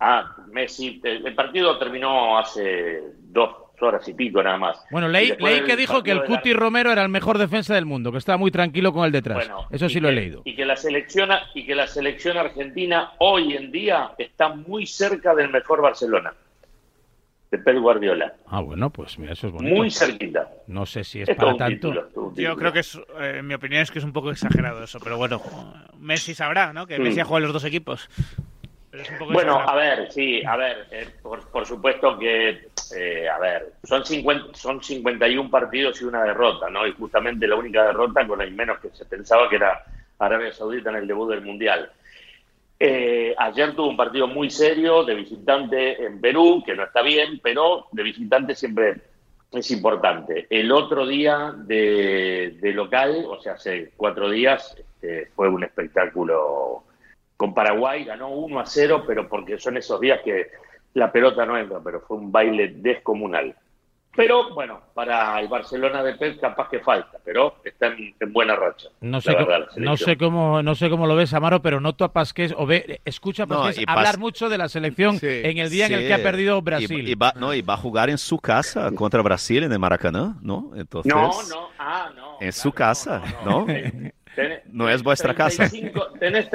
[0.00, 3.50] Ah, Messi, el, el, partido terminó hace dos
[3.80, 4.84] horas y pico nada más.
[4.90, 6.58] Bueno, leí, leí que dijo que el Cuti la...
[6.58, 9.48] Romero era el mejor defensa del mundo, que estaba muy tranquilo con el detrás.
[9.48, 10.42] Bueno, Eso sí lo que, he leído.
[10.44, 15.36] Y que, la selección, y que la selección argentina hoy en día está muy cerca
[15.36, 16.32] del mejor Barcelona
[17.52, 18.32] de Pep Guardiola.
[18.46, 19.76] Ah, bueno, pues mira, eso es bonito.
[19.76, 20.48] Muy cerquita.
[20.68, 21.90] No sé si es, es para tanto.
[21.92, 24.82] Título, Yo creo que es, eh, en mi opinión es que es un poco exagerado
[24.82, 25.40] eso, pero bueno,
[25.98, 26.86] Messi sabrá, ¿no?
[26.86, 28.08] Que Messi ha jugado en los dos equipos.
[29.32, 34.54] Bueno, a ver, sí, a ver, eh, por, supuesto que, eh, a ver, son, 50,
[34.54, 36.86] son 51 partidos y una derrota, ¿no?
[36.86, 39.82] Y justamente la única derrota con el menos que se pensaba que era
[40.18, 41.90] Arabia Saudita en el debut del Mundial.
[42.84, 47.38] Eh, ayer tuvo un partido muy serio de visitante en Perú, que no está bien,
[47.40, 48.96] pero de visitante siempre
[49.52, 50.48] es importante.
[50.50, 56.82] El otro día de, local, o sea, hace cuatro días, este, fue un espectáculo
[57.36, 60.48] con Paraguay, ganó 1 a 0, pero porque son esos días que
[60.94, 63.54] la pelota no entra, pero fue un baile descomunal.
[64.14, 68.88] Pero bueno, para el Barcelona de Pep capaz que falta, pero está en, buena racha.
[69.00, 72.12] No sé, cómo, no sé cómo no sé cómo lo ves, Amaro, pero noto a
[72.12, 75.94] Pasqués o ve, escucha a Pasqués hablar mucho de la selección en el día en
[75.94, 77.08] el que ha perdido Brasil.
[77.08, 80.36] Y, va, no, y va a jugar en su casa contra Brasil en el Maracaná,
[80.42, 80.72] ¿no?
[80.76, 82.36] Entonces, no, no, ah, no.
[82.38, 83.66] En su casa, ¿no?
[84.70, 85.70] No, es vuestra casa.
[86.18, 86.48] Tenés,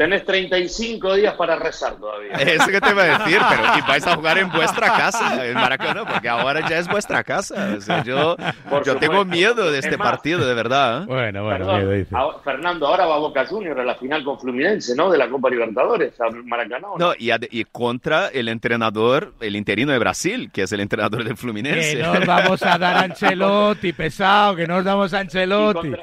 [0.00, 2.32] Tenés 35 días para rezar todavía.
[2.38, 5.52] Eso que te iba a decir, pero y vais a jugar en vuestra casa, en
[5.52, 7.76] Maracaná, porque ahora ya es vuestra casa.
[8.02, 8.34] yo
[8.82, 11.02] yo tengo miedo de este partido, de verdad.
[11.02, 11.06] ¿eh?
[11.06, 15.10] Bueno, bueno, Fernando, ahora va Boca Junior a la final con Fluminense, ¿no?
[15.10, 16.88] De la Copa Libertadores, a Maracaná.
[16.98, 21.36] No, y, y, contra el entrenador, el interino de Brasil, que es el entrenador del
[21.36, 21.98] Fluminense.
[21.98, 25.92] Que nos vamos a dar a Ancelotti, pesado, que nos damos a Ancelotti.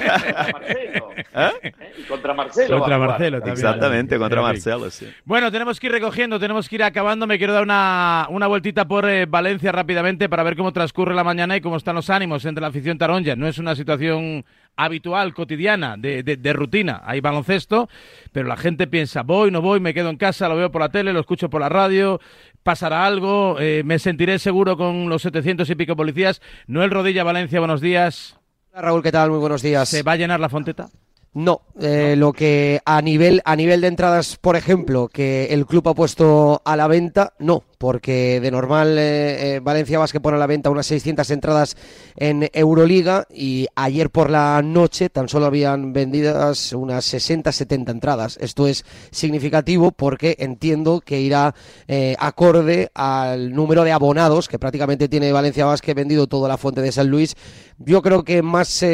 [0.00, 1.10] Y contra, Marcelo.
[1.12, 1.30] ¿Eh?
[1.34, 1.72] ¿Eh?
[1.98, 2.78] Y contra Marcelo.
[2.78, 5.06] Contra Marcelo Exactamente, contra Marcelo, sí.
[5.24, 7.26] Bueno, tenemos que ir recogiendo, tenemos que ir acabando.
[7.26, 11.24] Me quiero dar una, una vueltita por eh, Valencia rápidamente para ver cómo transcurre la
[11.24, 13.36] mañana y cómo están los ánimos entre la afición taronja.
[13.36, 14.44] No es una situación
[14.76, 17.02] habitual, cotidiana, de, de, rutina.
[17.04, 17.88] Hay baloncesto,
[18.32, 20.88] pero la gente piensa, voy, no voy, me quedo en casa, lo veo por la
[20.88, 22.20] tele, lo escucho por la radio,
[22.62, 26.40] pasará algo, eh, me sentiré seguro con los 700 y pico policías.
[26.66, 28.36] Noel Rodilla, Valencia, buenos días.
[28.72, 29.30] Raúl, ¿qué tal?
[29.30, 29.88] Muy buenos días.
[29.88, 30.88] ¿Se va a llenar la fonteta?
[31.32, 35.88] No, eh, lo que a nivel a nivel de entradas, por ejemplo, que el club
[35.88, 40.38] ha puesto a la venta, no porque de normal eh, eh, Valencia Vázquez pone a
[40.38, 41.78] la venta unas 600 entradas
[42.14, 48.36] en Euroliga y ayer por la noche tan solo habían vendidas unas 60-70 entradas.
[48.42, 51.54] Esto es significativo porque entiendo que irá
[51.88, 56.82] eh, acorde al número de abonados que prácticamente tiene Valencia Vázquez vendido toda la fuente
[56.82, 57.34] de San Luis.
[57.78, 58.84] Yo creo que más,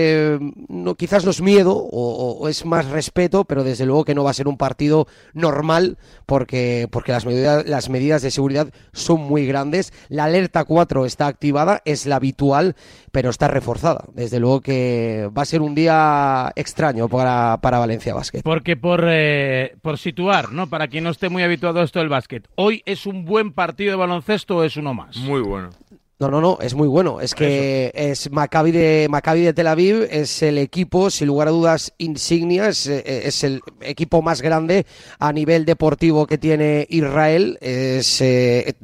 [0.68, 4.22] no, quizás no es miedo o, o, es más respeto, pero desde luego que no
[4.22, 9.20] va a ser un partido normal porque, porque las, medidas, las medidas de seguridad son
[9.20, 9.92] muy grandes.
[10.08, 12.76] La alerta 4 está activada, es la habitual,
[13.12, 14.04] pero está reforzada.
[14.14, 18.42] Desde luego que va a ser un día extraño para, para Valencia Básquet.
[18.42, 20.68] Porque por, eh, por situar, ¿no?
[20.68, 23.90] Para quien no esté muy habituado a esto del básquet, ¿hoy es un buen partido
[23.90, 25.16] de baloncesto o es uno más?
[25.16, 25.70] Muy bueno.
[26.18, 27.20] No, no, no, es muy bueno.
[27.20, 31.51] Es que es Maccabi de, Maccabi de Tel Aviv, es el equipo, sin lugar a
[31.51, 34.86] dudas, insignia, es, eh, el equipo más grande
[35.18, 37.59] a nivel deportivo que tiene Israel.
[37.60, 38.74] Es, eh,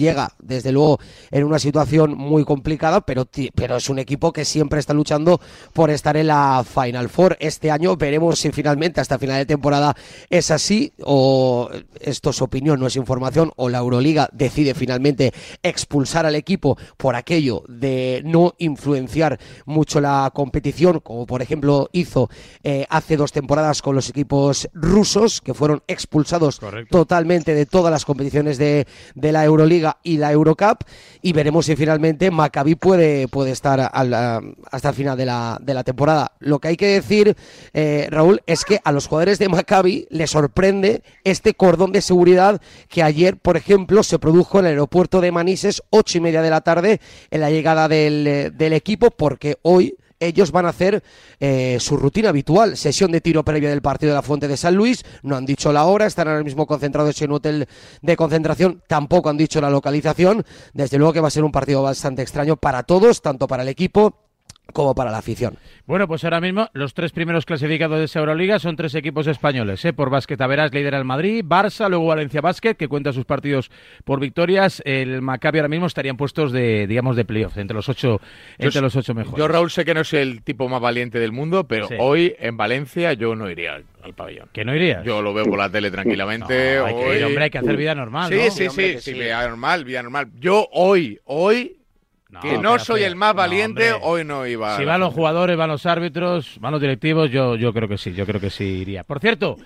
[0.00, 0.98] llega, desde luego,
[1.30, 5.40] en una situación muy complicada, pero, pero es un equipo que siempre está luchando
[5.72, 7.36] por estar en la Final Four.
[7.38, 9.94] Este año veremos si finalmente hasta final de temporada
[10.28, 11.70] es así o
[12.00, 15.32] esto es opinión, no es información, o la Euroliga decide finalmente
[15.62, 22.30] expulsar al equipo por aquello de no influenciar mucho la competición, como por ejemplo hizo
[22.62, 26.60] eh, hace dos temporadas con los equipos rusos, que fueron expulsados
[26.90, 30.84] totalmente de todas las competiciones de, de la Euroliga y la Eurocup
[31.22, 35.84] y veremos si finalmente Maccabi puede, puede estar hasta el final de la, de la
[35.84, 36.32] temporada.
[36.40, 37.36] Lo que hay que decir,
[37.72, 42.60] eh, Raúl, es que a los jugadores de Maccabi les sorprende este cordón de seguridad
[42.88, 46.50] que ayer, por ejemplo, se produjo en el aeropuerto de Manises, ocho y media de
[46.50, 47.00] la tarde,
[47.30, 51.02] en la llegada del, del equipo, porque hoy ellos van a hacer
[51.40, 54.76] eh, su rutina habitual, sesión de tiro previa del partido de la Fuente de San
[54.76, 57.68] Luis, no han dicho la hora, están ahora mismo concentrados en un hotel
[58.02, 60.44] de concentración, tampoco han dicho la localización,
[60.74, 63.68] desde luego que va a ser un partido bastante extraño para todos, tanto para el
[63.68, 64.29] equipo
[64.72, 65.56] como para la afición.
[65.86, 69.84] Bueno, pues ahora mismo los tres primeros clasificados de esa Euroliga son tres equipos españoles.
[69.84, 69.92] ¿eh?
[69.92, 73.70] Por básquet Averas lidera el Madrid, Barça, luego Valencia Básquet, que cuenta sus partidos
[74.04, 74.82] por victorias.
[74.84, 78.20] El Maccabi ahora mismo estarían puestos de, digamos, de playoff, entre los ocho,
[78.58, 79.38] entre los ocho mejores.
[79.38, 82.56] Yo, Raúl, sé que no soy el tipo más valiente del mundo, pero hoy en
[82.56, 84.48] Valencia yo no iría al, pabellón.
[84.52, 85.04] ¿Que no irías?
[85.04, 86.78] Yo lo veo por la tele tranquilamente.
[86.78, 90.02] hay que, hombre, hay que hacer vida normal, Sí, sí, sí, sí, vida normal, vida
[90.02, 90.28] normal.
[90.38, 91.79] Yo hoy, hoy
[92.42, 94.76] que no soy el más valiente, hoy no iba.
[94.76, 98.12] Si van los jugadores, van los árbitros, van los directivos, yo, yo creo que sí,
[98.12, 99.04] yo creo que sí iría.
[99.04, 99.56] Por cierto,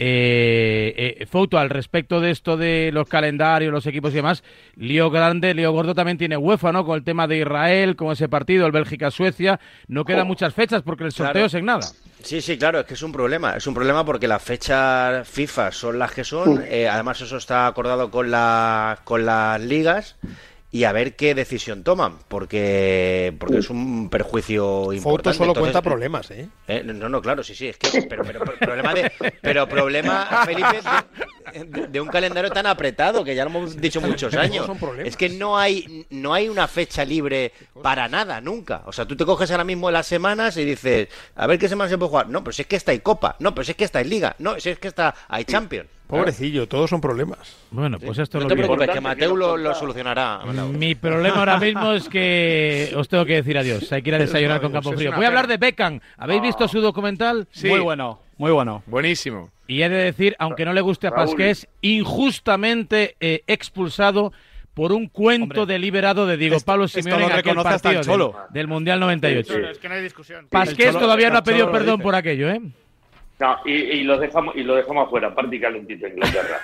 [0.00, 4.44] Eh, eh, foto al respecto de esto de los calendarios, los equipos y demás,
[4.76, 6.84] lío grande, lío gordo también tiene UEFA, ¿no?
[6.84, 9.58] Con el tema de Israel, con ese partido, el Bélgica-Suecia,
[9.88, 11.84] no quedan muchas fechas porque el sorteo es en nada.
[12.22, 13.56] Sí, sí, claro, es que es un problema.
[13.56, 16.62] Es un problema porque las fechas FIFA son las que son.
[16.68, 20.16] Eh, además, eso está acordado con, la, con las ligas
[20.70, 25.36] y a ver qué decisión toman, porque porque es un perjuicio importante.
[25.36, 26.48] Foto solo cuenta problemas, ¿eh?
[26.66, 26.82] ¿eh?
[26.84, 30.80] No, no, claro, sí, sí, es que pero, pero, problema de pero problema Felipe
[31.88, 34.68] de, un calendario tan apretado que ya lo hemos dicho muchos años.
[35.04, 38.82] Es que no hay no hay una fecha libre para nada nunca.
[38.84, 41.88] O sea, tú te coges ahora mismo las semanas y dices, a ver qué semana
[41.88, 42.28] se puede jugar.
[42.28, 43.36] No, pero si es que está hay Copa.
[43.38, 44.36] No, pero si es que está en Liga.
[44.38, 45.88] No, si es que está hay Champions.
[46.08, 47.54] Pobrecillo, todos son problemas.
[47.70, 50.40] Bueno, pues esto no lo te preocupes, que Mateo lo, solucionará.
[50.72, 53.92] Mi problema ahora mismo es que os tengo que decir adiós.
[53.92, 55.12] Hay que ir a desayunar con Campo Frío.
[55.14, 56.00] Voy a hablar de Beckham.
[56.16, 57.46] ¿Habéis visto su documental?
[57.50, 57.68] Sí.
[57.68, 58.82] Muy bueno, muy bueno.
[58.86, 59.50] Buenísimo.
[59.66, 64.32] Y he de decir, aunque no le guste a Pasqués, injustamente eh, expulsado
[64.72, 69.58] por un cuento deliberado de Diego Pablo Simeone en aquel partido del, Mundial 98.
[69.70, 70.46] es que no hay discusión.
[70.48, 72.62] Pasqués todavía no ha pedido perdón por aquello, ¿eh?
[73.38, 76.58] No, y, y, lo dejamos y lo dejamos afuera, parte calentito Inglaterra.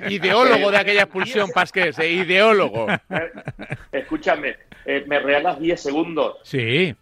[0.08, 2.86] ideólogo de aquella expulsión, Pasqués, eh, ideólogo.
[2.88, 3.32] Eh,
[3.90, 6.36] escúchame, eh, ¿me regalas 10 segundos?
[6.44, 6.94] Sí.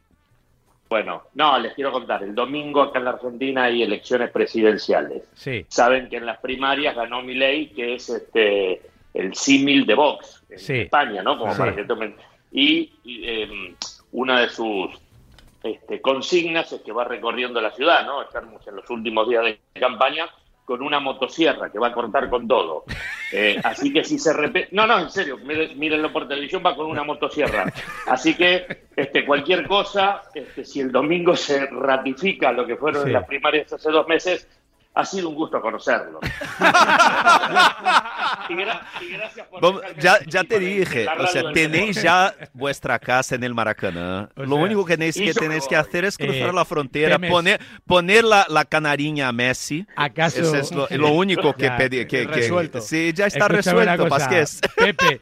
[0.88, 2.22] Bueno, no, les quiero contar.
[2.22, 5.22] El domingo acá en la Argentina hay elecciones presidenciales.
[5.34, 5.64] Sí.
[5.68, 8.80] Saben que en las primarias ganó Milei, que es este
[9.14, 11.38] el símil de Vox en España, ¿no?
[11.38, 12.14] Como para que tomen.
[12.50, 13.76] Y, em,
[14.12, 14.90] una de sus
[15.62, 18.22] este, consignas es que va recorriendo la ciudad, ¿no?
[18.22, 20.26] Estamos en los últimos días de campaña
[20.64, 22.84] con una motosierra que va a cortar con todo.
[23.32, 24.68] Eh, así que si se repite...
[24.70, 27.72] No, no, en serio, mírenlo por televisión, va con una motosierra.
[28.06, 33.26] Así que este, cualquier cosa, este, si el domingo se ratifica lo que fueron las
[33.26, 34.48] primarias hace dos meses,
[34.92, 36.18] ha sido un gusto conocerlo.
[39.98, 44.28] ya, ya te dije, o sea, tenéis ya vuestra casa en el Maracaná.
[44.34, 48.24] lo único que tenéis que, tenéis que hacer es cruzar eh, la frontera, poner, poner
[48.24, 49.86] la, la, canariña a Messi.
[49.96, 50.40] ¿Acaso?
[50.40, 52.06] Eso es lo, único que pedí.
[52.06, 52.80] Que, resuelto.
[52.80, 54.60] sí, ya está resuelto, Pasqués.
[54.76, 55.20] Pepe,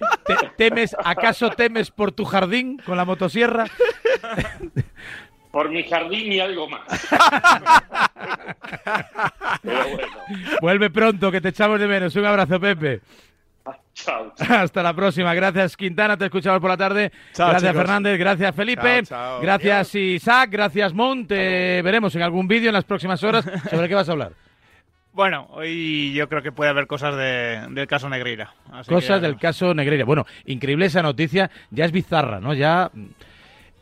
[0.56, 3.66] temes, ¿acaso temes por tu jardín con la motosierra?
[5.58, 6.82] por mi jardín y algo más.
[10.60, 12.14] Vuelve pronto, que te echamos de menos.
[12.14, 13.00] Un abrazo, Pepe.
[13.92, 15.34] Chao, Hasta la próxima.
[15.34, 16.16] Gracias, Quintana.
[16.16, 17.10] Te escuchamos por la tarde.
[17.36, 18.16] gracias, Fernández.
[18.20, 19.02] Gracias, Felipe.
[19.42, 20.48] Gracias, Isaac.
[20.52, 21.82] Gracias, Monte.
[21.82, 24.30] veremos en algún vídeo en las próximas horas sobre qué vas a hablar.
[25.12, 28.54] Bueno, hoy yo creo que puede haber cosas del caso Negreira.
[28.86, 30.04] cosas del caso Negreira.
[30.04, 31.50] Bueno, increíble esa noticia.
[31.72, 32.54] Ya es bizarra, ¿no?
[32.54, 32.92] Ya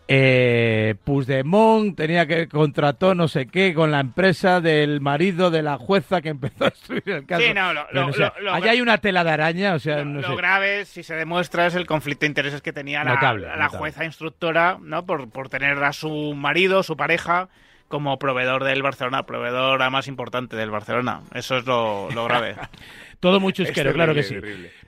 [0.08, 5.78] eh, Puigdemont tenía que contrató no sé qué con la empresa del marido de la
[5.78, 7.42] jueza que empezó a destruir el caso.
[7.42, 11.02] Sí, no, lo, allá hay una tela de araña, o sea, no lo grave, si
[11.02, 15.04] se demuestra, es el conflicto de intereses que tenía la, jueza instructora, ¿no?
[15.04, 17.48] Por, por tener a su marido, su pareja,
[17.88, 21.22] como proveedor del Barcelona, proveedora más importante del Barcelona.
[21.34, 22.56] Eso es lo, grave.
[23.20, 24.36] Todo muy chusquero, claro que sí.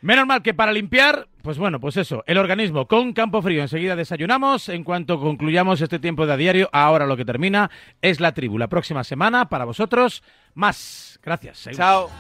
[0.01, 3.63] Menos mal que para limpiar, pues bueno, pues eso, el organismo con campo frío.
[3.63, 4.69] Enseguida desayunamos.
[4.69, 7.71] En cuanto concluyamos este tiempo de a diario, ahora lo que termina
[8.03, 8.59] es la tribu.
[8.59, 10.23] La próxima semana, para vosotros,
[10.55, 11.19] más.
[11.23, 11.69] Gracias.
[11.73, 12.11] Chao.